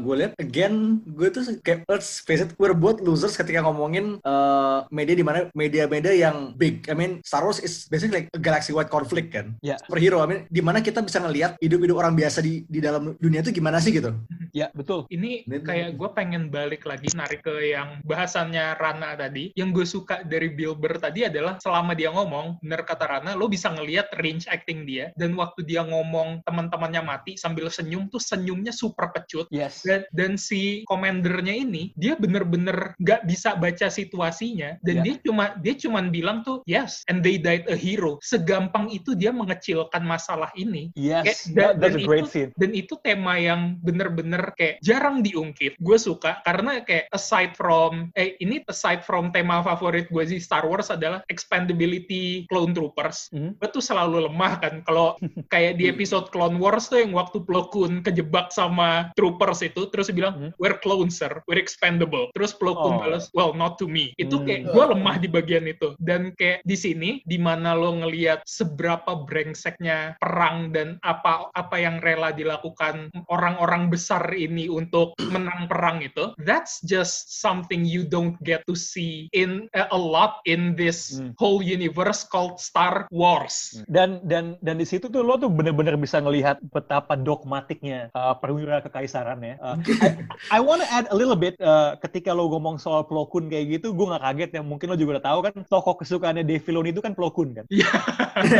gue 0.00 0.14
lihat 0.16 0.32
again 0.38 1.02
gue 1.04 1.28
tuh 1.28 1.42
kayak 1.60 1.81
let's 1.88 2.22
face 2.22 2.42
it 2.42 2.54
we're 2.58 2.76
both 2.76 3.02
losers 3.02 3.34
ketika 3.34 3.64
ngomongin 3.64 4.18
eh, 4.22 4.78
media 4.90 5.14
di 5.16 5.24
mana 5.24 5.38
media-media 5.52 6.14
yang 6.14 6.36
big. 6.54 6.86
I 6.90 6.94
mean 6.94 7.22
Star 7.22 7.42
Wars 7.46 7.62
is 7.62 7.86
basically 7.88 8.24
like 8.24 8.28
a 8.34 8.40
galaxy 8.40 8.74
wide 8.74 8.90
conflict 8.92 9.32
kan. 9.32 9.56
Ya. 9.64 9.78
Superhero. 9.82 10.20
I 10.22 10.28
mean 10.28 10.40
di 10.48 10.62
mana 10.62 10.84
kita 10.84 11.00
bisa 11.02 11.22
ngelihat 11.22 11.56
hidup-hidup 11.58 11.96
orang 11.98 12.14
biasa 12.14 12.44
di 12.44 12.66
di 12.68 12.78
dalam 12.82 13.14
dunia 13.18 13.40
itu 13.40 13.54
gimana 13.54 13.78
sih 13.82 13.94
gitu. 13.94 14.12
Ya 14.52 14.68
betul. 14.76 15.08
Ini 15.08 15.48
kayak 15.48 15.96
gue 15.96 16.10
pengen 16.12 16.52
balik 16.52 16.84
lagi 16.84 17.08
narik 17.16 17.40
ke 17.40 17.72
yang 17.72 18.04
bahasannya 18.04 18.76
Rana 18.76 19.16
tadi. 19.16 19.50
Yang 19.56 19.68
gue 19.72 19.86
suka 19.88 20.16
dari 20.22 20.52
Bill 20.52 20.76
Burr 20.76 21.00
tadi 21.00 21.24
adalah 21.24 21.56
selama 21.56 21.96
dia 21.96 22.12
ngomong, 22.12 22.60
bener 22.60 22.84
kata 22.84 23.08
Rana, 23.08 23.32
lo 23.32 23.48
bisa 23.48 23.72
ngelihat 23.72 24.12
range 24.20 24.44
acting 24.52 24.84
dia. 24.84 25.10
Dan 25.16 25.32
waktu 25.40 25.64
dia 25.64 25.80
ngomong 25.82 26.44
teman-temannya 26.44 27.02
mati 27.02 27.32
sambil 27.40 27.72
senyum 27.72 28.12
tuh 28.12 28.20
senyumnya 28.20 28.76
super 28.76 29.08
pecut. 29.10 29.48
Yes. 29.48 29.80
Dan, 29.82 30.04
dan 30.12 30.32
si 30.36 30.84
komandernya 30.84 31.56
ini 31.56 31.71
dia 31.96 32.14
bener-bener 32.14 32.92
nggak 32.98 33.24
bisa 33.24 33.56
baca 33.56 33.88
situasinya 33.88 34.76
dan 34.80 35.00
Ya. 35.00 35.02
dia 35.02 35.14
cuma 35.24 35.44
dia 35.58 35.74
cuman 35.74 36.08
bilang 36.08 36.44
tuh 36.44 36.60
yes 36.64 37.00
and 37.08 37.24
they 37.24 37.36
died 37.36 37.64
a 37.66 37.76
hero 37.76 38.20
segampang 38.20 38.88
itu 38.88 39.14
dia 39.14 39.32
mengecilkan 39.32 40.02
masalah 40.02 40.52
ini 40.54 40.92
Yes. 40.92 41.24
Kayak- 41.24 41.40
That- 41.42 41.54
dan- 41.54 41.78
that's 41.80 41.96
dan 41.96 42.04
a 42.04 42.08
great 42.08 42.24
itu- 42.24 42.32
scene. 42.32 42.50
dan 42.54 42.70
itu 42.72 42.94
tema 43.00 43.34
yang 43.38 43.60
bener-bener 43.78 44.42
kayak 44.54 44.76
jarang 44.82 45.22
diungkit. 45.22 45.78
Gue 45.78 45.96
suka 45.96 46.42
karena 46.42 46.82
kayak 46.82 47.06
aside 47.10 47.54
from 47.54 48.10
eh 48.12 48.34
ini 48.38 48.60
aside 48.66 49.00
from 49.02 49.30
tema 49.30 49.62
favorit 49.62 50.10
gue 50.10 50.24
di 50.26 50.36
Star 50.36 50.66
Wars 50.66 50.90
adalah 50.90 51.22
expandability 51.30 52.44
clone 52.50 52.74
troopers. 52.74 53.30
Mhm. 53.30 53.56
Gue 53.62 53.68
tuh 53.70 53.84
selalu 53.84 54.26
lemah 54.28 54.54
kan 54.58 54.74
kalau 54.82 55.14
kayak 55.54 55.78
di 55.78 55.86
episode 55.86 56.28
Clone 56.28 56.58
Wars 56.58 56.90
tuh 56.90 57.00
yang 57.00 57.14
waktu 57.14 57.40
Plo 57.42 57.70
Koon 57.70 58.02
kejebak 58.02 58.50
sama 58.50 59.14
troopers 59.14 59.62
itu 59.62 59.86
terus 59.88 60.10
bilang 60.10 60.34
Mhm. 60.36 60.50
we're 60.58 60.76
clones 60.76 61.16
sir, 61.16 61.40
we're 61.46 61.61
expendable. 61.62 62.34
Terus 62.34 62.50
Plo 62.52 62.74
Koon 62.74 62.90
Oh. 62.92 63.00
balas 63.00 63.30
well 63.32 63.54
not 63.54 63.78
to 63.78 63.86
me. 63.86 64.10
Itu 64.18 64.42
kayak 64.42 64.66
Hmm. 64.66 64.72
gue 64.74 64.84
lemah 64.98 65.16
di 65.16 65.28
bagian 65.30 65.64
itu. 65.64 65.94
Dan 66.02 66.34
kayak 66.34 66.66
di 66.66 66.74
sini 66.74 67.10
di 67.22 67.38
mana 67.38 67.72
lo 67.72 67.94
ngelihat 67.94 68.42
seberapa 68.42 69.14
brengseknya 69.22 70.18
perang 70.18 70.74
dan 70.74 70.98
apa 71.00 71.52
apa 71.52 71.76
yang 71.78 72.00
rela 72.00 72.32
dilakukan 72.32 73.12
orang-orang 73.28 73.86
besar 73.86 74.24
ini 74.32 74.66
untuk 74.66 75.12
menang 75.22 75.68
perang 75.68 76.00
itu 76.00 76.32
that's 76.42 76.82
just 76.82 77.38
something 77.38 77.86
you 77.86 78.02
don't 78.02 78.34
get 78.42 78.64
to 78.66 78.74
see 78.74 79.28
in 79.30 79.68
uh, 79.72 79.86
a 79.92 79.98
lot 79.98 80.40
in 80.44 80.74
this 80.74 81.14
Hmm. 81.14 81.36
whole 81.36 81.60
universe 81.60 82.24
called 82.24 82.56
Star 82.56 83.04
Wars. 83.12 83.76
dan 83.86 84.24
dan 84.24 84.56
dan 84.64 84.80
di 84.80 84.86
situ 84.88 85.06
tuh 85.06 85.20
lo 85.20 85.36
tuh 85.36 85.52
bener-bener 85.52 85.94
bisa 85.94 86.16
ngelihat 86.18 86.56
betapa 86.72 87.12
dogmatiknya 87.14 88.08
uh, 88.12 88.32
perwira 88.32 88.80
kekaisaran 88.80 89.38
ya. 89.40 89.54
Uh, 89.60 89.76
I, 90.00 90.08
I 90.48 90.60
wanna 90.64 90.88
add 90.88 91.04
a 91.12 91.16
little 91.16 91.36
bit 91.42 91.58
uh, 91.58 91.98
ketika 91.98 92.30
lo 92.30 92.46
ngomong 92.46 92.78
soal 92.78 93.02
Plo 93.02 93.26
Koon 93.26 93.50
kayak 93.50 93.82
gitu, 93.82 93.90
gue 93.90 94.06
nggak 94.06 94.22
kaget 94.22 94.50
ya. 94.54 94.62
Mungkin 94.62 94.86
lo 94.86 94.94
juga 94.94 95.18
udah 95.18 95.24
tahu 95.26 95.38
kan 95.42 95.54
tokoh 95.66 95.94
kesukaannya 95.98 96.46
Dave 96.46 96.62
Filoni 96.62 96.94
itu 96.94 97.02
kan 97.02 97.18
Plo 97.18 97.34
Koon 97.34 97.50
kan. 97.50 97.66
Iya. 97.66 97.90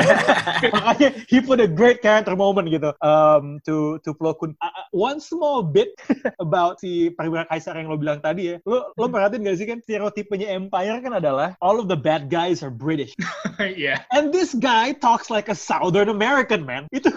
Makanya 0.74 1.08
he 1.30 1.38
put 1.38 1.62
a 1.62 1.70
great 1.70 2.02
character 2.02 2.34
moment 2.34 2.66
gitu 2.66 2.90
um, 2.98 3.62
to 3.62 4.02
to 4.02 4.10
Plo 4.18 4.34
Koon. 4.34 4.58
Uh, 4.58 4.66
uh, 4.66 4.86
one 4.90 5.22
small 5.22 5.62
bit 5.62 5.94
about 6.44 6.82
si 6.82 7.14
perwira 7.14 7.46
kaisar 7.46 7.78
yang 7.78 7.86
lo 7.86 7.94
bilang 7.94 8.18
tadi 8.18 8.50
ya. 8.50 8.56
Lo 8.66 8.90
lo 8.98 9.06
perhatiin 9.06 9.46
gak 9.46 9.56
sih 9.62 9.66
kan 9.70 9.78
stereotipenya 9.78 10.50
Empire 10.50 10.98
kan 10.98 11.14
adalah 11.14 11.54
all 11.62 11.78
of 11.78 11.86
the 11.86 11.98
bad 11.98 12.26
guys 12.26 12.66
are 12.66 12.74
British. 12.74 13.14
Iya. 13.62 14.02
And 14.10 14.34
this 14.34 14.58
guy 14.58 14.90
talks 14.90 15.30
like 15.30 15.46
a 15.46 15.54
Southern 15.54 16.10
American 16.10 16.66
man. 16.66 16.90
Itu 16.90 17.14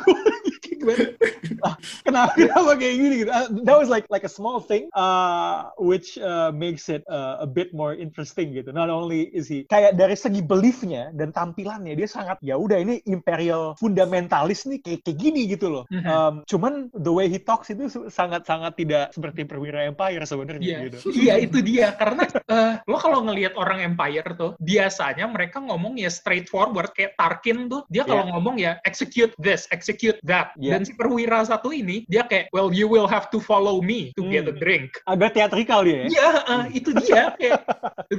gimana? 0.86 1.06
Ah, 1.65 1.78
kenapa 2.06 2.34
kenapa 2.38 2.78
kayak 2.78 2.95
gini 2.98 3.15
gitu? 3.26 3.32
Uh, 3.32 3.48
that 3.65 3.78
was 3.78 3.89
like 3.89 4.06
like 4.10 4.26
a 4.26 4.30
small 4.30 4.58
thing, 4.62 4.89
uh, 4.98 5.69
which 5.82 6.17
uh, 6.17 6.50
makes 6.54 6.89
it 6.89 7.02
uh, 7.06 7.41
a 7.41 7.45
bit 7.50 7.74
more 7.74 7.93
interesting 7.93 8.54
gitu. 8.54 8.69
Not 8.69 8.89
only 8.89 9.30
is 9.34 9.50
he 9.50 9.65
kayak 9.69 9.98
dari 9.98 10.13
segi 10.17 10.41
beliefnya 10.45 11.10
dan 11.13 11.34
tampilannya 11.34 11.93
dia 11.98 12.10
sangat 12.10 12.38
ya 12.41 12.58
udah 12.58 12.82
ini 12.82 13.02
imperial 13.06 13.74
fundamentalis 13.78 14.65
nih 14.69 14.82
kayak 14.82 15.00
kayak 15.06 15.17
gini 15.17 15.41
gitu 15.50 15.69
loh. 15.69 15.84
Mhm. 15.89 16.06
Um, 16.06 16.34
cuman 16.45 16.74
the 16.98 17.13
way 17.13 17.30
he 17.30 17.38
talks 17.41 17.69
itu 17.74 17.89
sangat 18.10 18.45
sangat 18.45 18.78
tidak 18.78 19.13
seperti 19.13 19.45
perwira 19.45 19.86
Empire 19.86 20.26
sebenarnya 20.26 20.62
Iya, 20.65 20.80
gitu. 20.89 20.98
iya 21.26 21.34
itu 21.41 21.62
dia 21.62 21.93
karena 21.98 22.26
eh, 22.30 22.74
lo 22.86 22.98
kalau 22.98 23.26
ngelihat 23.26 23.54
orang 23.58 23.86
Empire 23.86 24.34
tuh 24.38 24.52
biasanya 24.62 25.26
mereka 25.30 25.62
ngomong 25.62 25.98
ya 25.98 26.10
straightforward 26.10 26.93
kayak 26.93 27.17
Tarkin 27.17 27.69
tuh 27.69 27.86
dia 27.89 28.02
kalau 28.06 28.26
Iya. 28.26 28.32
ngomong 28.34 28.56
ya 28.58 28.71
execute 28.86 29.34
this, 29.38 29.65
execute 29.74 30.17
that 30.26 30.54
Yes. 30.58 30.75
Dan 30.76 30.84
si 30.84 30.92
perwira 30.92 31.40
satu 31.42 31.72
ini 31.72 32.04
dia 32.12 32.28
kayak, 32.28 32.52
well 32.52 32.68
you 32.68 32.84
will 32.84 33.08
have 33.08 33.32
to 33.32 33.40
follow 33.40 33.80
me 33.80 34.12
to 34.20 34.28
get 34.28 34.44
a 34.44 34.52
Hmm. 34.52 34.60
drink. 34.60 34.92
Agak 35.08 35.32
teatrikal 35.32 35.88
dia 35.88 36.04
ya. 36.04 36.06
Iya, 36.12 36.30
uh, 36.46 36.66
itu 36.70 36.90
dia. 37.00 37.32
Kayak, 37.40 37.64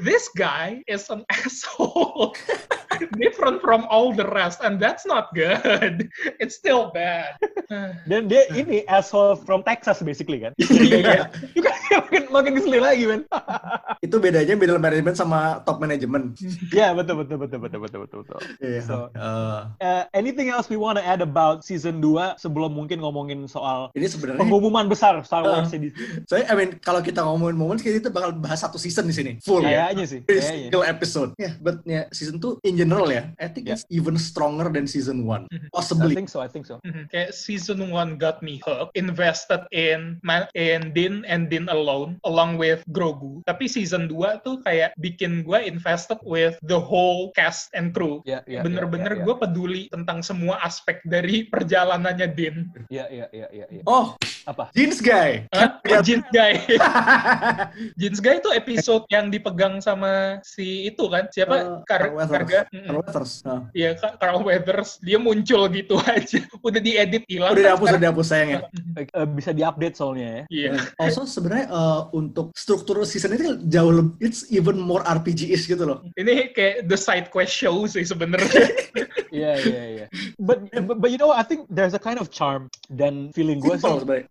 this 0.01 0.33
guy 0.33 0.81
is 0.89 1.05
an 1.13 1.21
asshole. 1.37 2.33
Different 3.21 3.61
from 3.61 3.85
all 3.93 4.17
the 4.17 4.25
rest, 4.25 4.65
and 4.65 4.81
that's 4.81 5.05
not 5.05 5.29
good. 5.37 6.09
It's 6.41 6.57
still 6.57 6.89
bad. 6.97 7.37
Dan 8.09 8.33
dia 8.33 8.49
ini 8.51 8.89
asshole 8.89 9.37
from 9.37 9.61
Texas 9.61 10.01
basically 10.01 10.41
kan. 10.41 10.57
Iya. 10.57 11.29
Makin 11.93 12.23
makin 12.33 12.53
keselin 12.57 12.81
lagi 12.81 13.05
men. 13.05 13.21
Itu 14.07 14.17
bedanya 14.17 14.57
middle 14.57 14.81
management 14.81 15.17
sama 15.17 15.61
top 15.65 15.77
management. 15.77 16.41
Ya 16.73 16.97
betul 16.97 17.21
betul 17.21 17.37
betul 17.37 17.59
betul 17.61 17.81
betul 17.85 18.01
betul 18.05 18.19
betul. 18.25 18.41
Iya. 18.65 18.81
So- 18.81 19.13
Eh, 19.13 19.61
Uh, 19.77 20.03
anything 20.13 20.49
else 20.49 20.69
we 20.69 20.77
want 20.77 20.97
to 20.97 21.05
add 21.05 21.21
about 21.21 21.61
season 21.61 22.01
2 22.01 22.37
sebelum 22.47 22.71
mungkin 22.71 23.03
ngomongin 23.03 23.51
soal 23.51 23.91
ini 23.93 24.07
sebenarnya 24.07 24.39
pengumuman 24.39 24.87
besar 24.87 25.19
Star 25.27 25.43
Wars 25.43 25.67
Uh, 25.67 25.79
ini? 25.83 25.91
Saya, 26.31 26.47
I 26.47 26.55
mean, 26.55 26.79
kalau 26.79 27.03
kita 27.03 27.19
ngomongin 27.19 27.59
momen, 27.59 27.75
kita 27.77 28.07
bakal 28.07 28.31
bahas 28.33 28.63
satu 28.63 28.79
season 28.79 29.11
di 29.11 29.15
sini, 29.15 29.33
full 29.43 29.67
ya. 29.67 29.91
Kayaknya 29.91 30.05
sih. 30.07 30.21
Every 30.23 30.39
Kayaknya. 30.39 30.63
single 30.71 30.85
episode. 30.87 31.31
Yeah, 31.37 31.55
but 31.59 31.77
yeah, 31.83 32.05
season 32.13 32.39
2 32.39 32.63
in 32.63 32.77
general 32.77 33.09
ya, 33.09 33.35
I 33.37 33.51
think 33.51 33.67
Yeah. 33.67 33.75
it's 33.75 33.83
even 33.89 34.15
stronger 34.15 34.71
than 34.71 34.87
season 34.87 35.27
1. 35.27 35.51
Mhm. 35.51 35.67
I 35.67 35.75
Possibly. 35.75 36.15
think 36.15 36.31
so, 36.31 36.39
I 36.39 36.47
think 36.47 36.71
so. 36.71 36.79
Mhm. 36.85 37.11
Kayak 37.11 37.35
season 37.35 37.91
one 37.91 38.15
got 38.15 38.39
me 38.41 38.63
hooked, 38.63 38.95
invested 38.95 39.67
in 39.73 40.23
Ma- 40.23 40.47
in 40.55 40.93
Din 40.93 41.27
and 41.27 41.49
Din 41.49 41.67
alone, 41.67 42.21
along 42.23 42.61
with 42.61 42.87
Grogu. 42.87 43.43
Tapi 43.43 43.67
season 43.67 44.07
2 44.07 44.39
tuh 44.41 44.63
kayak 44.63 44.95
bikin 44.97 45.43
gue 45.43 45.59
invested 45.65 46.21
with 46.23 46.55
the 46.63 46.79
whole 46.79 47.33
cast 47.33 47.73
and 47.73 47.91
crew. 47.91 48.21
Ya, 48.23 48.45
ya, 48.45 48.63
Bener-bener 48.63 49.17
ya, 49.17 49.19
ya, 49.19 49.25
gue 49.25 49.35
peduli 49.37 49.83
tentang 49.89 50.21
semua 50.21 50.61
aspek 50.61 51.01
dari 51.03 51.49
perjalanannya 51.49 52.29
Din. 52.37 52.69
Ya, 52.93 53.09
ya, 53.09 53.27
ya, 53.33 53.49
ya, 53.49 53.67
ya. 53.73 53.83
Oh, 53.89 54.13
Apa? 54.47 54.71
Jeans 54.79 55.03
guy. 55.03 55.51
Hah? 55.51 55.83
Ya. 55.83 55.99
Jeans 56.07 56.27
Guy. 56.31 56.55
Jeans 58.01 58.19
Guy 58.23 58.39
itu 58.39 58.51
episode 58.55 59.03
yang 59.11 59.27
dipegang 59.27 59.83
sama 59.83 60.39
si 60.47 60.87
itu 60.87 61.11
kan? 61.11 61.27
Siapa? 61.35 61.57
Uh, 61.67 61.83
Kar 61.83 62.07
Carl 62.07 62.15
Weathers. 62.15 62.31
Karga. 62.39 62.61
Carl. 62.71 62.97
Weathers. 63.03 63.33
Iya, 63.75 63.91
Ka- 63.99 64.17
Carl 64.23 64.41
Weathers. 64.47 64.91
Dia 65.03 65.19
muncul 65.19 65.67
gitu 65.75 65.99
aja. 66.07 66.39
Udah 66.63 66.79
diedit 66.79 67.27
hilang. 67.27 67.59
Udah 67.59 67.59
kan 67.59 67.67
dihapus, 67.75 67.87
udah 67.91 68.03
dihapus 68.07 68.27
sayangnya. 68.31 68.59
Like, 68.95 69.11
uh, 69.19 69.27
bisa 69.27 69.51
diupdate 69.51 69.97
soalnya 69.99 70.27
ya. 70.27 70.43
Iya. 70.47 70.71
Also 71.03 71.27
sebenarnya 71.27 71.67
uh, 71.75 72.01
untuk 72.15 72.55
struktur 72.55 73.03
season 73.03 73.35
itu 73.35 73.59
jauh 73.67 73.91
lebih, 73.91 74.15
it's 74.23 74.47
even 74.55 74.79
more 74.79 75.03
RPG-ish 75.03 75.67
gitu 75.67 75.83
loh. 75.83 75.99
Ini 76.15 76.55
kayak 76.55 76.87
the 76.87 76.95
side 76.95 77.35
quest 77.35 77.51
show 77.51 77.83
sih 77.91 78.07
sebenarnya. 78.07 78.71
Iya, 79.37 79.53
iya, 79.69 79.83
iya. 79.85 80.07
But, 80.41 80.65
but 80.73 80.97
but 80.97 81.11
you 81.13 81.21
know, 81.21 81.29
I 81.29 81.45
think 81.45 81.69
there's 81.69 81.93
a 81.93 82.01
kind 82.01 82.17
of 82.17 82.33
charm 82.33 82.73
dan 82.89 83.35
feeling 83.37 83.61
gue 83.61 83.77
sih. 83.77 83.85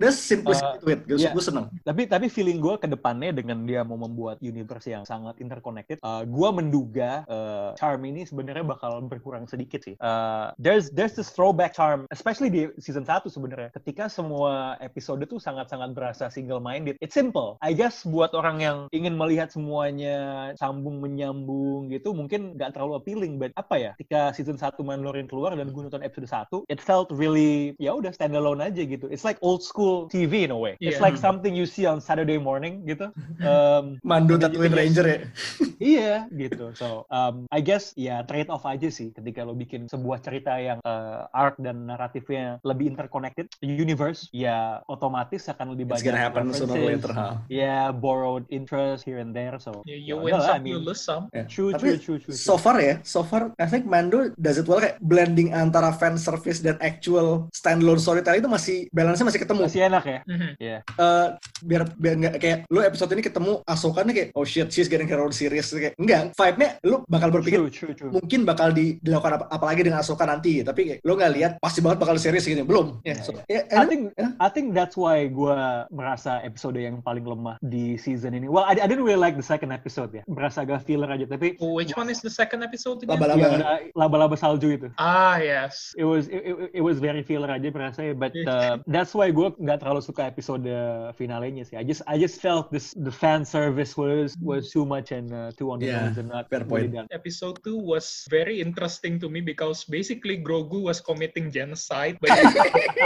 There's 0.05 0.21
simplicity 0.21 0.65
Uh, 0.65 0.77
to 0.81 0.87
it. 0.93 1.01
Gue 1.09 1.17
yeah. 1.17 1.33
gue 1.33 1.43
seneng. 1.43 1.65
Tapi 1.81 2.05
tapi 2.05 2.29
feeling 2.29 2.61
gue 2.61 2.77
ke 2.77 2.85
depannya 2.85 3.33
dengan 3.33 3.65
dia 3.65 3.81
mau 3.81 3.97
membuat 3.97 4.37
universe 4.41 4.85
yang 4.85 5.01
sangat 5.01 5.41
interconnected, 5.41 5.97
uh, 6.05 6.21
gue 6.21 6.49
menduga 6.53 7.25
uh, 7.25 7.73
charm 7.73 8.05
ini 8.05 8.25
sebenarnya 8.25 8.61
bakal 8.61 9.01
berkurang 9.01 9.49
sedikit 9.49 9.81
sih. 9.81 9.97
Uh, 9.97 10.53
there's 10.61 10.93
there's 10.93 11.17
this 11.17 11.33
throwback 11.33 11.73
charm, 11.73 12.05
especially 12.13 12.53
di 12.53 12.69
season 12.77 13.01
1 13.01 13.25
sebenarnya. 13.25 13.73
Ketika 13.73 14.05
semua 14.05 14.77
episode 14.77 15.25
tuh 15.25 15.41
sangat-sangat 15.41 15.97
berasa 15.97 16.29
single 16.29 16.61
minded. 16.61 17.01
It's 17.01 17.17
simple. 17.17 17.57
I 17.65 17.73
guess 17.73 18.05
buat 18.05 18.37
orang 18.37 18.61
yang 18.61 18.77
ingin 18.93 19.17
melihat 19.17 19.49
semuanya 19.49 20.51
sambung 20.59 21.01
menyambung 21.01 21.89
gitu 21.89 22.13
mungkin 22.13 22.53
nggak 22.53 22.77
terlalu 22.77 22.99
appealing, 23.01 23.41
but 23.41 23.49
apa 23.57 23.75
ya? 23.79 23.91
Ketika 23.97 24.35
season 24.35 24.59
1 24.59 24.77
Mandalorian 24.81 25.25
keluar 25.25 25.55
dan 25.55 25.71
gue 25.71 25.81
nonton 25.81 26.03
episode 26.03 26.29
1, 26.67 26.69
it 26.69 26.79
felt 26.83 27.09
really 27.09 27.73
ya 27.81 27.95
udah 27.95 28.11
standalone 28.11 28.61
aja 28.61 28.83
gitu. 28.83 29.07
It's 29.07 29.25
like 29.25 29.39
old 29.41 29.65
school 29.65 29.94
TV 30.07 30.43
in 30.43 30.51
a 30.51 30.59
way. 30.59 30.75
It's 30.77 30.99
Iya. 30.99 31.05
like 31.05 31.17
something 31.17 31.55
you 31.55 31.63
see 31.63 31.87
on 31.87 31.99
Saturday 31.99 32.35
morning 32.37 32.83
gitu. 32.83 33.09
Um, 33.45 34.01
Mando 34.01 34.35
dan 34.35 34.51
Tatooine 34.51 34.73
Ranger 34.73 35.05
ya. 35.05 35.17
iya 35.95 36.13
gitu. 36.33 36.73
So 36.73 37.05
um, 37.07 37.45
I 37.51 37.61
guess 37.61 37.93
ya 37.93 38.23
trade 38.23 38.49
off 38.49 38.65
aja 38.65 38.89
sih 38.89 39.11
ketika 39.11 39.45
lo 39.45 39.53
bikin 39.53 39.85
sebuah 39.85 40.19
cerita 40.19 40.55
yang 40.57 40.79
uh, 40.81 41.29
arc 41.29 41.59
dan 41.61 41.85
naratifnya 41.85 42.57
lebih 42.65 42.95
interconnected 42.95 43.51
universe 43.61 44.27
ya 44.31 44.81
otomatis 44.87 45.45
akan 45.45 45.77
lebih 45.77 45.85
It's 45.87 46.01
banyak 46.01 46.07
gonna 46.09 46.21
happen 46.21 46.43
sooner 46.51 46.73
or 46.73 46.85
later, 46.89 47.11
huh? 47.11 47.37
Ya 47.47 47.93
borrowed 47.93 48.49
interest 48.49 49.05
here 49.05 49.21
and 49.21 49.31
there. 49.31 49.55
So 49.61 49.85
you, 49.85 49.95
you 49.95 50.15
ya 50.17 50.25
win 50.25 50.33
some, 50.35 50.49
I 50.49 50.57
mean, 50.57 50.73
you 50.73 50.79
lose 50.81 51.01
some. 51.03 51.29
Ya. 51.29 51.45
True, 51.45 51.75
Tapi 51.75 52.01
true, 52.01 52.17
true, 52.17 52.19
true, 52.25 52.35
so 52.35 52.55
far 52.57 52.81
ya, 52.81 52.97
so 53.05 53.21
far 53.21 53.53
I 53.61 53.67
think 53.69 53.85
Mando 53.85 54.33
does 54.35 54.57
it 54.57 54.65
well 54.65 54.81
kayak 54.81 54.97
blending 54.99 55.53
antara 55.53 55.93
fan 55.93 56.17
service 56.17 56.59
dan 56.59 56.79
actual 56.81 57.45
standalone 57.53 58.01
storytelling 58.01 58.41
itu 58.41 58.49
masih 58.49 58.77
balance-nya 58.89 59.27
masih 59.29 59.41
ketemu. 59.43 59.61
masih 59.69 59.81
enak 59.85 60.03
ya. 60.05 60.19
Mhm. 60.25 60.49
Ya. 60.57 60.77
Eh, 60.85 61.27
biar 61.61 61.81
biar 61.95 62.13
nggak 62.15 62.35
kayak 62.37 62.57
lu 62.69 62.79
episode 62.79 63.11
ini 63.11 63.21
ketemu 63.21 63.51
Ahsoka 63.65 64.01
nih 64.01 64.13
kayak 64.13 64.29
oh 64.33 64.45
shit 64.45 64.69
she's 64.69 64.85
getting 64.85 65.07
her 65.07 65.17
own 65.17 65.31
series 65.31 65.65
kayak 65.67 65.97
enggak 65.97 66.31
vibe-nya 66.31 66.69
lu 66.83 67.01
bakal 67.07 67.29
berpikir 67.29 67.57
True, 67.57 67.71
true, 67.71 67.93
true. 67.97 68.11
mungkin 68.13 68.45
bakal 68.45 68.69
di, 68.69 69.01
dilakukan 69.01 69.41
apa, 69.41 69.45
apalagi 69.49 69.81
dengan 69.81 69.99
Ahsoka 69.99 70.23
nanti 70.23 70.61
tapi 70.61 70.81
kayak 70.87 70.99
lu 71.01 71.15
nggak 71.15 71.31
lihat 71.33 71.51
pasti 71.57 71.81
banget 71.81 71.97
bakal 71.97 72.15
series 72.15 72.45
gitu 72.45 72.61
belum 72.61 73.01
ya 73.01 73.15
Ya, 73.15 73.23
so, 73.23 73.31
ya. 73.47 73.63
ya, 73.63 73.79
I 73.79 73.85
think 73.87 74.01
ya. 74.13 74.27
I 74.37 74.49
think 74.51 74.75
that's 74.75 74.93
why 74.93 75.23
gue 75.25 75.55
merasa 75.89 76.43
episode 76.43 76.75
yang 76.75 76.99
paling 76.99 77.23
lemah 77.23 77.55
di 77.63 77.95
season 77.95 78.35
ini. 78.35 78.45
Well, 78.45 78.67
I, 78.67 78.75
I 78.75 78.85
didn't 78.85 79.07
really 79.07 79.15
like 79.15 79.39
the 79.39 79.45
second 79.45 79.71
episode 79.71 80.11
ya. 80.11 80.27
Berasa 80.27 80.67
agak 80.67 80.83
filler 80.83 81.07
aja. 81.07 81.23
Tapi 81.25 81.55
Oh, 81.63 81.71
which 81.73 81.95
one 81.95 82.11
is 82.11 82.19
the 82.19 82.29
second 82.29 82.59
episode? 82.59 82.99
Laba-laba. 83.07 83.47
ada 83.55 83.87
laba-laba 83.95 84.35
salju 84.35 84.75
itu. 84.75 84.87
Ah, 84.99 85.39
yes. 85.39 85.95
It 85.95 86.03
was 86.03 86.27
it, 86.27 86.43
it, 86.43 86.55
it 86.75 86.83
was 86.83 86.99
very 86.99 87.23
filler 87.23 87.47
aja 87.47 87.71
berasa 87.71 88.03
ya. 88.03 88.11
But 88.11 88.35
Iya. 88.35 88.51
uh, 88.51 88.75
that's 88.85 89.15
why 89.15 89.31
gue 89.31 89.55
nggak 89.55 89.74
terlalu 89.77 90.01
suka 90.01 90.25
episode 90.25 90.65
finalenya 91.13 91.63
sih. 91.65 91.75
I 91.77 91.83
just 91.83 92.01
I 92.05 92.15
just 92.17 92.39
felt 92.39 92.69
this 92.69 92.93
the 92.95 93.11
fan 93.13 93.43
service 93.43 93.95
was 93.95 94.33
was 94.39 94.71
too 94.71 94.83
much 94.83 95.11
and 95.11 95.29
uh, 95.31 95.51
too 95.55 95.71
on 95.71 95.79
the 95.79 95.89
Yeah, 95.89 96.09
nose 96.09 96.17
and 96.17 96.29
not 96.29 96.49
fair 96.49 96.65
really 96.65 96.89
point. 96.89 96.95
done. 96.95 97.07
Episode 97.11 97.61
2 97.61 97.77
was 97.77 98.25
very 98.27 98.59
interesting 98.59 99.21
to 99.21 99.27
me 99.29 99.39
because 99.39 99.85
basically 99.85 100.37
Grogu 100.37 100.81
was 100.81 100.99
committing 100.99 101.53
genocide 101.53 102.17
by 102.19 102.33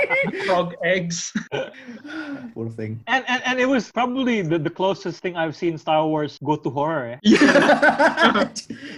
frog 0.47 0.73
eggs. 0.81 1.31
poor 2.55 2.69
thing 2.69 2.99
And, 3.05 3.23
and 3.27 3.41
and 3.45 3.57
it 3.59 3.67
was 3.67 3.91
probably 3.91 4.41
the, 4.41 4.57
the 4.57 4.69
closest 4.71 5.21
thing 5.21 5.35
I've 5.35 5.55
seen 5.55 5.77
Star 5.77 6.05
Wars 6.05 6.37
go 6.41 6.55
to 6.55 6.69
horror 6.69 7.15
ya. 7.15 7.17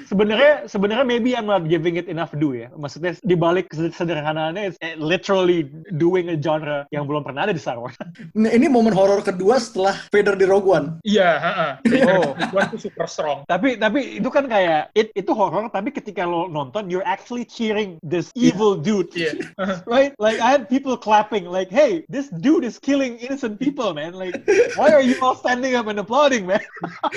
sebenarnya 0.08 0.68
sebenarnya 0.68 1.06
maybe 1.06 1.36
I'm 1.36 1.48
not 1.48 1.68
giving 1.68 1.96
it 1.98 2.08
enough 2.08 2.32
due 2.36 2.66
ya. 2.66 2.68
Maksudnya 2.76 3.16
di 3.24 3.36
balik 3.36 3.72
sederhanaannya 3.72 4.72
it's 4.74 4.78
eh, 4.84 4.96
literally 4.98 5.68
doing 5.98 6.30
a 6.32 6.38
genre 6.38 6.86
yang 6.92 7.08
belum 7.08 7.24
pernah 7.24 7.48
ada 7.48 7.51
di 7.52 7.62
Star 7.62 7.78
Wars. 7.78 7.96
Nah, 8.32 8.48
ini 8.50 8.66
momen 8.66 8.96
horor 8.96 9.20
kedua 9.22 9.60
setelah 9.60 9.98
Vader 10.10 10.34
di 10.34 10.46
Rogue 10.46 10.70
One 10.72 10.88
Iya, 11.04 11.30
heeh. 11.38 11.72
Oh. 12.08 12.32
One 12.50 12.68
tuh 12.72 12.82
super 12.82 13.06
strong. 13.06 13.44
tapi 13.46 13.76
tapi 13.76 14.18
itu 14.18 14.30
kan 14.30 14.48
kayak 14.48 14.90
it, 14.94 15.12
itu 15.14 15.32
horror 15.32 15.68
tapi 15.68 15.92
ketika 15.92 16.24
lo 16.24 16.48
nonton 16.48 16.88
you're 16.88 17.04
actually 17.04 17.44
cheering 17.44 18.00
this 18.02 18.32
evil 18.34 18.74
dude. 18.74 19.12
Iya. 19.14 19.36
Right? 19.90 20.16
Like 20.18 20.40
I 20.40 20.50
had 20.52 20.68
people 20.68 20.96
clapping 20.96 21.46
like, 21.46 21.68
"Hey, 21.68 22.08
this 22.08 22.32
dude 22.32 22.64
is 22.64 22.78
killing 22.78 23.20
innocent 23.20 23.58
people, 23.58 23.92
man. 23.92 24.16
Like 24.16 24.40
why 24.76 24.90
are 24.90 25.04
you 25.04 25.20
all 25.20 25.36
standing 25.36 25.76
up 25.76 25.86
and 25.86 26.00
applauding, 26.00 26.48
man?" 26.48 26.64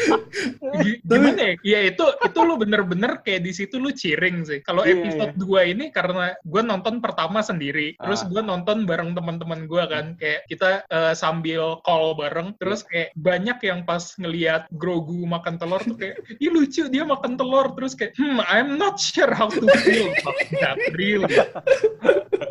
Gi- 0.85 1.01
Gimana 1.05 1.41
ya? 1.41 1.55
Ya 1.63 1.81
itu 1.89 2.05
itu 2.05 2.39
lu 2.43 2.55
bener-bener 2.57 3.21
kayak 3.23 3.45
di 3.45 3.53
situ 3.55 3.79
lu 3.79 3.91
cheering 3.93 4.43
sih. 4.45 4.61
Kalau 4.63 4.83
Iya, 4.85 4.99
episode 5.01 5.35
2 5.39 5.73
ini 5.73 5.85
karena 5.91 6.35
gue 6.43 6.63
nonton 6.63 6.99
pertama 6.99 7.41
sendiri, 7.41 7.95
terus 7.97 8.25
Ah. 8.25 8.29
gue 8.29 8.43
nonton 8.43 8.85
bareng 8.85 9.15
teman-teman 9.15 9.65
gue 9.65 9.83
kan, 9.87 10.05
kayak 10.25 10.41
kita 10.49 10.71
eh, 10.89 11.13
sambil 11.13 11.85
call 11.85 12.17
bareng, 12.17 12.57
terus 12.57 12.81
kayak 12.89 13.13
banyak 13.21 13.61
yang 13.61 13.85
pas 13.85 14.17
ngelihat 14.17 14.65
Grogu 14.73 15.29
makan 15.29 15.61
telur 15.61 15.85
tuh 15.85 16.01
kayak, 16.01 16.17
ih 16.41 16.49
lucu 16.49 16.89
dia 16.89 17.05
makan 17.05 17.37
telur, 17.37 17.77
terus 17.77 17.93
kayak, 17.93 18.17
hmm 18.17 18.41
I'm 18.49 18.81
not 18.81 18.97
sure 18.97 19.37
how 19.37 19.53
to 19.53 19.69
feel 19.85 20.09
about 20.17 20.41
that 20.65 20.81
really. 20.97 21.29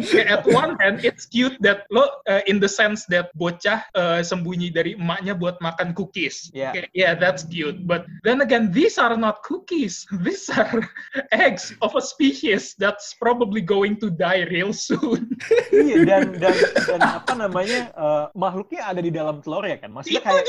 Kayak 0.03 0.29
at 0.29 0.43
one 0.51 0.75
hand 0.83 1.01
it's 1.01 1.25
cute 1.25 1.55
that 1.63 1.87
lo 1.89 2.05
uh, 2.27 2.43
in 2.45 2.59
the 2.59 2.67
sense 2.67 3.07
that 3.07 3.31
bocah 3.39 3.87
uh, 3.95 4.19
sembunyi 4.19 4.69
dari 4.69 4.99
emaknya 4.99 5.33
buat 5.33 5.57
makan 5.63 5.95
cookies. 5.95 6.51
Yeah. 6.51 6.75
Kayak, 6.75 6.89
yeah, 6.93 7.13
that's 7.15 7.47
cute. 7.47 7.87
But 7.87 8.05
then 8.27 8.43
again, 8.43 8.69
these 8.69 8.99
are 8.99 9.15
not 9.15 9.41
cookies. 9.41 10.05
These 10.25 10.47
are 10.55 10.87
eggs 11.35 11.75
of 11.83 11.95
a 11.95 12.03
species 12.03 12.75
that's 12.79 13.15
probably 13.15 13.59
going 13.59 13.99
to 14.03 14.11
die 14.11 14.47
real 14.51 14.71
soon. 14.71 15.35
iya 15.71 16.03
dan 16.03 16.35
dan 16.35 16.55
dan 16.87 16.99
apa 17.01 17.33
namanya 17.35 17.62
eh, 17.71 18.25
makhluknya 18.35 18.81
ada 18.83 19.01
di 19.03 19.11
dalam 19.13 19.39
telur 19.43 19.63
ya 19.63 19.77
kan? 19.79 19.89
Maksudnya 19.93 20.19
Itu 20.19 20.27
kayak 20.27 20.43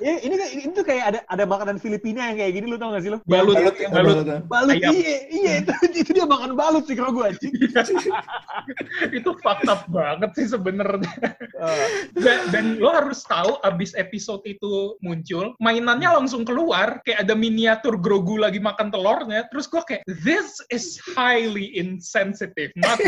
ya, 0.00 0.14
ini 0.20 0.34
ini 0.66 0.72
tuh 0.76 0.84
kayak 0.84 1.04
ada 1.14 1.18
ada 1.28 1.44
makanan 1.48 1.76
Filipina 1.80 2.32
yang 2.32 2.36
kayak 2.36 2.52
gini 2.56 2.66
lu 2.68 2.76
tau 2.76 2.92
gak 2.92 3.02
sih 3.04 3.10
lu? 3.12 3.18
Balut, 3.26 3.56
Balut, 3.56 3.76
yang 3.80 3.92
balut. 3.92 4.16
balut. 4.24 4.42
balut 4.46 4.76
iya 4.92 5.16
iya 5.32 5.52
itu, 5.64 5.72
itu 6.06 6.10
dia 6.12 6.26
makan 6.28 6.52
balut 6.54 6.84
sih 6.86 6.96
kalau 6.96 7.12
gue 7.12 7.24
anjing. 7.26 7.52
Itu 9.18 9.36
up 9.46 9.82
banget 9.90 10.30
sih 10.36 10.46
sebenarnya. 10.50 11.12
Eh, 11.56 11.86
Dan, 12.16 12.38
dan 12.52 12.64
lo 12.80 12.92
harus 12.92 13.22
tahu 13.24 13.58
abis 13.64 13.92
episode 13.96 14.42
itu 14.44 14.96
muncul, 15.00 15.54
mainannya 15.60 16.08
langsung 16.08 16.44
keluar, 16.44 17.00
kayak 17.04 17.26
ada 17.26 17.34
miniatur 17.36 17.96
Grogu 17.98 18.36
lagi 18.40 18.60
makan 18.60 18.92
telurnya, 18.92 19.48
terus 19.48 19.66
gue 19.68 19.82
kayak, 19.84 20.02
this 20.24 20.60
is 20.72 21.00
highly 21.16 21.72
insensitive, 21.76 22.70
not 22.76 22.98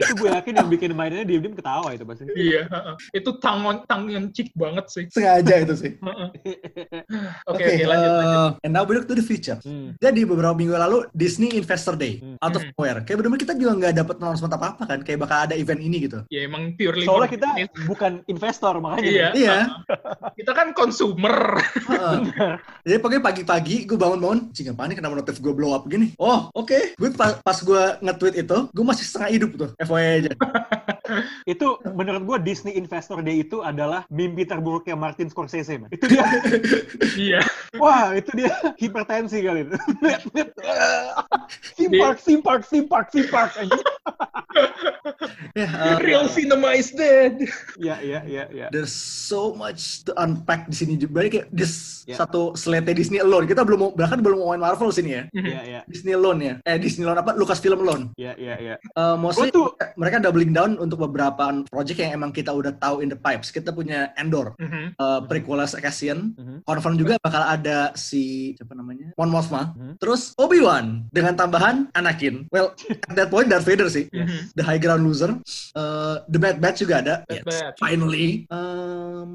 itu 0.00 0.12
gue 0.16 0.28
yakin 0.30 0.54
yang 0.58 0.68
bikin 0.70 0.90
mainnya 0.96 1.22
diem-diem 1.40 1.56
ketawa 1.56 1.88
itu 1.90 2.04
pasti. 2.04 2.22
Iya, 2.30 2.62
heeh. 2.66 2.94
itu 3.16 3.30
tangan 3.36 3.82
tangan 3.84 4.28
cik 4.30 4.52
banget 4.52 4.84
sih. 4.86 5.04
Sengaja 5.08 5.54
itu 5.58 5.74
sih. 5.74 5.92
Heeh. 6.06 6.28
Oke, 7.50 7.64
oke, 7.66 7.82
lanjut, 7.82 8.12
lanjut. 8.12 8.38
uh, 8.38 8.50
And 8.60 8.72
now 8.72 8.84
we 8.84 8.92
look 8.92 9.06
to 9.06 9.14
the 9.14 9.22
future. 9.22 9.58
Hmm. 9.60 9.96
Jadi 9.96 10.22
beberapa 10.22 10.52
minggu 10.52 10.72
lalu 10.72 11.08
Disney 11.12 11.50
Investor 11.52 11.94
Day 11.94 12.20
Hmm. 12.20 12.36
out 12.38 12.52
of 12.52 12.62
Hmm. 12.62 12.72
nowhere. 12.72 13.00
Kayak 13.02 13.16
bener-bener 13.18 13.40
kita 13.40 13.54
juga 13.54 13.72
nggak 13.74 13.94
dapet 13.96 14.16
announcement 14.18 14.52
apa-apa 14.52 14.82
kan. 14.84 14.98
Kayak 15.00 15.18
bakal 15.20 15.38
ada 15.40 15.54
event 15.54 15.80
ini 15.80 16.04
gitu. 16.04 16.18
Ya 16.28 16.44
emang 16.44 16.74
purely 16.74 17.02
Soalnya 17.02 17.30
kita 17.30 17.48
business. 17.50 17.86
bukan 17.86 18.12
investor 18.26 18.74
makanya. 18.78 19.08
Iya. 19.08 19.28
Iya. 19.32 19.56
Kita 20.34 20.52
kan 20.52 20.70
consumer. 20.70 21.58
Heeh. 21.80 22.16
Jadi 22.86 22.98
pokoknya 22.98 23.22
pagi-pagi 23.22 23.76
gue 23.84 23.96
bangun-bangun, 23.96 24.52
cing 24.52 24.68
apa 24.68 24.84
nih 24.84 24.96
kenapa 24.96 25.14
notif 25.16 25.38
gue 25.38 25.52
blow 25.52 25.72
up 25.72 25.86
gini? 25.86 26.12
Oh 26.16 26.50
oke, 26.52 26.94
gue 26.94 27.08
pas, 27.12 27.38
pas 27.38 27.56
gue 27.56 27.82
nge-tweet 28.00 28.34
itu, 28.38 28.58
gue 28.68 28.84
masih 28.84 29.04
setengah 29.04 29.30
hidup 29.30 29.50
tuh, 29.56 29.70
FYI 29.78 30.08
aja. 30.20 30.32
Itu 31.44 31.66
menurut 31.84 32.22
gue 32.24 32.38
Disney 32.44 32.74
Investor 32.74 33.20
Day 33.20 33.40
itu 33.40 33.60
adalah 33.60 34.04
mimpi 34.08 34.44
terburuknya 34.44 34.94
Martin 34.94 35.28
Scorsese, 35.28 35.76
man. 35.76 35.90
Itu 35.90 36.06
dia. 36.06 36.24
Iya. 37.10 37.40
Wah, 37.76 38.14
itu 38.14 38.30
dia 38.32 38.50
hipertensi 38.78 39.42
kali 39.42 39.66
itu. 39.66 39.76
Lihat, 40.00 40.22
lihat. 40.34 40.48
Theme 41.76 41.92
park, 41.98 42.16
theme 42.22 42.42
park, 42.42 42.62
theme 42.64 42.86
park, 42.86 43.06
theme 43.10 43.28
park. 43.28 43.50
anjing. 43.56 43.82
Ya, 45.54 45.66
uh, 45.68 45.98
Real 45.98 46.30
cinema 46.30 46.72
is 46.72 46.94
dead. 46.94 47.42
Iya, 47.76 47.96
iya, 48.00 48.20
iya, 48.24 48.44
iya. 48.50 48.66
there's 48.70 48.94
so 48.94 49.50
much 49.52 50.06
to 50.06 50.14
unpack 50.16 50.70
di 50.70 50.76
sini 50.76 50.94
juga. 50.94 51.20
Berarti 51.20 51.30
kayak 51.40 51.48
this 51.50 52.00
Ya. 52.08 52.16
satu 52.16 52.58
slate 52.58 52.90
Disney 52.90 53.22
alone. 53.22 53.46
Kita 53.46 53.62
belum 53.62 53.78
mau, 53.78 53.90
bahkan 53.94 54.18
belum 54.18 54.42
mau 54.42 54.50
main 54.50 54.58
Marvel 54.58 54.90
sini 54.90 55.14
ya. 55.14 55.22
Iya, 55.30 55.60
iya. 55.62 55.80
Disney 55.86 56.16
alone 56.16 56.40
ya. 56.42 56.54
Eh 56.66 56.74
Disney 56.80 57.06
alone 57.06 57.22
apa? 57.22 57.38
Lucasfilm 57.38 57.78
alone. 57.78 58.10
Iya, 58.18 58.34
iya, 58.34 58.54
iya. 58.58 58.74
Uh, 58.98 59.14
mostly 59.14 59.52
tuh- 59.52 59.76
mereka 59.94 60.18
doubling 60.18 60.50
down 60.50 60.74
untuk 60.80 60.98
beberapa 60.98 61.19
project 61.68 61.98
yang 62.00 62.16
emang 62.16 62.32
kita 62.32 62.48
udah 62.48 62.72
tahu 62.72 63.04
in 63.04 63.12
the 63.12 63.18
pipes. 63.20 63.52
Kita 63.52 63.76
punya 63.76 64.16
Endor, 64.16 64.56
Mhm. 64.56 64.96
uh, 64.96 65.20
prequel 65.28 65.60
Cassian, 65.82 66.32
Mhm. 66.32 66.64
confirm 66.64 66.96
juga 66.96 67.20
bakal 67.20 67.44
ada 67.44 67.92
si 67.92 68.54
siapa 68.56 68.72
namanya 68.72 69.12
Mon 69.20 69.28
Mothma 69.28 69.76
Mhm. 69.76 69.89
Terus 70.00 70.32
Obi 70.34 70.58
Wan 70.58 71.04
dengan 71.12 71.36
tambahan 71.36 71.92
Anakin 71.92 72.48
well 72.48 72.72
at 72.88 73.14
that 73.14 73.28
point 73.28 73.46
Darth 73.46 73.68
Vader 73.68 73.86
sih 73.86 74.08
Mhm. 74.10 74.56
the 74.56 74.64
High 74.64 74.80
Ground 74.80 75.04
Loser 75.04 75.36
uh, 75.76 76.24
the 76.26 76.40
Bad 76.40 76.56
Batch 76.58 76.80
juga 76.80 76.98
ada 76.98 77.14
Bad 77.22 77.36
Yes, 77.36 77.44
Batch. 77.44 77.76
finally 77.78 78.48
um, 78.48 79.28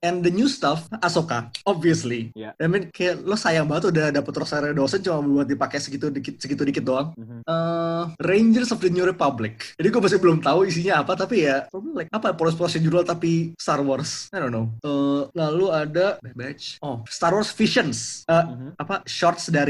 and 0.00 0.20
the 0.20 0.30
new 0.30 0.46
stuff 0.46 0.86
Ahsoka 1.00 1.48
obviously 1.64 2.34
Yeah. 2.34 2.52
I 2.58 2.66
mean 2.66 2.90
kayak 2.90 3.22
lo 3.22 3.34
sayang 3.34 3.64
banget 3.64 3.90
udah 3.90 4.06
dapet 4.10 4.32
Rosario 4.34 4.72
Dawson 4.72 5.00
cuma 5.00 5.20
buat 5.22 5.46
dipakai 5.46 5.78
segitu 5.78 6.08
dikit 6.08 6.36
segitu 6.36 6.62
dikit 6.62 6.84
doang 6.84 7.14
Mhm. 7.16 7.44
Uh, 7.44 8.10
Rangers 8.18 8.70
of 8.70 8.78
the 8.78 8.90
New 8.90 9.02
Republic. 9.02 9.74
Jadi 9.78 9.88
gue 9.88 10.00
masih 10.00 10.18
belum 10.18 10.38
tahu 10.38 10.66
isinya 10.66 11.00
apa, 11.00 11.14
tapi 11.14 11.46
ya 11.46 11.64
like 11.94 12.10
apa 12.10 12.34
polos 12.34 12.52
procedural 12.52 13.02
tapi 13.02 13.54
Star 13.54 13.78
Wars. 13.80 14.26
I 14.30 14.38
don't 14.38 14.50
know. 14.50 14.66
Uh, 14.82 15.30
lalu 15.32 15.70
ada 15.70 16.18
Bad 16.18 16.34
Batch. 16.34 16.82
Oh, 16.82 17.06
Star 17.06 17.32
Wars 17.32 17.54
Visions. 17.54 18.26
Uh, 18.26 18.42
Mhm. 18.42 18.68
Apa 18.76 18.94
shorts 19.06 19.48
dari 19.48 19.61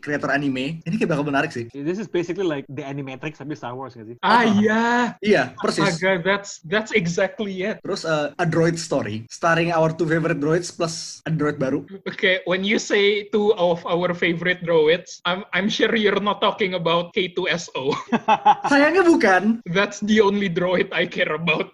kreator 0.00 0.30
anime. 0.30 0.84
Ini 0.84 0.94
kayak 1.00 1.10
bakal 1.16 1.24
menarik 1.26 1.50
sih. 1.50 1.66
This 1.72 1.98
is 1.98 2.06
basically 2.06 2.46
like 2.46 2.68
the 2.70 2.84
Animatrix 2.84 3.40
tapi 3.40 3.56
Star 3.56 3.74
Wars 3.74 3.96
nggak 3.96 4.14
sih? 4.14 4.16
Ah 4.22 4.44
iya. 4.46 5.14
Iya, 5.24 5.56
persis. 5.58 5.98
Astaga, 5.98 6.22
that's 6.22 6.60
that's 6.68 6.92
exactly 6.92 7.66
it. 7.66 7.80
Terus 7.82 8.04
uh, 8.04 8.36
a 8.38 8.46
droid 8.46 8.76
story 8.76 9.24
starring 9.32 9.72
our 9.72 9.90
two 9.90 10.06
favorite 10.06 10.38
droids 10.38 10.70
plus 10.70 11.24
a 11.26 11.32
droid 11.32 11.56
baru. 11.58 11.86
Okay, 12.06 12.44
when 12.44 12.62
you 12.62 12.78
say 12.78 13.26
two 13.30 13.54
of 13.56 13.82
our 13.86 14.12
favorite 14.12 14.62
droids, 14.62 15.24
I'm 15.24 15.46
I'm 15.56 15.70
sure 15.70 15.90
you're 15.96 16.20
not 16.20 16.40
talking 16.44 16.74
about 16.76 17.12
K2SO. 17.16 17.94
Sayangnya 18.72 19.06
bukan. 19.06 19.64
That's 19.70 20.00
the 20.04 20.20
only 20.20 20.48
droid 20.50 20.92
I 20.92 21.06
care 21.06 21.32
about. 21.32 21.72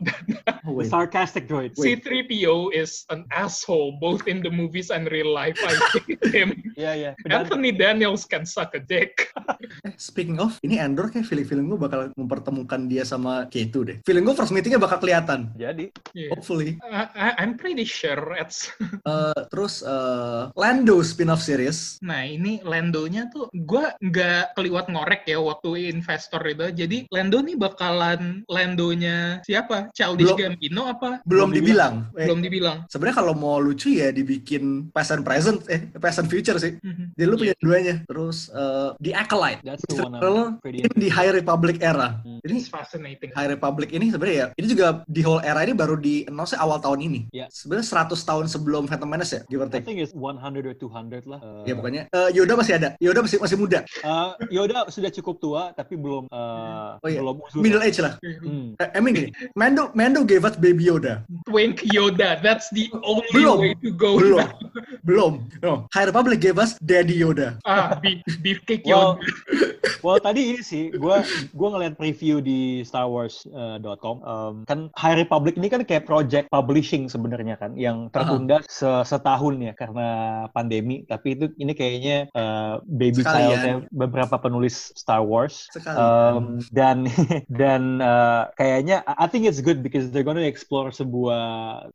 Oh, 0.67 0.83
wait. 0.83 0.91
Sarcastic 0.91 1.47
droid. 1.47 1.75
Wait. 1.79 2.03
C3PO 2.03 2.75
is 2.75 3.07
an 3.11 3.25
asshole 3.31 3.99
both 4.03 4.27
in 4.27 4.43
the 4.43 4.51
movies 4.51 4.91
and 4.91 5.07
real 5.11 5.31
life. 5.33 5.59
I 5.63 5.73
hate 6.07 6.27
him. 6.35 6.49
Iya, 6.77 6.93
iya. 6.95 7.11
Pedantic. 7.23 7.51
Anthony 7.67 7.83
Daniels 7.83 8.23
can 8.25 8.47
suck 8.47 8.71
a 8.73 8.81
dick. 8.81 9.27
Eh, 9.83 9.95
speaking 9.97 10.39
of, 10.39 10.59
ini 10.61 10.79
Andor 10.79 11.09
kayak 11.09 11.27
feeling-feeling 11.27 11.67
gue 11.67 11.79
bakal 11.79 12.11
mempertemukan 12.15 12.87
dia 12.87 13.03
sama 13.03 13.47
K2 13.47 13.75
deh. 13.83 13.97
Feeling 14.03 14.23
gue 14.23 14.35
first 14.35 14.51
meetingnya 14.51 14.79
bakal 14.79 14.99
kelihatan. 14.99 15.51
Jadi, 15.55 15.91
Yeah. 16.13 16.33
Hopefully. 16.33 16.81
I, 16.81 17.05
I- 17.13 17.37
I'm 17.39 17.55
pretty 17.55 17.85
sure 17.85 18.35
it's 18.35 18.73
Uh, 19.05 19.37
terus 19.53 19.83
uh, 19.83 20.49
Lando 20.55 20.99
spin-off 21.01 21.41
series. 21.41 22.01
Nah 22.01 22.25
ini 22.25 22.59
Lando-nya 22.63 23.29
tuh 23.29 23.53
gue 23.53 23.85
nggak 24.01 24.55
keliwat 24.55 24.89
ngorek 24.89 25.27
ya 25.27 25.39
waktu 25.39 25.93
investor 25.93 26.41
itu. 26.43 26.73
Jadi 26.73 26.97
Lando 27.11 27.39
nih 27.41 27.55
bakalan 27.55 28.43
Lando-nya 28.47 29.41
siapa? 29.43 29.93
Childish 29.93 30.33
Belum- 30.33 30.41
Gambino 30.57 30.83
apa? 30.87 31.21
Belum 31.23 31.49
Belum 31.49 31.51
dibilang. 31.53 31.95
Eh, 32.15 32.27
Belum 32.27 32.41
dibilang. 32.41 32.79
Sebenarnya 32.89 33.17
kalau 33.19 33.35
mau 33.37 33.59
lucu 33.59 33.93
ya 33.93 34.09
dibikin 34.11 34.89
past 34.91 35.13
and 35.13 35.23
present, 35.23 35.61
eh 35.69 35.87
past 35.97 36.19
and 36.19 36.29
future 36.29 36.57
sih. 36.57 36.77
Mhm. 36.81 37.13
Jadi 37.13 37.27
lu 37.27 37.37
punya 37.37 37.55
duanya. 37.63 38.05
Terus 38.09 38.49
uh, 38.53 38.93
The 39.01 39.13
Acolyte. 39.15 39.61
that's 39.65 39.85
the 39.89 39.97
one 40.03 40.15
I'm 40.17 40.59
pretty 40.61 40.85
in 40.85 40.93
the 40.97 41.09
High 41.09 41.31
Republic 41.33 41.81
era. 41.81 42.21
Hmm. 42.23 42.36
Ini 42.47 42.59
It's 42.59 42.71
fascinating. 42.71 43.31
High 43.35 43.51
Republic 43.51 43.91
ini 43.91 44.09
sebenarnya 44.09 44.39
ya, 44.39 44.47
ini 44.55 44.67
juga 44.71 44.87
di 45.07 45.21
whole 45.21 45.43
era 45.43 45.61
ini 45.61 45.75
baru 45.75 45.99
di 45.99 46.23
announce 46.25 46.55
awal 46.55 46.79
tahun 46.79 47.03
ini. 47.03 47.21
Ya. 47.31 47.51
Sebenarnya 47.51 48.07
100 48.07 48.23
tahun 48.23 48.45
sebelum 48.47 48.87
Phantom 48.87 49.09
Menace 49.09 49.33
ya, 49.33 49.41
give 49.47 49.61
or 49.61 49.67
I 49.67 49.73
take. 49.75 49.85
think 49.85 49.99
it's 49.99 50.15
100 50.15 50.39
or 50.63 50.75
200 50.75 51.27
lah. 51.27 51.41
Uh, 51.43 51.65
Ya 51.67 51.75
pokoknya 51.75 52.03
uh, 52.11 52.31
Yoda 52.31 52.55
masih 52.55 52.79
ada. 52.79 52.89
Yoda 52.99 53.21
masih 53.21 53.39
masih 53.43 53.57
muda. 53.59 53.83
uh, 54.03 54.39
Yoda 54.47 54.87
sudah 54.89 55.11
cukup 55.11 55.37
tua 55.39 55.63
tapi 55.73 55.99
belum 55.99 56.31
uh, 56.31 57.03
Oh 57.03 57.09
iya. 57.11 57.19
belum 57.19 57.43
usur. 57.43 57.59
Middle 57.59 57.83
age 57.83 57.99
lah. 57.99 58.15
Hmm. 58.23 58.79
Eh, 58.79 58.89
I 58.95 58.99
mean 59.03 59.13
gini, 59.13 59.31
Mando 59.59 59.91
Mando 59.93 60.23
gave 60.23 60.47
us 60.47 60.55
baby 60.55 60.87
Yoda. 60.87 61.27
Twink 61.45 61.83
Yoda, 61.91 62.39
that's 62.39 62.71
the 62.71 62.87
only 63.03 63.27
Belum. 63.35 63.59
way 63.59 63.73
to 63.83 63.91
go. 63.91 64.15
Belum. 64.17 64.47
now. 64.47 64.55
Belum. 65.09 65.33
No. 65.63 65.87
High 65.91 66.07
Republic 66.07 66.39
gave 66.39 66.57
us 66.57 66.79
Daddy 66.79 67.19
Yoda. 67.19 67.59
Ah, 67.63 67.99
beef, 67.99 68.23
beefcake 68.39 68.83
Well, 68.85 69.19
Yoda. 69.19 70.03
well 70.03 70.19
tadi 70.19 70.55
ini 70.55 70.61
sih, 70.61 70.91
gue 70.93 71.17
gua 71.53 71.69
ngeliat 71.73 71.95
preview 71.95 72.36
di 72.41 72.81
StarWars.com. 72.81 74.17
um, 74.25 74.55
kan 74.65 74.89
High 74.97 75.21
Republic 75.21 75.61
ini 75.61 75.69
kan 75.69 75.85
kayak 75.85 76.09
project 76.09 76.49
publishing 76.49 77.13
sebenarnya 77.13 77.61
kan, 77.61 77.77
yang 77.77 78.09
tertunda 78.09 78.65
se- 78.65 79.05
setahun 79.05 79.61
ya 79.61 79.77
karena 79.77 80.09
pandemi. 80.57 81.05
Tapi 81.05 81.37
itu 81.37 81.53
ini 81.61 81.77
kayaknya 81.77 82.33
uh, 82.33 82.81
baby 82.89 83.21
Sekalian. 83.21 83.37
childnya 83.37 83.75
beberapa 83.93 84.41
penulis 84.41 84.97
Star 84.97 85.21
Wars. 85.21 85.69
Um, 85.85 86.59
dan 86.73 87.07
dan 87.61 88.01
uh, 88.01 88.49
kayaknya 88.57 89.05
I 89.05 89.27
I 89.27 89.29
think 89.29 89.51
it's 89.51 89.59
good 89.59 89.83
because 89.83 90.15
they're 90.15 90.23
gonna 90.23 90.47
explore 90.47 90.95
sebuah 90.95 91.43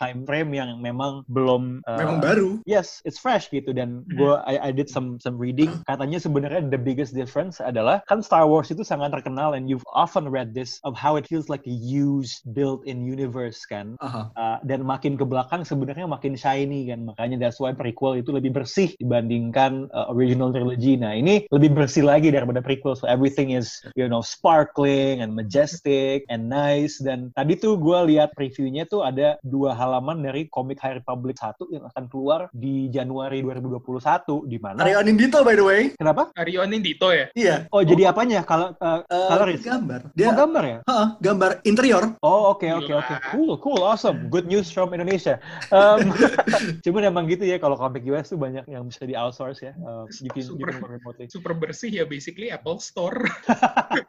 time 0.04 0.28
frame 0.28 0.52
yang 0.52 0.84
memang 0.84 1.24
belum 1.32 1.80
uh, 1.88 1.96
Memang 1.96 2.20
baru. 2.20 2.60
Yes, 2.68 3.00
it's 3.08 3.16
fresh 3.16 3.48
gitu 3.56 3.72
dan 3.72 4.04
gue 4.12 4.36
I, 4.44 4.60
I 4.60 4.72
did 4.76 4.92
some 4.92 5.16
some 5.24 5.40
reading 5.40 5.72
katanya 5.88 6.20
sebenarnya 6.20 6.68
the 6.68 6.76
biggest 6.76 7.16
difference 7.16 7.64
adalah 7.64 8.04
kan 8.12 8.20
Star 8.20 8.44
Wars 8.52 8.68
itu 8.68 8.84
sangat 8.84 9.16
terkenal 9.16 9.56
and 9.56 9.72
you've 9.72 9.88
often 9.96 10.28
read 10.32 10.56
this 10.56 10.80
of 10.88 10.96
how 10.96 11.20
it 11.20 11.28
feels 11.28 11.52
like 11.52 11.68
a 11.68 11.76
used 11.76 12.40
built-in 12.56 13.04
universe 13.04 13.68
kan 13.68 14.00
Aha. 14.00 14.32
Uh, 14.40 14.58
dan 14.64 14.88
makin 14.88 15.20
ke 15.20 15.28
belakang 15.28 15.68
sebenarnya 15.68 16.08
makin 16.08 16.40
shiny 16.40 16.88
kan 16.88 17.04
makanya 17.04 17.36
that's 17.48 17.60
why 17.60 17.76
prequel 17.76 18.16
itu 18.16 18.32
lebih 18.32 18.56
bersih 18.56 18.96
dibandingkan 18.98 19.92
uh, 19.92 20.08
original 20.16 20.56
trilogy 20.56 20.96
nah 20.96 21.12
ini 21.12 21.44
lebih 21.52 21.76
bersih 21.76 22.08
lagi 22.08 22.32
daripada 22.32 22.64
prequel 22.64 22.96
so 22.96 23.04
everything 23.06 23.52
is 23.52 23.84
you 24.00 24.08
know 24.08 24.24
sparkling 24.24 25.20
and 25.20 25.36
majestic 25.36 26.24
and 26.32 26.48
nice 26.48 26.98
dan 27.04 27.36
tadi 27.36 27.60
tuh 27.60 27.76
gue 27.76 28.16
lihat 28.16 28.32
previewnya 28.32 28.88
tuh 28.88 29.04
ada 29.04 29.36
dua 29.44 29.76
halaman 29.76 30.24
dari 30.24 30.48
komik 30.48 30.80
High 30.80 31.04
Republic 31.04 31.38
1 31.38 31.76
yang 31.76 31.84
akan 31.92 32.08
keluar 32.08 32.48
di 32.56 32.88
Januari 32.88 33.44
2021 33.44 34.48
di 34.48 34.58
mana 34.58 34.82
Aryo 34.88 34.98
Anindito 35.04 35.44
by 35.44 35.56
the 35.60 35.66
way. 35.66 35.82
kenapa 36.00 36.32
Arion 36.40 36.72
Indito 36.72 37.10
ya? 37.12 37.28
Iya. 37.36 37.56
oh 37.74 37.84
jadi 37.84 38.14
apanya 38.14 38.46
kalau 38.46 38.72
uh, 38.80 39.02
coloris 39.10 39.62
gambar. 39.64 40.11
Oh 40.12 40.18
Dia 40.20 40.30
gambar 40.36 40.64
ya 40.64 40.78
Heeh, 40.84 41.08
gambar 41.24 41.52
interior. 41.64 42.04
Oh 42.20 42.52
oke 42.52 42.68
oke 42.68 42.92
oke 42.92 43.14
cool 43.32 43.56
cool 43.64 43.82
awesome 43.82 44.28
good 44.28 44.46
news 44.46 44.68
from 44.68 44.92
Indonesia. 44.92 45.40
Um, 45.72 46.12
cuman 46.86 47.08
emang 47.08 47.26
gitu 47.32 47.48
ya 47.48 47.58
kalau 47.58 47.80
komik 47.80 48.04
US 48.12 48.32
tuh 48.32 48.40
banyak 48.40 48.68
yang 48.68 48.88
bisa 48.88 49.08
di 49.08 49.16
outsource 49.16 49.64
ya. 49.64 49.74
Um, 49.82 50.12
you 50.20 50.32
can 50.32 50.44
you 50.44 50.60
Super. 50.60 50.72
can 50.72 50.82
work 50.84 50.92
remotely. 51.00 51.26
Super 51.32 51.54
bersih 51.56 51.92
ya, 51.92 52.04
basically 52.04 52.52
Apple 52.52 52.84
Store. 52.84 53.18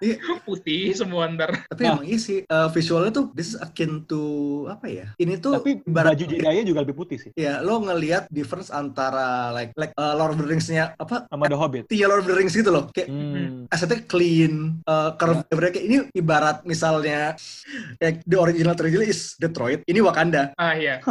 Iya. 0.03 0.19
Putih 0.49 0.93
semua 0.95 1.31
ntar. 1.31 1.67
Tapi 1.71 1.83
emang 1.87 2.07
iya 2.07 2.19
sih 2.19 2.43
uh, 2.47 2.69
visualnya 2.71 3.13
tuh 3.15 3.27
this 3.37 3.55
is 3.55 3.57
akin 3.59 4.03
to 4.07 4.23
apa 4.67 4.87
ya? 4.91 5.07
Ini 5.17 5.39
tuh 5.39 5.59
Tapi 5.63 5.87
ibarat 5.87 6.19
baju 6.19 6.25
Jedi 6.27 6.63
juga 6.67 6.81
lebih 6.83 6.97
putih 6.99 7.19
sih 7.19 7.31
ya 7.33 7.63
lo 7.65 7.81
ngelihat 7.81 8.29
difference 8.29 8.69
antara 8.69 9.51
like 9.55 9.73
like 9.79 9.93
uh, 9.97 10.15
Lord 10.15 10.35
of 10.35 10.39
the 10.43 10.49
Rings-nya 10.49 10.95
apa? 10.99 11.25
sama 11.29 11.49
The 11.49 11.59
Hobbit. 11.59 11.85
Iya 11.89 12.07
Lord 12.11 12.27
of 12.27 12.29
the 12.29 12.37
Rings 12.37 12.55
gitu 12.55 12.71
loh. 12.73 12.89
Kayak 12.93 13.09
Hmm. 13.13 13.69
asetnya 13.69 14.03
clean, 14.09 14.83
uh, 14.89 15.15
curve 15.21 15.45
mereka 15.53 15.79
ini 15.79 15.92
ibarat 16.13 16.65
misalnya 16.65 17.35
ya, 17.99 18.09
the 18.25 18.37
original 18.37 18.75
trilogy 18.75 19.11
is 19.11 19.35
Detroit, 19.37 19.85
ini 19.85 20.01
Wakanda. 20.01 20.53
Ah 20.57 20.75
iya. 20.75 21.01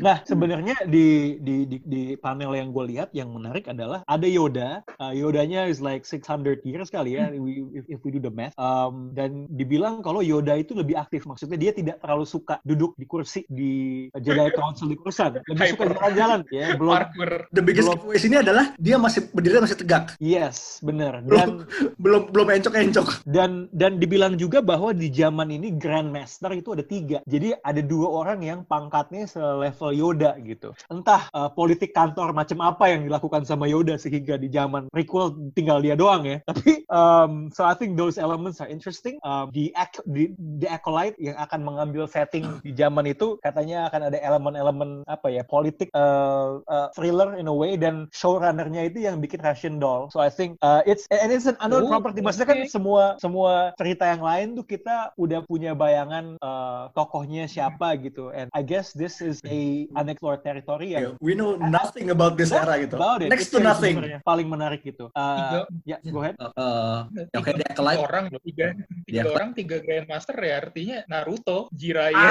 Nah, 0.00 0.24
sebenarnya 0.24 0.72
di, 0.88 1.36
di 1.44 1.68
di 1.68 1.76
di 1.84 2.02
panel 2.16 2.56
yang 2.56 2.72
gue 2.72 2.84
lihat 2.88 3.12
yang 3.12 3.28
menarik 3.36 3.68
adalah 3.68 4.00
ada 4.08 4.24
Yoda. 4.24 4.80
Uh, 4.96 5.12
Yodanya 5.12 5.68
is 5.68 5.84
like 5.84 6.08
600 6.08 6.64
years 6.64 6.88
kali 6.88 7.20
ya, 7.20 7.28
we, 7.28 7.68
if, 7.76 7.84
if 7.84 8.00
we 8.00 8.08
do 8.08 8.16
the 8.16 8.32
math. 8.32 8.56
Um, 8.56 9.12
dan 9.12 9.44
dibilang 9.52 10.00
kalau 10.00 10.24
Yoda 10.24 10.56
itu 10.56 10.72
lebih 10.72 10.96
aktif, 10.96 11.28
maksudnya 11.28 11.60
dia 11.60 11.76
tidak 11.76 12.00
terlalu 12.00 12.24
suka 12.24 12.64
duduk 12.64 12.96
di 12.96 13.04
kursi 13.04 13.44
di 13.52 14.06
Jedi 14.16 14.48
Council 14.56 14.88
di 14.88 14.96
kursan, 14.96 15.36
lebih 15.44 15.76
suka 15.76 15.84
jalan-jalan. 15.92 16.40
Ya, 16.48 16.72
belum. 16.76 16.92
Parkour. 16.96 17.30
The 17.52 17.60
biggest 17.60 17.88
Belum. 17.90 17.98
giveaway 18.00 18.18
sini 18.20 18.36
adalah 18.40 18.64
dia 18.76 18.96
masih 18.96 19.20
berdiri 19.32 19.60
masih 19.60 19.76
tegak, 19.76 20.04
Yes, 20.16 20.80
benar. 20.80 21.20
Dan 21.24 21.64
belum 21.96 22.30
belum 22.30 22.46
encok-encok. 22.60 23.26
dan 23.26 23.66
dan 23.72 23.89
dibilang 23.98 24.38
juga 24.38 24.62
bahwa 24.62 24.94
di 24.94 25.10
zaman 25.10 25.50
ini 25.50 25.74
Grandmaster 25.74 26.54
itu 26.54 26.78
ada 26.78 26.86
tiga. 26.86 27.18
Jadi 27.26 27.56
ada 27.58 27.82
dua 27.82 28.06
orang 28.22 28.44
yang 28.46 28.62
pangkatnya 28.62 29.26
selevel 29.26 29.90
Yoda 29.90 30.38
gitu. 30.46 30.70
Entah 30.86 31.26
uh, 31.34 31.50
politik 31.50 31.90
kantor 31.90 32.30
macam 32.30 32.62
apa 32.62 32.86
yang 32.94 33.10
dilakukan 33.10 33.42
sama 33.42 33.66
Yoda 33.66 33.98
sehingga 33.98 34.38
di 34.38 34.46
zaman 34.46 34.86
prequel 34.94 35.34
tinggal 35.58 35.82
dia 35.82 35.98
doang 35.98 36.22
ya. 36.22 36.38
Tapi 36.46 36.86
um, 36.86 37.50
so 37.50 37.66
I 37.66 37.74
think 37.74 37.98
those 37.98 38.20
elements 38.20 38.62
are 38.62 38.70
interesting. 38.70 39.18
Um, 39.26 39.50
di, 39.50 39.74
ac- 39.74 40.06
di 40.06 40.30
di 40.38 40.70
acolyte 40.70 41.18
yang 41.18 41.34
akan 41.40 41.66
mengambil 41.66 42.06
setting 42.06 42.46
di 42.62 42.70
zaman 42.76 43.10
itu 43.10 43.40
katanya 43.42 43.90
akan 43.90 44.14
ada 44.14 44.18
elemen-elemen 44.22 45.02
apa 45.10 45.32
ya 45.32 45.42
politik 45.42 45.90
uh, 45.96 46.62
uh, 46.70 46.86
thriller 46.94 47.34
in 47.34 47.50
a 47.50 47.54
way 47.54 47.74
dan 47.74 48.06
showrunnernya 48.14 48.92
itu 48.92 49.02
yang 49.08 49.18
bikin 49.18 49.42
Russian 49.42 49.82
Doll. 49.82 50.12
So 50.12 50.22
I 50.22 50.30
think 50.30 50.54
uh, 50.62 50.86
it's 50.86 51.08
and 51.10 51.34
it's 51.34 51.50
an 51.50 51.58
unknown 51.58 51.80
Oh, 51.80 51.96
property. 51.96 52.20
Maksudnya 52.20 52.48
kan 52.52 52.60
semua 52.68 53.16
semua 53.16 53.72
cerita 53.80 54.04
yang 54.04 54.20
lain 54.20 54.52
tuh 54.52 54.68
kita 54.68 55.16
udah 55.16 55.40
punya 55.48 55.72
bayangan 55.72 56.36
uh, 56.38 56.92
tokohnya 56.92 57.48
siapa 57.48 57.96
gitu. 57.96 58.28
And 58.28 58.52
I 58.52 58.60
guess 58.60 58.92
this 58.92 59.24
is 59.24 59.40
a 59.48 59.88
unexplored 59.96 60.44
territory 60.44 60.92
yang 60.92 61.16
Yeah, 61.16 61.24
we 61.24 61.32
know 61.32 61.56
nothing 61.56 62.12
about 62.12 62.36
this 62.36 62.52
era 62.52 62.76
gitu. 62.76 63.00
about 63.00 63.24
it. 63.24 63.32
Next 63.32 63.48
Itu 63.48 63.56
to 63.56 63.64
nothing. 63.64 63.96
paling 64.20 64.52
menarik 64.52 64.84
gitu. 64.84 65.08
Uh, 65.16 65.64
ya, 65.88 65.96
go 66.04 66.20
ahead. 66.20 66.36
Uh, 66.36 66.52
uh, 66.52 66.96
ya, 67.16 67.24
oke, 67.40 67.48
dia 67.48 67.64
tiga 67.64 67.72
acolyte. 67.72 68.00
orang 68.04 68.24
tiga 68.28 68.66
tiga 69.08 69.22
Dia- 69.24 69.32
orang 69.32 69.48
tiga 69.56 69.76
grandmaster 69.80 70.36
ya 70.36 70.54
artinya 70.60 70.98
Naruto 71.08 71.72
Jiraiya 71.72 72.28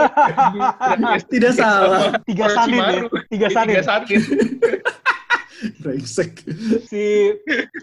Ah, 0.00 1.18
tidak 1.32 1.52
salah. 1.52 2.16
Tiga 2.24 2.48
sanin 2.48 2.80
ya. 2.80 3.00
Tiga 3.28 3.46
sanin. 3.52 3.74
tiga 3.76 3.84
sanin 3.84 4.08
Brengsek. 5.80 6.44
si 6.84 7.32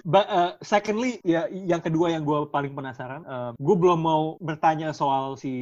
ba- 0.05 0.29
uh, 0.29 0.51
secondly 0.61 1.17
ya 1.25 1.49
yang 1.49 1.81
kedua 1.81 2.13
yang 2.13 2.21
gue 2.21 2.45
paling 2.53 2.77
penasaran 2.77 3.25
gue 3.57 3.75
belum 3.75 3.99
mau 3.99 4.37
bertanya 4.37 4.93
soal 4.93 5.33
si 5.35 5.53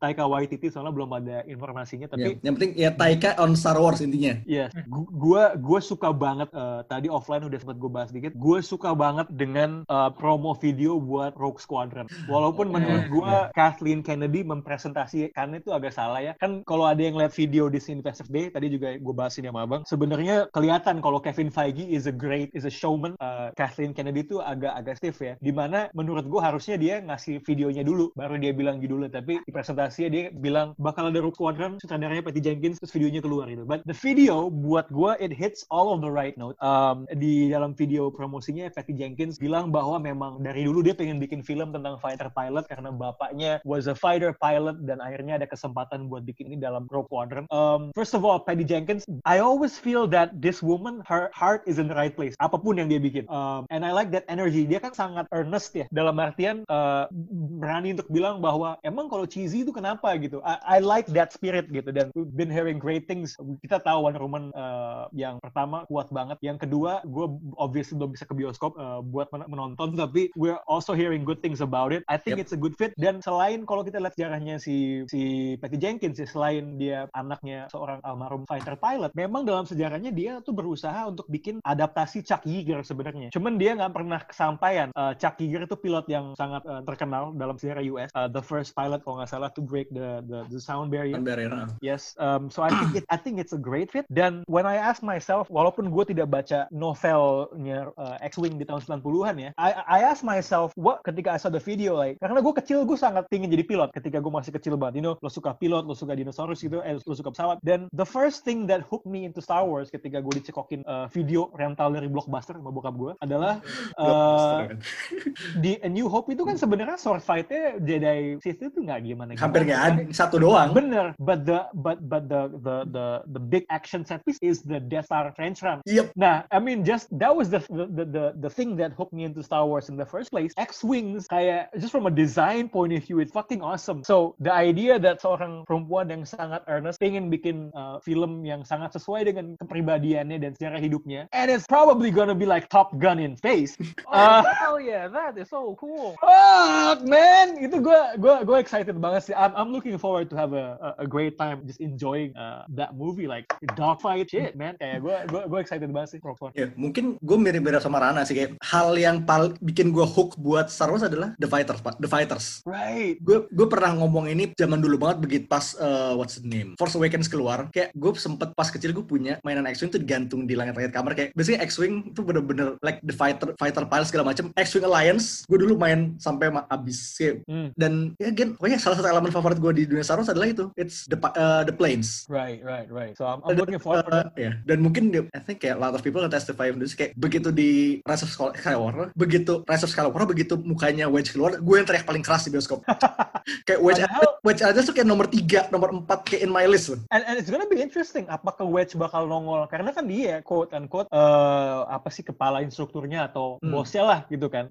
Taika 0.00 0.24
Waititi 0.24 0.72
soalnya 0.72 0.96
belum 0.96 1.10
ada 1.12 1.44
informasinya 1.44 2.06
Ya, 2.06 2.14
tapi 2.14 2.30
yang 2.46 2.54
penting 2.54 2.72
ya 2.78 2.90
Taika 2.94 3.34
on 3.42 3.58
Star 3.58 3.74
Wars 3.82 3.98
intinya. 3.98 4.38
Yes, 4.46 4.70
gue 4.86 5.42
gue 5.58 5.80
suka 5.82 6.14
banget 6.14 6.46
uh, 6.54 6.86
tadi 6.86 7.10
offline 7.10 7.42
udah 7.42 7.58
sempat 7.58 7.82
gue 7.82 7.90
bahas 7.90 8.14
dikit. 8.14 8.30
Gue 8.38 8.62
suka 8.62 8.94
banget 8.94 9.26
dengan 9.34 9.82
uh, 9.90 10.06
promo 10.14 10.54
video 10.54 11.02
buat 11.02 11.34
Rogue 11.34 11.58
Squadron. 11.58 12.06
Walaupun 12.30 12.70
menurut 12.70 13.10
gue 13.10 13.34
Kathleen 13.58 14.06
Kennedy 14.06 14.46
mempresentasikan 14.46 15.58
itu 15.58 15.74
agak 15.74 15.98
salah 15.98 16.22
ya. 16.22 16.38
Kan 16.38 16.62
kalau 16.62 16.86
ada 16.86 17.02
yang 17.02 17.18
lihat 17.18 17.34
video 17.34 17.66
di 17.66 17.82
Investor 17.82 18.30
Day 18.30 18.54
tadi 18.54 18.70
juga 18.70 18.94
gue 18.94 19.14
bahasin 19.14 19.50
sama 19.50 19.66
abang. 19.66 19.82
Sebenarnya 19.82 20.46
kelihatan 20.54 21.02
kalau 21.02 21.18
Kevin 21.18 21.50
Feige 21.50 21.65
is 21.74 22.06
a 22.06 22.14
great 22.14 22.52
is 22.52 22.68
a 22.68 22.72
showman. 22.72 23.16
Uh, 23.18 23.50
Kathleen 23.56 23.96
Kennedy 23.96 24.22
itu 24.22 24.38
agak 24.38 24.76
agak 24.78 24.94
stiff 25.00 25.18
ya. 25.18 25.34
Di 25.40 25.50
mana 25.50 25.88
menurut 25.96 26.28
gue 26.28 26.40
harusnya 26.42 26.76
dia 26.76 27.02
ngasih 27.02 27.42
videonya 27.42 27.82
dulu 27.82 28.12
baru 28.14 28.36
dia 28.36 28.52
bilang 28.52 28.78
judulnya. 28.78 29.10
Tapi 29.10 29.42
di 29.42 29.50
presentasinya 29.50 30.10
dia 30.12 30.24
bilang 30.30 30.76
bakal 30.78 31.10
ada 31.10 31.18
Rogue 31.18 31.34
Squadron 31.34 31.78
sutradaranya 31.82 32.22
Patty 32.22 32.42
Jenkins 32.42 32.78
terus 32.78 32.92
videonya 32.94 33.20
keluar 33.24 33.50
gitu. 33.50 33.66
But 33.66 33.82
the 33.88 33.96
video 33.96 34.52
buat 34.52 34.86
gue 34.92 35.18
it 35.18 35.32
hits 35.34 35.66
all 35.72 35.90
of 35.90 36.04
the 36.04 36.12
right 36.12 36.36
note. 36.38 36.54
Um, 36.62 37.08
di 37.16 37.50
dalam 37.50 37.74
video 37.74 38.12
promosinya 38.12 38.68
Patty 38.70 38.94
Jenkins 38.94 39.40
bilang 39.40 39.74
bahwa 39.74 39.98
memang 39.98 40.44
dari 40.44 40.62
dulu 40.62 40.84
dia 40.84 40.94
pengen 40.94 41.18
bikin 41.18 41.40
film 41.42 41.72
tentang 41.72 41.98
fighter 41.98 42.28
pilot 42.30 42.68
karena 42.70 42.92
bapaknya 42.92 43.58
was 43.64 43.88
a 43.90 43.96
fighter 43.96 44.36
pilot 44.36 44.78
dan 44.84 45.00
akhirnya 45.00 45.40
ada 45.40 45.46
kesempatan 45.48 46.06
buat 46.06 46.22
bikin 46.22 46.52
ini 46.52 46.58
dalam 46.60 46.86
Rogue 46.90 47.08
Squadron. 47.08 47.46
Um, 47.48 47.90
first 47.96 48.12
of 48.12 48.26
all, 48.26 48.42
Patty 48.42 48.64
Jenkins, 48.66 49.08
I 49.24 49.40
always 49.40 49.78
feel 49.78 50.04
that 50.12 50.36
this 50.42 50.60
woman, 50.60 51.00
her 51.06 51.32
heart 51.56 51.64
is 51.64 51.80
in 51.80 51.88
the 51.88 51.96
right 51.96 52.12
place. 52.12 52.36
Apa 52.36 52.60
pun 52.60 52.76
yang 52.76 52.92
dia 52.92 53.00
bikin. 53.00 53.24
Um, 53.32 53.64
and 53.72 53.80
I 53.80 53.96
like 53.96 54.12
that 54.12 54.28
energy. 54.28 54.68
Dia 54.68 54.76
kan 54.76 54.92
sangat 54.92 55.24
earnest 55.32 55.72
ya. 55.72 55.88
Dalam 55.88 56.20
artian 56.20 56.68
uh, 56.68 57.08
berani 57.56 57.96
untuk 57.96 58.12
bilang 58.12 58.44
bahwa 58.44 58.76
emang 58.84 59.08
kalau 59.08 59.24
cheesy 59.24 59.64
itu 59.64 59.72
kenapa 59.72 60.12
gitu. 60.20 60.44
I, 60.44 60.76
I 60.76 60.78
like 60.84 61.08
that 61.16 61.32
spirit 61.32 61.72
gitu. 61.72 61.88
Dan 61.88 62.12
we've 62.12 62.36
been 62.36 62.52
hearing 62.52 62.76
great 62.76 63.08
things. 63.08 63.32
Kita 63.64 63.80
tahu 63.80 64.04
Wonder 64.04 64.20
Woman 64.20 64.52
uh, 64.52 65.08
yang 65.16 65.40
pertama 65.40 65.88
kuat 65.88 66.12
banget. 66.12 66.36
Yang 66.44 66.68
kedua, 66.68 67.00
gue 67.08 67.26
obviously 67.56 67.96
belum 67.96 68.12
bisa 68.12 68.28
ke 68.28 68.36
bioskop 68.36 68.76
uh, 68.76 69.00
buat 69.00 69.32
men- 69.32 69.48
menonton. 69.48 69.96
Tapi 69.96 70.28
we're 70.36 70.60
also 70.68 70.92
hearing 70.92 71.24
good 71.24 71.40
things 71.40 71.64
about 71.64 71.96
it. 71.96 72.04
I 72.12 72.20
think 72.20 72.36
Yep. 72.36 72.42
it's 72.42 72.52
a 72.52 72.60
good 72.60 72.76
fit. 72.76 72.92
Dan 73.00 73.24
selain 73.24 73.64
kalau 73.64 73.80
kita 73.80 73.96
lihat 73.96 74.12
sejarahnya 74.12 74.60
si 74.60 75.06
si 75.08 75.54
Patty 75.56 75.78
Jenkins 75.80 76.18
ya, 76.20 76.28
selain 76.28 76.76
dia 76.76 77.08
anaknya 77.16 77.70
seorang 77.70 78.02
almarhum 78.02 78.42
fighter 78.50 78.74
pilot, 78.76 79.14
memang 79.14 79.46
dalam 79.46 79.62
sejarahnya 79.64 80.10
dia 80.10 80.42
tuh 80.42 80.52
berusaha 80.52 81.06
untuk 81.06 81.22
bikin 81.30 81.45
adaptasi 81.62 82.26
Chuck 82.26 82.42
Yeager 82.46 82.82
sebenarnya. 82.82 83.28
Cuman 83.30 83.58
dia 83.60 83.74
nggak 83.78 83.92
pernah 83.94 84.20
kesampaian. 84.26 84.88
Uh, 84.94 85.12
Chuck 85.14 85.38
Yeager 85.38 85.66
itu 85.66 85.76
pilot 85.78 86.06
yang 86.10 86.34
sangat 86.34 86.62
uh, 86.66 86.82
terkenal 86.82 87.34
dalam 87.36 87.54
sejarah 87.58 87.82
US. 87.94 88.10
Uh, 88.14 88.26
the 88.30 88.42
first 88.42 88.74
pilot 88.74 89.02
kalau 89.06 89.22
nggak 89.22 89.30
salah 89.30 89.50
to 89.52 89.62
break 89.62 89.86
the 89.94 90.22
the, 90.26 90.46
the 90.50 90.60
sound 90.60 90.90
barrier. 90.90 91.18
Barrier, 91.20 91.52
ah. 91.52 91.68
Yes, 91.82 92.16
um, 92.18 92.48
so 92.48 92.62
I 92.62 92.70
think 92.72 93.02
it, 93.02 93.04
I 93.12 93.18
think 93.18 93.38
it's 93.38 93.52
a 93.52 93.60
great 93.60 93.90
fit. 93.92 94.06
Dan 94.08 94.46
when 94.46 94.64
I 94.64 94.78
ask 94.80 95.02
myself, 95.02 95.50
walaupun 95.52 95.90
gue 95.90 96.04
tidak 96.14 96.30
baca 96.32 96.70
novelnya 96.72 97.90
uh, 97.98 98.16
X-Wing 98.22 98.56
di 98.56 98.64
tahun 98.64 98.82
90-an 98.86 99.36
ya, 99.36 99.50
I, 99.58 99.70
I 99.86 99.98
ask 100.06 100.22
myself, 100.22 100.72
what 100.78 101.02
ketika 101.02 101.34
I 101.34 101.38
saw 101.38 101.50
the 101.52 101.62
video, 101.62 101.98
like, 101.98 102.16
karena 102.22 102.40
gue 102.40 102.54
kecil 102.56 102.86
gue 102.86 102.98
sangat 102.98 103.28
ingin 103.34 103.52
jadi 103.52 103.64
pilot 103.66 103.90
ketika 103.92 104.22
gue 104.22 104.32
masih 104.32 104.52
kecil 104.54 104.74
banget. 104.80 105.02
You 105.02 105.04
know, 105.04 105.14
lo 105.20 105.28
suka 105.28 105.52
pilot, 105.52 105.84
lo 105.84 105.92
suka 105.92 106.16
dinosaurus 106.16 106.62
gitu, 106.64 106.80
eh, 106.80 106.96
lo 106.96 107.14
suka 107.14 107.34
pesawat. 107.34 107.60
Dan 107.60 107.92
the 107.92 108.06
first 108.06 108.46
thing 108.46 108.64
that 108.70 108.86
hooked 108.86 109.08
me 109.08 109.28
into 109.28 109.42
Star 109.42 109.66
Wars 109.66 109.92
ketika 109.92 110.22
gue 110.22 110.32
dicekokin 110.40 110.80
uh, 110.86 111.10
video 111.12 111.35
rental 111.52 111.92
dari 111.92 112.08
Blockbuster 112.08 112.56
sama 112.56 112.72
bokap 112.72 112.94
gue 112.96 113.12
adalah 113.20 113.60
uh, 114.00 114.70
di 115.62 115.76
A 115.82 115.88
New 115.92 116.08
Hope 116.08 116.32
itu 116.32 116.46
kan 116.46 116.56
sebenarnya 116.56 116.96
sword 116.96 117.20
fight-nya 117.20 117.76
Jedi 117.82 118.40
Sith 118.40 118.62
itu 118.62 118.80
nggak 118.80 119.04
gimana 119.04 119.26
gimana. 119.34 119.40
Hampir 119.40 119.60
nggak 119.66 119.82
ada, 119.82 120.00
satu 120.12 120.36
doang. 120.38 120.70
Bener, 120.76 121.16
but 121.18 121.48
the 121.48 121.66
but 121.80 121.98
but 122.06 122.28
the 122.28 122.52
the 122.62 122.76
the 122.92 123.06
the 123.32 123.40
big 123.40 123.64
action 123.72 124.04
set 124.04 124.22
piece 124.24 124.38
is 124.44 124.62
the 124.62 124.78
Death 124.78 125.08
Star 125.10 125.32
trench 125.34 125.64
run. 125.64 125.80
Yep. 125.88 126.12
Nah, 126.14 126.44
I 126.52 126.58
mean, 126.60 126.84
just 126.84 127.10
that 127.18 127.32
was 127.32 127.50
the 127.50 127.64
the 127.72 128.04
the 128.04 128.24
the 128.38 128.50
thing 128.50 128.76
that 128.76 128.92
hooked 128.94 129.16
me 129.16 129.24
into 129.24 129.42
Star 129.42 129.66
Wars 129.66 129.88
in 129.88 129.96
the 129.96 130.06
first 130.06 130.30
place. 130.30 130.52
X-wings, 130.56 131.26
kayak 131.26 131.72
just 131.80 131.90
from 131.90 132.06
a 132.06 132.12
design 132.12 132.68
point 132.68 132.92
of 132.92 133.02
view, 133.02 133.18
it's 133.18 133.32
fucking 133.32 133.64
awesome. 133.64 134.04
So 134.04 134.36
the 134.38 134.52
idea 134.52 135.00
that 135.00 135.24
seorang 135.24 135.66
perempuan 135.66 136.12
yang 136.12 136.22
sangat 136.28 136.62
earnest 136.70 137.00
pengen 137.00 137.32
bikin 137.32 137.72
uh, 137.74 137.98
film 138.04 138.44
yang 138.44 138.62
sangat 138.62 138.94
sesuai 138.94 139.32
dengan 139.32 139.56
kepribadiannya 139.58 140.38
dan 140.38 140.52
sejarah 140.54 140.80
hidupnya, 140.80 141.25
and 141.32 141.50
it's 141.50 141.66
probably 141.66 142.10
gonna 142.10 142.34
be 142.34 142.46
like 142.46 142.68
Top 142.68 142.96
Gun 142.98 143.18
in 143.18 143.36
space. 143.36 143.76
Uh, 144.06 144.40
Hell 144.54 144.80
yeah, 144.80 145.10
that 145.10 145.36
is 145.36 145.50
so 145.50 145.76
cool. 145.76 146.16
Fuck, 146.22 147.04
man! 147.04 147.58
Itu 147.58 147.82
gue 147.82 148.00
gue 148.16 148.34
gue 148.48 148.56
excited 148.56 148.96
banget 148.96 149.28
sih. 149.28 149.34
I'm, 149.36 149.52
I'm 149.58 149.70
looking 149.74 149.98
forward 149.98 150.30
to 150.32 150.36
have 150.38 150.54
a, 150.54 150.78
a, 150.80 151.04
a 151.04 151.06
great 151.06 151.36
time 151.36 151.66
just 151.66 151.82
enjoying 151.82 152.32
uh, 152.38 152.64
that 152.78 152.94
movie 152.96 153.26
like 153.26 153.50
dogfight 153.74 154.30
shit, 154.30 154.54
man. 154.54 154.78
Kayak 154.78 155.04
gue 155.04 155.16
gue 155.26 155.42
gue 155.52 155.58
excited 155.58 155.90
banget 155.90 156.16
sih. 156.16 156.20
Ya, 156.54 156.72
mungkin 156.78 157.18
gue 157.20 157.36
mirip-mirip 157.36 157.82
sama 157.82 158.00
Rana 158.00 158.24
sih 158.24 158.38
kayak 158.38 158.56
hal 158.62 158.94
yang 158.96 159.26
paling 159.26 159.58
bikin 159.60 159.90
gue 159.90 160.06
hook 160.06 160.38
buat 160.38 160.70
Star 160.70 160.88
Wars 160.88 161.04
adalah 161.04 161.34
The 161.42 161.50
Fighters, 161.50 161.82
Pak. 161.82 161.98
The 162.00 162.08
Fighters. 162.08 162.62
Right. 162.64 163.18
Gue 163.20 163.50
gue 163.50 163.66
pernah 163.66 163.92
ngomong 163.98 164.30
ini 164.30 164.54
zaman 164.54 164.78
dulu 164.78 164.96
banget 165.02 165.18
begitu 165.24 165.44
pas 165.50 165.74
uh, 165.80 166.14
what's 166.14 166.38
the 166.38 166.46
name 166.46 166.78
Force 166.78 166.94
Awakens 166.94 167.26
keluar 167.26 167.72
kayak 167.72 167.90
gue 167.96 168.12
sempet 168.14 168.52
pas 168.52 168.68
kecil 168.68 168.92
gue 168.92 169.02
punya 169.02 169.40
mainan 169.42 169.66
X-wing 169.66 169.90
tuh 169.90 170.00
digantung 170.00 170.44
di 170.44 170.54
langit-langit 170.54 170.92
kamar 170.92 171.15
kayak 171.16 171.30
biasanya 171.32 171.64
X-wing 171.64 172.12
tuh 172.12 172.22
bener-bener 172.22 172.76
like 172.80 173.00
the 173.00 173.10
fighter 173.10 173.56
fighter 173.56 173.82
pilot 173.82 174.06
segala 174.06 174.24
macam 174.26 174.52
X-wing 174.52 174.84
Alliance 174.84 175.42
gue 175.44 175.56
dulu 175.56 175.74
main 175.74 176.14
sampai 176.16 176.52
ma- 176.52 176.68
abis 176.68 177.16
kayak 177.16 177.34
Hmm. 177.46 177.72
dan 177.74 178.12
ya 178.16 178.28
again 178.28 178.54
pokoknya 178.54 178.76
salah 178.76 178.96
satu 178.96 179.08
elemen 179.08 179.30
favorit 179.30 179.56
gue 179.56 179.72
di 179.72 179.84
dunia 179.86 180.02
Star 180.02 180.16
Wars 180.16 180.28
adalah 180.28 180.46
itu 180.46 180.68
it's 180.74 181.06
the 181.06 181.16
uh, 181.16 181.62
the 181.62 181.72
planes 181.72 182.28
Right, 182.28 182.60
right, 182.60 182.84
right. 182.86 183.14
So 183.14 183.24
I'm, 183.24 183.40
I'm 183.42 183.54
looking 183.54 183.78
forward 183.78 184.02
for 184.02 184.12
that. 184.12 184.28
uh, 184.28 184.36
ya. 184.36 184.52
Dan 184.62 184.82
mungkin 184.82 185.08
I 185.30 185.40
think 185.40 185.58
kayak 185.58 185.78
a 185.78 185.80
lot 185.80 185.94
of 185.94 186.02
people 186.02 186.18
can 186.18 186.28
testify 186.28 186.68
on 186.68 186.76
this 186.76 186.92
kayak 186.92 187.14
begitu 187.14 187.48
di 187.48 188.02
Rise 188.02 188.22
of 188.22 188.30
Skywalker, 188.30 189.14
begitu 189.14 189.62
Rise 189.64 189.82
of 189.82 189.90
Skywalker, 189.90 190.26
begitu 190.26 190.58
mukanya 190.58 191.06
Wedge 191.06 191.30
keluar, 191.30 191.56
gue 191.56 191.74
yang 191.74 191.86
teriak 191.86 192.04
paling 192.04 192.20
keras 192.20 192.44
di 192.44 192.52
bioskop. 192.52 192.82
kayak 193.66 193.80
Wedge, 193.80 194.02
Padahal- 194.02 194.34
Wedge 194.42 194.62
aja 194.62 194.80
tuh 194.80 194.92
kayak 194.92 195.06
nomor 195.06 195.26
3, 195.26 195.70
nomor 195.70 195.88
4 195.94 196.26
kayak 196.26 196.42
in 196.42 196.50
my 196.50 196.66
list 196.66 196.90
loh. 196.90 197.00
And, 197.08 197.22
and 197.24 197.34
it's 197.36 197.48
gonna 197.48 197.66
be 197.66 197.78
interesting 197.78 198.26
apakah 198.26 198.66
Wedge 198.66 198.94
bakal 198.94 199.24
nongol 199.24 199.66
karena 199.66 199.90
kan 199.90 200.04
dia 200.04 200.42
quote 200.42 200.70
unquote 200.96 201.12
eh, 201.12 201.78
apa 201.92 202.08
sih 202.08 202.24
kepala 202.24 202.64
instrukturnya 202.64 203.28
atau 203.28 203.60
Hmm. 203.60 203.72
bosnya 203.72 204.02
lah 204.02 204.18
gitu 204.28 204.48
kan. 204.48 204.68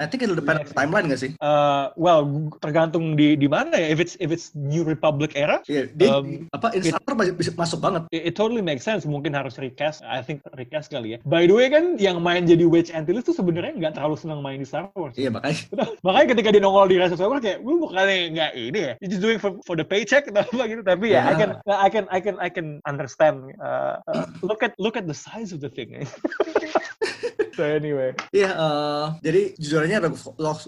I 0.00 0.06
think 0.08 0.24
it'll 0.24 0.36
depend 0.36 0.60
on 0.60 0.66
the 0.66 0.72
timeline 0.72 1.06
gak 1.06 1.20
sih? 1.20 1.30
eh, 1.36 1.84
well, 1.94 2.24
tergantung 2.60 3.12
di 3.14 3.36
di 3.36 3.46
mana 3.46 3.76
ya. 3.76 3.92
If 3.92 3.98
it's 4.00 4.14
if 4.18 4.32
it's 4.32 4.56
New 4.56 4.82
Republic 4.82 5.36
era, 5.36 5.60
Iya, 5.68 5.92
dia 5.92 6.08
Um, 6.08 6.46
apa 6.54 6.70
instruktur 6.72 7.12
masih 7.12 7.32
bisa 7.34 7.50
masuk 7.52 7.82
banget. 7.82 8.06
it, 8.08 8.32
it 8.32 8.34
totally 8.34 8.62
makes 8.62 8.80
sense. 8.80 9.04
Mungkin 9.04 9.34
harus 9.34 9.58
recast. 9.58 10.00
I 10.06 10.22
think 10.22 10.40
recast 10.54 10.88
kali 10.88 11.16
ya. 11.16 11.18
By 11.26 11.44
the 11.44 11.52
way 11.52 11.66
kan, 11.68 11.98
yang 11.98 12.22
main 12.22 12.46
jadi 12.46 12.64
Wedge 12.64 12.94
Antilles 12.94 13.26
tuh 13.26 13.34
sebenarnya 13.34 13.74
nggak 13.74 13.98
terlalu 13.98 14.16
senang 14.16 14.40
main 14.40 14.62
di 14.62 14.68
Star 14.68 14.88
Wars. 14.94 15.12
Iya 15.18 15.28
makanya. 15.28 15.58
Makanya 16.06 16.26
ketika 16.32 16.48
dia 16.54 16.62
nongol 16.62 16.86
di 16.86 16.96
Rise 16.96 17.12
of 17.12 17.18
Skywalker 17.18 17.42
kayak, 17.42 17.58
lu 17.60 17.82
bukannya 17.82 18.30
nggak 18.32 18.50
ini 18.54 18.80
ya? 18.80 18.92
You 19.02 19.08
just 19.10 19.20
doing 19.20 19.42
for, 19.42 19.58
for 19.66 19.74
the 19.74 19.82
paycheck 19.82 20.30
atau 20.30 20.46
apa 20.46 20.62
gitu. 20.70 20.82
Tapi 20.86 21.06
ya, 21.12 21.26
I 21.26 21.34
Ya. 21.34 21.36
can 21.36 21.50
I 21.66 21.88
can 21.90 22.04
I 22.08 22.18
can 22.22 22.36
I 22.38 22.48
can 22.48 22.66
understand. 22.86 23.50
Uh, 23.58 23.98
uh, 24.06 24.24
look 24.40 24.62
at 24.62 24.72
look 24.78 24.94
at 24.94 25.04
the 25.04 25.16
size 25.16 25.50
of 25.50 25.58
the 25.58 25.65
thing. 25.68 26.06
so 27.56 27.64
anyway, 27.64 28.12
Iya, 28.30 28.50
eh, 28.52 29.06
jadi 29.24 29.42
jujurnya 29.56 29.98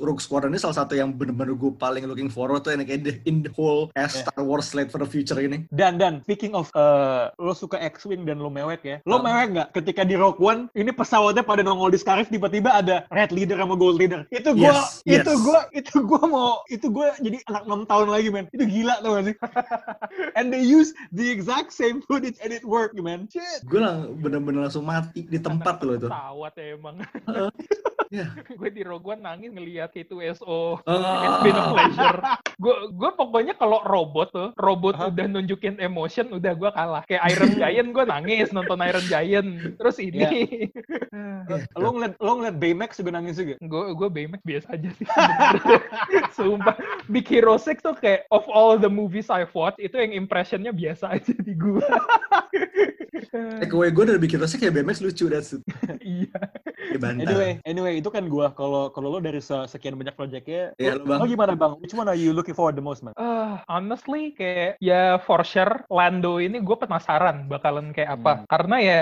Rogue, 0.00 0.18
Squadron 0.18 0.50
ini 0.50 0.58
salah 0.58 0.80
satu 0.80 0.96
yang 0.96 1.12
bener-bener 1.12 1.52
gue 1.52 1.72
paling 1.74 2.08
looking 2.08 2.32
forward 2.32 2.64
tuh 2.64 2.72
ini 2.72 2.82
kayak 2.82 3.02
the, 3.04 3.12
in 3.24 3.44
the 3.44 3.52
whole 3.52 3.92
as 3.94 4.10
Yeah. 4.10 4.24
Star 4.24 4.40
Wars 4.40 4.66
slate 4.66 4.88
for 4.88 4.98
the 4.98 5.06
future 5.06 5.36
ini. 5.36 5.68
dan 5.70 6.00
dan 6.00 6.24
speaking 6.24 6.56
of 6.56 6.72
uh, 6.72 7.28
lo 7.36 7.52
suka 7.52 7.76
X-wing 7.78 8.24
dan 8.24 8.40
lo 8.40 8.48
mewek 8.48 8.80
ya, 8.82 8.96
lo 9.04 9.20
Ah. 9.20 9.22
mewek 9.22 9.46
nggak 9.52 9.68
ketika 9.76 10.02
di 10.02 10.16
Rogue 10.16 10.40
One 10.40 10.72
ini 10.72 10.88
pesawatnya 10.90 11.44
pada 11.44 11.60
nongol 11.60 11.92
di 11.92 12.00
Scarif 12.00 12.32
tiba-tiba 12.32 12.72
ada 12.72 13.04
Red 13.12 13.30
Leader 13.30 13.60
sama 13.60 13.76
Gold 13.76 14.00
Leader. 14.00 14.24
Itu 14.32 14.56
gua 14.56 14.72
Yes, 14.80 15.04
itu 15.04 15.28
yes. 15.28 15.40
gua 15.44 15.60
itu 15.70 15.96
gua 16.00 16.22
mau 16.24 16.50
itu 16.66 16.86
gua 16.88 17.12
jadi 17.20 17.36
anak 17.46 17.62
6 17.68 17.84
tahun 17.84 18.06
lagi 18.08 18.28
men. 18.32 18.46
Itu 18.48 18.64
gila 18.64 18.94
tuh 18.98 19.10
gak 19.12 19.24
sih? 19.28 19.36
and 20.38 20.48
they 20.48 20.62
use 20.62 20.96
the 21.12 21.28
exact 21.28 21.70
same 21.70 22.00
footage 22.00 22.40
and 22.40 22.50
it 22.50 22.64
worked 22.64 22.96
man. 22.96 23.28
Shit. 23.28 23.66
Gue 23.66 23.82
lang 23.82 24.16
bener-bener 24.18 24.64
langsung 24.64 24.88
mati 24.88 25.26
di 25.26 25.36
tempat 25.36 25.82
loh 25.82 25.94
itu. 25.94 26.08
Pesawat 26.08 26.52
ya 26.56 26.77
emang. 26.78 27.02
Iya. 28.08 28.32
gue 28.58 28.68
di 28.72 28.82
Rogue 28.84 29.16
One 29.16 29.22
nangis 29.24 29.52
ngeliat 29.52 29.92
itu 29.96 30.20
SO. 30.36 30.80
Ah. 30.88 31.24
It's 31.24 31.40
been 31.44 31.56
a 31.56 31.64
pleasure. 31.72 32.18
Gue 32.58 32.74
gue 32.92 33.10
pokoknya 33.14 33.54
kalau 33.54 33.84
robot 33.84 34.28
tuh, 34.32 34.48
robot 34.56 34.96
udah 34.98 35.26
nunjukin 35.28 35.78
emotion, 35.78 36.32
udah 36.32 36.52
gue 36.56 36.70
kalah. 36.72 37.02
Kayak 37.04 37.24
Iron 37.36 37.52
Giant 37.60 37.88
gue 37.92 38.04
nangis 38.08 38.48
nonton 38.50 38.80
Iron 38.80 39.06
Giant. 39.06 39.50
Terus 39.76 39.96
ini, 40.00 40.24
Lo 41.76 41.94
ngeliat 41.94 42.14
lo 42.20 42.32
ngeliat 42.40 42.56
Baymax 42.56 43.00
juga 43.00 43.20
nangis 43.20 43.36
juga. 43.40 43.56
gue 43.60 43.84
gue 43.94 44.08
Baymax 44.08 44.40
biasa 44.44 44.66
aja 44.76 44.90
sih. 44.96 45.06
Sumpah, 46.36 46.76
Big 47.08 47.28
Hero 47.28 47.56
6 47.60 47.84
tuh 47.84 47.94
kayak 47.96 48.28
of 48.32 48.44
all 48.48 48.80
the 48.80 48.90
movies 48.90 49.28
I've 49.28 49.52
watched 49.52 49.80
itu 49.80 49.96
yang 49.96 50.12
impressionnya 50.16 50.72
biasa 50.72 51.20
aja 51.20 51.32
di 51.32 51.52
gue. 51.56 51.84
Takeaway 53.28 53.92
gue 53.92 54.04
dari 54.08 54.20
bikin 54.20 54.40
rasa 54.40 54.56
kayak 54.56 54.80
BMX 54.80 55.04
lucu 55.04 55.28
that's 55.28 55.52
it. 55.52 55.62
iya. 56.00 56.32
Ya. 56.96 57.10
Anyway, 57.12 57.60
anyway 57.68 57.97
itu 57.98 58.08
kan 58.08 58.24
gua 58.24 58.50
kalau 58.50 58.88
kalau 58.88 59.10
lo 59.10 59.18
dari 59.18 59.38
se- 59.38 59.66
sekian 59.66 59.94
banyak 59.94 60.14
proyeknya, 60.14 60.72
Iya, 60.76 60.96
lo, 60.96 61.04
Bang. 61.04 61.18
lo 61.20 61.26
gimana 61.26 61.52
bang? 61.52 61.72
Which 61.78 61.92
one 61.92 62.06
are 62.06 62.14
you 62.14 62.30
looking 62.30 62.54
forward 62.54 62.74
the 62.74 62.84
most, 62.84 63.02
man? 63.02 63.12
Ah, 63.14 63.66
honestly 63.66 64.32
kayak 64.32 64.78
ya 64.78 65.18
for 65.20 65.42
sure 65.42 65.82
Lando 65.88 66.38
ini 66.38 66.58
gue 66.58 66.76
penasaran 66.76 67.46
bakalan 67.46 67.90
kayak 67.90 68.16
apa 68.16 68.32
Hmm. 68.34 68.46
karena 68.46 68.76
ya 68.78 68.98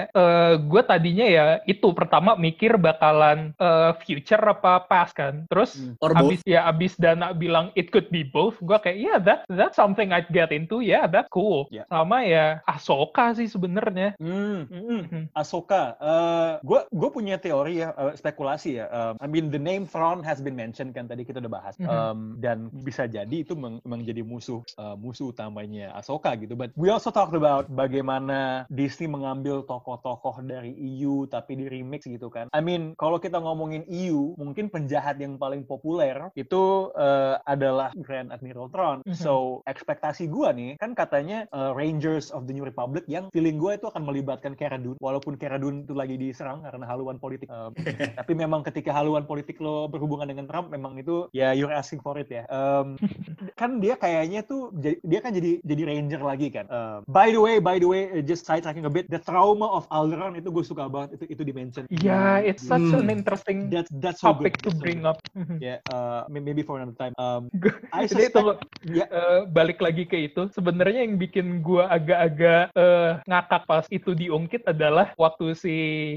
gue 0.59 0.83
tadinya 0.83 1.27
ya 1.27 1.45
itu 1.65 1.93
pertama 1.93 2.35
mikir 2.35 2.77
bakalan 2.77 3.53
eh, 3.55 3.93
future 4.01 4.41
apa 4.43 4.83
past 4.83 5.13
kan 5.13 5.45
terus 5.47 5.77
Hmm. 5.77 5.95
Or 5.99 6.11
both. 6.11 6.33
abis 6.33 6.41
ya 6.45 6.65
abis 6.65 6.97
Dana 6.97 7.31
bilang 7.31 7.69
it 7.75 7.91
could 7.91 8.09
be 8.09 8.25
both 8.25 8.57
gue 8.59 8.79
kayak 8.79 8.97
yeah 8.97 9.19
that 9.19 9.45
that's 9.49 9.75
something 9.75 10.11
I'd 10.11 10.29
get 10.29 10.49
into 10.49 10.81
ya 10.81 10.87
yeah, 10.87 11.05
that's 11.05 11.29
cool 11.29 11.69
Yeah. 11.69 11.85
sama 11.87 12.23
ya 12.23 12.65
Ahsoka 12.65 13.35
sih 13.35 13.47
sebenarnya 13.47 14.17
Hmm, 14.17 14.65
Mhm. 14.67 15.23
Ahsoka. 15.33 15.99
Eh, 15.99 16.53
gue 16.63 16.81
gue 16.87 17.11
punya 17.11 17.37
teori 17.37 17.79
ya, 17.79 17.91
eh, 17.93 18.15
spekulasi 18.15 18.71
ya. 18.75 18.86
Um, 18.93 19.15
I 19.19 19.27
mean 19.27 19.51
the 19.51 19.61
name 19.61 19.85
Thrawn 19.89 20.23
has 20.23 20.39
been 20.39 20.55
mentioned 20.55 20.95
kan 20.95 21.11
tadi 21.11 21.27
kita 21.27 21.43
udah 21.43 21.53
bahas. 21.53 21.75
Mhm. 21.81 21.89
Um, 21.91 22.19
dan 22.39 22.71
bisa 22.87 23.11
jadi 23.11 23.43
itu 23.43 23.59
meng- 23.59 23.83
memang 23.83 24.07
jadi 24.07 24.23
musuh 24.23 24.63
eh, 24.79 24.97
musuh 24.97 25.35
utamanya 25.35 25.91
Ahsoka 25.99 26.33
gitu. 26.39 26.55
But 26.55 26.71
we 26.79 26.93
also 26.93 27.11
talked 27.11 27.35
about 27.35 27.67
bagaimana 27.73 28.69
Disney 28.71 29.11
mengambil 29.11 29.67
tokoh-tokoh 29.67 30.45
dari 30.47 30.73
EU 30.77 31.27
tapi 31.27 31.59
di 31.59 31.67
remix 31.67 32.07
gitu 32.07 32.31
kan. 32.31 32.47
I 32.55 32.63
mean 32.63 32.95
kalau 32.95 33.19
kita 33.19 33.41
ngomongin 33.43 33.83
EU, 33.91 34.39
mungkin 34.39 34.71
penjahat 34.71 35.19
yang 35.19 35.41
paling 35.41 35.67
populer 35.67 36.31
itu 36.39 36.93
eh, 36.95 37.35
adalah 37.49 37.91
Grand 37.99 38.31
Admiral 38.31 38.71
Thrawn. 38.71 38.99
Mhm. 39.03 39.17
So 39.19 39.65
ekspektasi 39.67 40.31
gua 40.31 40.55
nih 40.55 40.79
kan 40.79 40.95
katanya 40.95 41.49
eh, 41.51 41.73
Rangers 41.75 42.31
of 42.31 42.47
the 42.47 42.55
New 42.55 42.67
Republic 42.67 43.09
yang 43.11 43.29
feeling 43.35 43.59
gue 43.59 43.75
itu 43.75 43.87
akan 43.89 44.07
melibatkan 44.07 44.55
Cara 44.55 44.79
Dune 44.79 44.99
walaupun 45.01 45.35
Cara 45.41 45.57
Dune 45.59 45.83
itu 45.83 45.95
lagi 45.97 46.15
diserang 46.21 46.63
karena 46.63 46.85
haluan 46.87 47.19
politik 47.19 47.49
Um, 47.57 47.73
tapi 48.21 48.33
memang 48.37 48.61
ketika 48.61 48.76
haluan 48.85 49.25
politik 49.25 49.57
lo 49.57 49.89
berhubungan 49.89 50.29
dengan 50.29 50.45
Trump 50.45 50.69
memang 50.69 51.01
itu 51.01 51.33
ya 51.33 51.57
you're 51.57 51.73
asking 51.73 52.05
for 52.05 52.21
it 52.21 52.29
ya. 52.29 52.45
Um, 52.51 53.01
kan 53.61 53.81
dia 53.81 53.97
kayaknya 53.97 54.45
tuh 54.45 54.75
dia 54.77 55.21
kan 55.23 55.33
jadi 55.33 55.63
jadi 55.65 55.83
ranger 55.89 56.21
lagi 56.21 56.53
kan. 56.53 56.69
Um, 56.69 57.07
by 57.07 57.33
the 57.33 57.41
way 57.41 57.57
by 57.57 57.81
the 57.81 57.89
way 57.89 58.11
uh, 58.11 58.21
just 58.21 58.45
sidetracking 58.45 58.85
a 58.85 58.93
bit 58.93 59.07
the 59.09 59.23
trauma 59.23 59.65
of 59.65 59.87
Alderaan 59.89 60.37
itu 60.37 60.51
gue 60.51 60.65
suka 60.67 60.91
banget 60.91 61.17
itu 61.17 61.39
itu 61.39 61.43
dimension 61.47 61.85
yeah 61.89 62.43
it's 62.43 62.67
such 62.67 62.83
an 62.91 63.07
Hmm. 63.07 63.15
interesting 63.15 63.71
that's 63.71 63.87
that's 64.03 64.19
so 64.19 64.35
topic 64.35 64.59
good. 64.59 64.67
to 64.67 64.71
That's 64.75 64.83
bring 64.83 65.01
up. 65.07 65.23
Mhm. 65.39 65.63
ya 65.63 65.79
uh, 65.87 66.27
may- 66.27 66.43
maybe 66.43 66.67
for 66.67 66.83
another 66.83 66.99
time. 66.99 67.15
Um, 67.15 67.47
I 67.95 68.11
suspect 68.11 68.35
tunggu, 68.35 68.59
ya. 68.83 69.07
Eh, 69.07 69.41
balik 69.47 69.79
lagi 69.79 70.03
ke 70.03 70.27
itu. 70.27 70.51
Sebenarnya 70.51 71.07
yang 71.07 71.15
bikin 71.17 71.63
gua 71.63 71.87
agak-agak 71.87 72.75
eh, 72.75 73.11
ngakak 73.23 73.63
pas 73.65 73.87
itu 73.89 74.11
diungkit 74.11 74.67
adalah 74.67 75.15
waktu 75.15 75.55
si 75.55 75.75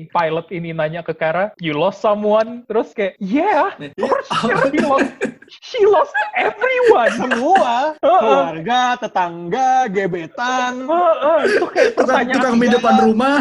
pilot 0.09 0.49
ini 0.49 0.73
nanya 0.73 1.05
ke 1.05 1.13
Kara 1.13 1.53
you 1.61 1.77
lost 1.77 2.01
someone 2.01 2.48
terus 2.67 2.89
kayak 2.93 3.13
yeah 3.21 3.73
for 3.97 4.19
sure 4.41 4.71
lost 4.83 5.13
she 5.49 5.81
lost 5.85 6.13
everyone. 6.37 7.11
Semua 7.17 7.73
keluarga 7.97 8.81
tetangga 9.01 9.89
gebetan. 9.89 10.85
Heeh, 10.85 11.39
itu 11.49 11.65
kayak 11.69 11.91
pertanyaan 11.97 12.37
tukang 12.39 12.55
mie 12.57 12.71
depan 12.71 12.95
rumah. 13.03 13.37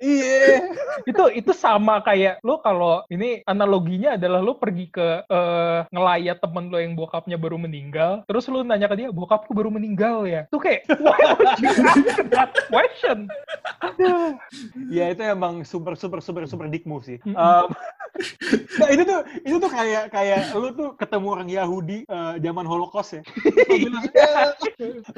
iya. 0.00 0.72
Itu 1.04 1.28
itu 1.32 1.52
sama 1.52 2.00
kayak 2.00 2.40
lo 2.40 2.58
kalau 2.64 3.04
ini 3.12 3.44
analoginya 3.44 4.16
adalah 4.16 4.40
lo 4.40 4.56
pergi 4.56 4.88
ke 4.88 5.24
eh, 5.28 5.78
ngelayat 5.92 6.40
temen 6.40 6.72
lo 6.72 6.78
yang 6.80 6.96
bokapnya 6.96 7.36
baru 7.36 7.60
meninggal 7.60 8.24
terus 8.24 8.48
lo 8.48 8.64
nanya 8.64 8.88
ke 8.88 8.96
dia 8.96 9.08
bokapku 9.12 9.52
baru 9.52 9.68
meninggal 9.68 10.24
ya? 10.24 10.48
Tuh 10.48 10.60
kayak 10.60 10.88
why 10.98 11.20
would 11.36 11.52
you 11.60 11.70
ask 11.84 12.16
that 12.32 12.50
question? 12.72 13.28
Aduh. 13.84 14.36
Ya 14.88 15.12
itu 15.12 15.22
emang 15.22 15.66
super 15.66 15.94
super 15.98 16.24
super 16.24 16.48
super 16.48 16.66
dick 16.70 16.88
move 16.88 17.04
sih. 17.04 17.18
Um, 17.34 17.68
nah, 18.80 18.88
itu 18.92 19.02
tuh 19.08 19.20
itu 19.44 19.56
tuh 19.56 19.70
kayak 19.72 20.12
kayak 20.12 20.52
lu 20.52 20.68
tuh 20.76 20.92
ketemu 21.00 21.28
orang 21.42 21.50
Yahudi 21.50 21.98
eh, 22.06 22.34
zaman 22.38 22.62
Holocaust 22.62 23.18
ya. 23.18 23.22
Lo 23.26 23.74
bilang, 23.74 24.04
"Ya, 24.14 24.54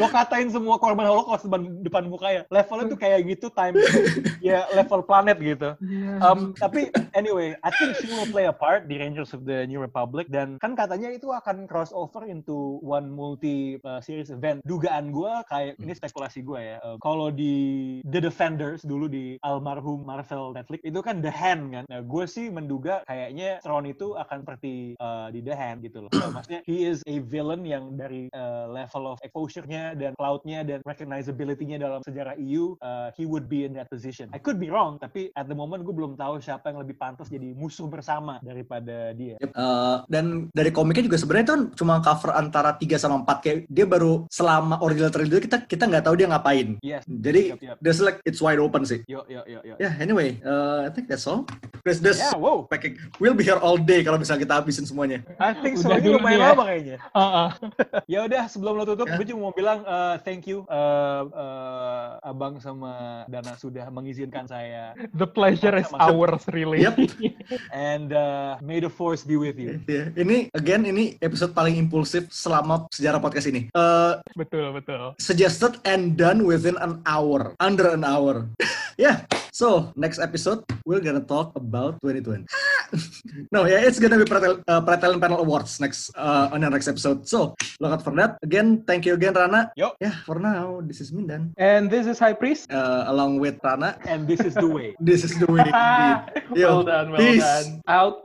lo 0.00 0.06
katain 0.08 0.48
semua 0.48 0.80
korban 0.80 1.04
Holocaust 1.04 1.44
depan 1.44 1.84
depan 1.84 2.08
muka 2.08 2.28
ya. 2.32 2.42
Levelnya 2.48 2.84
tuh 2.88 2.98
kayak 2.98 3.20
gitu 3.28 3.52
time 3.52 3.76
ya 4.40 4.64
level 4.72 5.04
planet 5.04 5.36
gitu. 5.36 5.76
Um, 6.24 6.56
tapi 6.56 6.88
anyway, 7.12 7.52
I 7.60 7.70
think 7.76 8.00
she 8.00 8.08
will 8.08 8.28
play 8.32 8.48
a 8.48 8.56
part 8.56 8.88
di 8.88 8.96
Rangers 8.96 9.36
of 9.36 9.44
the 9.44 9.68
New 9.68 9.84
Republic 9.84 10.32
dan 10.32 10.56
kan 10.56 10.72
katanya 10.72 11.12
itu 11.12 11.28
akan 11.28 11.68
crossover 11.68 12.24
into 12.24 12.80
one 12.80 13.12
multi 13.12 13.76
uh, 13.84 14.00
series 14.00 14.32
event. 14.32 14.64
Dugaan 14.64 15.12
gua 15.12 15.44
kayak 15.44 15.76
ini 15.76 15.92
spekulasi 15.92 16.40
gua 16.40 16.60
ya. 16.64 16.76
uh, 16.80 16.96
kalau 16.96 17.28
di 17.28 18.00
The 18.08 18.24
Defenders 18.24 18.86
dulu 18.86 19.10
di 19.10 19.36
almarhum 19.44 20.06
Marvel 20.06 20.54
Netflix 20.54 20.80
itu 20.86 21.00
kan 21.04 21.20
The 21.20 21.32
Hand 21.34 21.64
kan. 21.74 21.84
Nah, 21.90 22.00
gue 22.00 22.24
sih 22.30 22.46
menduga 22.48 23.02
kayaknya 23.10 23.58
Tron 23.60 23.90
itu 23.90 24.14
akan 24.14 24.46
seperti 24.46 24.94
uh, 25.02 25.28
di 25.34 25.42
The 25.42 25.54
Hand 25.56 25.82
gitu 25.82 26.06
loh. 26.06 26.12
So, 26.14 26.30
maksudnya 26.30 26.60
he 26.66 26.86
is 26.86 27.02
a 27.10 27.18
villain 27.26 27.66
yang 27.66 27.98
dari 27.98 28.30
uh, 28.30 28.70
level 28.70 29.10
of 29.10 29.18
exposure-nya 29.26 29.98
dan 29.98 30.14
cloud-nya 30.14 30.62
dan 30.62 30.78
recognizability-nya 30.86 31.82
dalam 31.82 32.00
sejarah 32.06 32.38
EU, 32.38 32.78
uh, 32.80 33.10
he 33.18 33.26
would 33.26 33.50
be 33.50 33.66
in 33.66 33.74
that 33.74 33.90
position. 33.90 34.30
I 34.30 34.38
could 34.38 34.62
be 34.62 34.70
wrong, 34.70 34.98
tapi 35.02 35.34
at 35.34 35.50
the 35.50 35.56
moment 35.56 35.82
gue 35.82 35.94
belum 35.94 36.14
tahu 36.14 36.38
siapa 36.38 36.70
yang 36.70 36.82
lebih 36.82 36.96
pantas 36.98 37.26
jadi 37.30 37.52
musuh 37.54 37.90
bersama 37.90 38.38
daripada 38.44 39.10
dia. 39.16 39.34
Yep. 39.42 39.50
Uh, 39.54 40.06
dan 40.06 40.48
dari 40.54 40.70
komiknya 40.70 41.10
juga 41.10 41.18
sebenarnya 41.18 41.46
kan 41.50 41.60
cuma 41.74 41.98
cover 42.04 42.30
antara 42.34 42.76
3 42.78 42.94
sama 43.00 43.22
4 43.26 43.44
kayak 43.44 43.58
dia 43.70 43.86
baru 43.88 44.26
selama 44.30 44.78
original 44.84 45.10
trailer 45.10 45.40
kita 45.42 45.66
kita 45.66 45.84
nggak 45.88 46.04
tahu 46.04 46.14
dia 46.18 46.28
ngapain. 46.30 46.78
Yes. 46.84 47.02
Jadi 47.06 47.42
Yep, 47.44 47.60
yep. 47.60 47.76
there's 47.84 48.00
like 48.00 48.18
it's 48.24 48.40
wide 48.40 48.60
open 48.62 48.86
sih. 48.88 49.04
Yo 49.04 49.24
yo 49.28 49.44
yo 49.44 49.60
yo. 49.64 49.74
Ya, 49.76 49.92
anyway, 50.00 50.40
uh, 50.44 50.86
I 50.86 50.90
think 50.92 51.10
that's 51.10 51.26
all. 51.28 51.44
There's 51.84 52.00
this 52.00 52.20
Yeah, 52.20 52.36
wow. 52.40 52.64
packing. 52.68 52.96
We'll 53.20 53.36
be 53.36 53.44
here 53.44 53.60
all 53.60 53.76
day 53.76 54.00
kalau 54.00 54.16
misalnya 54.16 54.48
kita 54.48 54.54
habisin 54.62 54.84
semuanya. 54.88 55.20
I 55.36 55.52
think 55.52 55.76
so. 55.80 55.92
Udah 55.92 56.00
Ini 56.04 56.06
dulu 56.06 56.18
lumayan 56.20 56.36
ya. 56.36 56.46
lama 56.46 56.62
kayaknya. 56.64 56.96
Heeh. 57.00 57.48
Ya 58.14 58.20
udah 58.22 58.42
sebelum 58.46 58.76
lo 58.76 58.84
tutup, 58.84 59.08
Ya. 59.08 59.16
gue 59.16 59.26
cuma 59.26 59.48
mau 59.48 59.54
bilang 59.54 59.80
uh, 59.82 60.20
thank 60.20 60.44
you 60.44 60.68
uh, 60.68 61.22
uh, 61.26 62.06
abang 62.22 62.60
sama 62.60 63.24
Dana 63.24 63.56
sudah 63.56 63.88
mengizinkan 63.88 64.44
saya 64.44 64.92
the 65.12 65.24
pleasure 65.24 65.72
is 65.72 65.88
Maksud- 65.88 66.04
ours 66.04 66.42
really 66.52 66.84
Yep. 66.84 67.00
and 67.72 68.12
uh, 68.12 68.60
may 68.60 68.78
the 68.78 68.90
force 68.90 69.24
be 69.24 69.40
with 69.40 69.56
you. 69.56 69.80
Ya, 69.86 70.12
ini 70.14 70.52
again 70.52 70.84
ini 70.84 71.16
episode 71.18 71.52
paling 71.52 71.80
impulsif 71.80 72.28
selama 72.28 72.84
sejarah 72.92 73.18
podcast 73.18 73.48
ini. 73.48 73.72
Uh, 73.72 74.20
betul 74.36 74.68
betul 74.70 75.16
suggested 75.16 75.80
and 75.86 76.14
done 76.14 76.44
within 76.44 76.76
an 76.78 77.00
hour, 77.06 77.56
under 77.56 77.88
an 77.88 78.04
hour. 78.04 78.44
yeah. 78.98 79.24
So 79.52 79.92
next 79.96 80.18
episode 80.18 80.64
we're 80.84 81.00
gonna 81.00 81.22
talk 81.22 81.54
about 81.56 82.00
2020. 82.02 82.46
no, 83.54 83.64
yeah, 83.66 83.82
it's 83.82 83.98
gonna 83.98 84.18
be 84.18 84.24
Pretel, 84.26 84.62
uh, 84.66 84.80
Panel 84.82 85.40
Awards 85.40 85.80
next 85.80 86.10
uh, 86.16 86.50
on 86.52 86.60
the 86.60 86.70
next 86.70 86.88
episode. 86.88 87.26
So 87.28 87.54
look 87.80 87.92
out 87.92 88.02
for 88.02 88.14
that. 88.16 88.38
Again, 88.42 88.82
thank 88.86 89.06
you 89.06 89.14
again, 89.14 89.34
Rana. 89.34 89.72
Yo. 89.76 89.92
Yeah, 90.00 90.14
for 90.26 90.38
now, 90.38 90.80
this 90.82 91.00
is 91.00 91.12
Mindan. 91.12 91.54
And 91.56 91.90
this 91.90 92.06
is 92.06 92.18
High 92.18 92.34
Priest. 92.34 92.70
Uh, 92.70 93.04
along 93.08 93.38
with 93.40 93.58
Rana, 93.64 93.98
And 94.06 94.26
this 94.28 94.40
is 94.40 94.54
the 94.54 94.66
way. 94.66 94.94
this 95.00 95.24
is 95.24 95.38
the 95.38 95.46
way. 95.46 95.64
indeed. 95.66 96.42
Yo, 96.60 96.68
well 96.68 96.82
done, 96.84 97.10
well 97.10 97.20
peace. 97.20 97.42
done. 97.42 97.82
Out. 97.88 98.22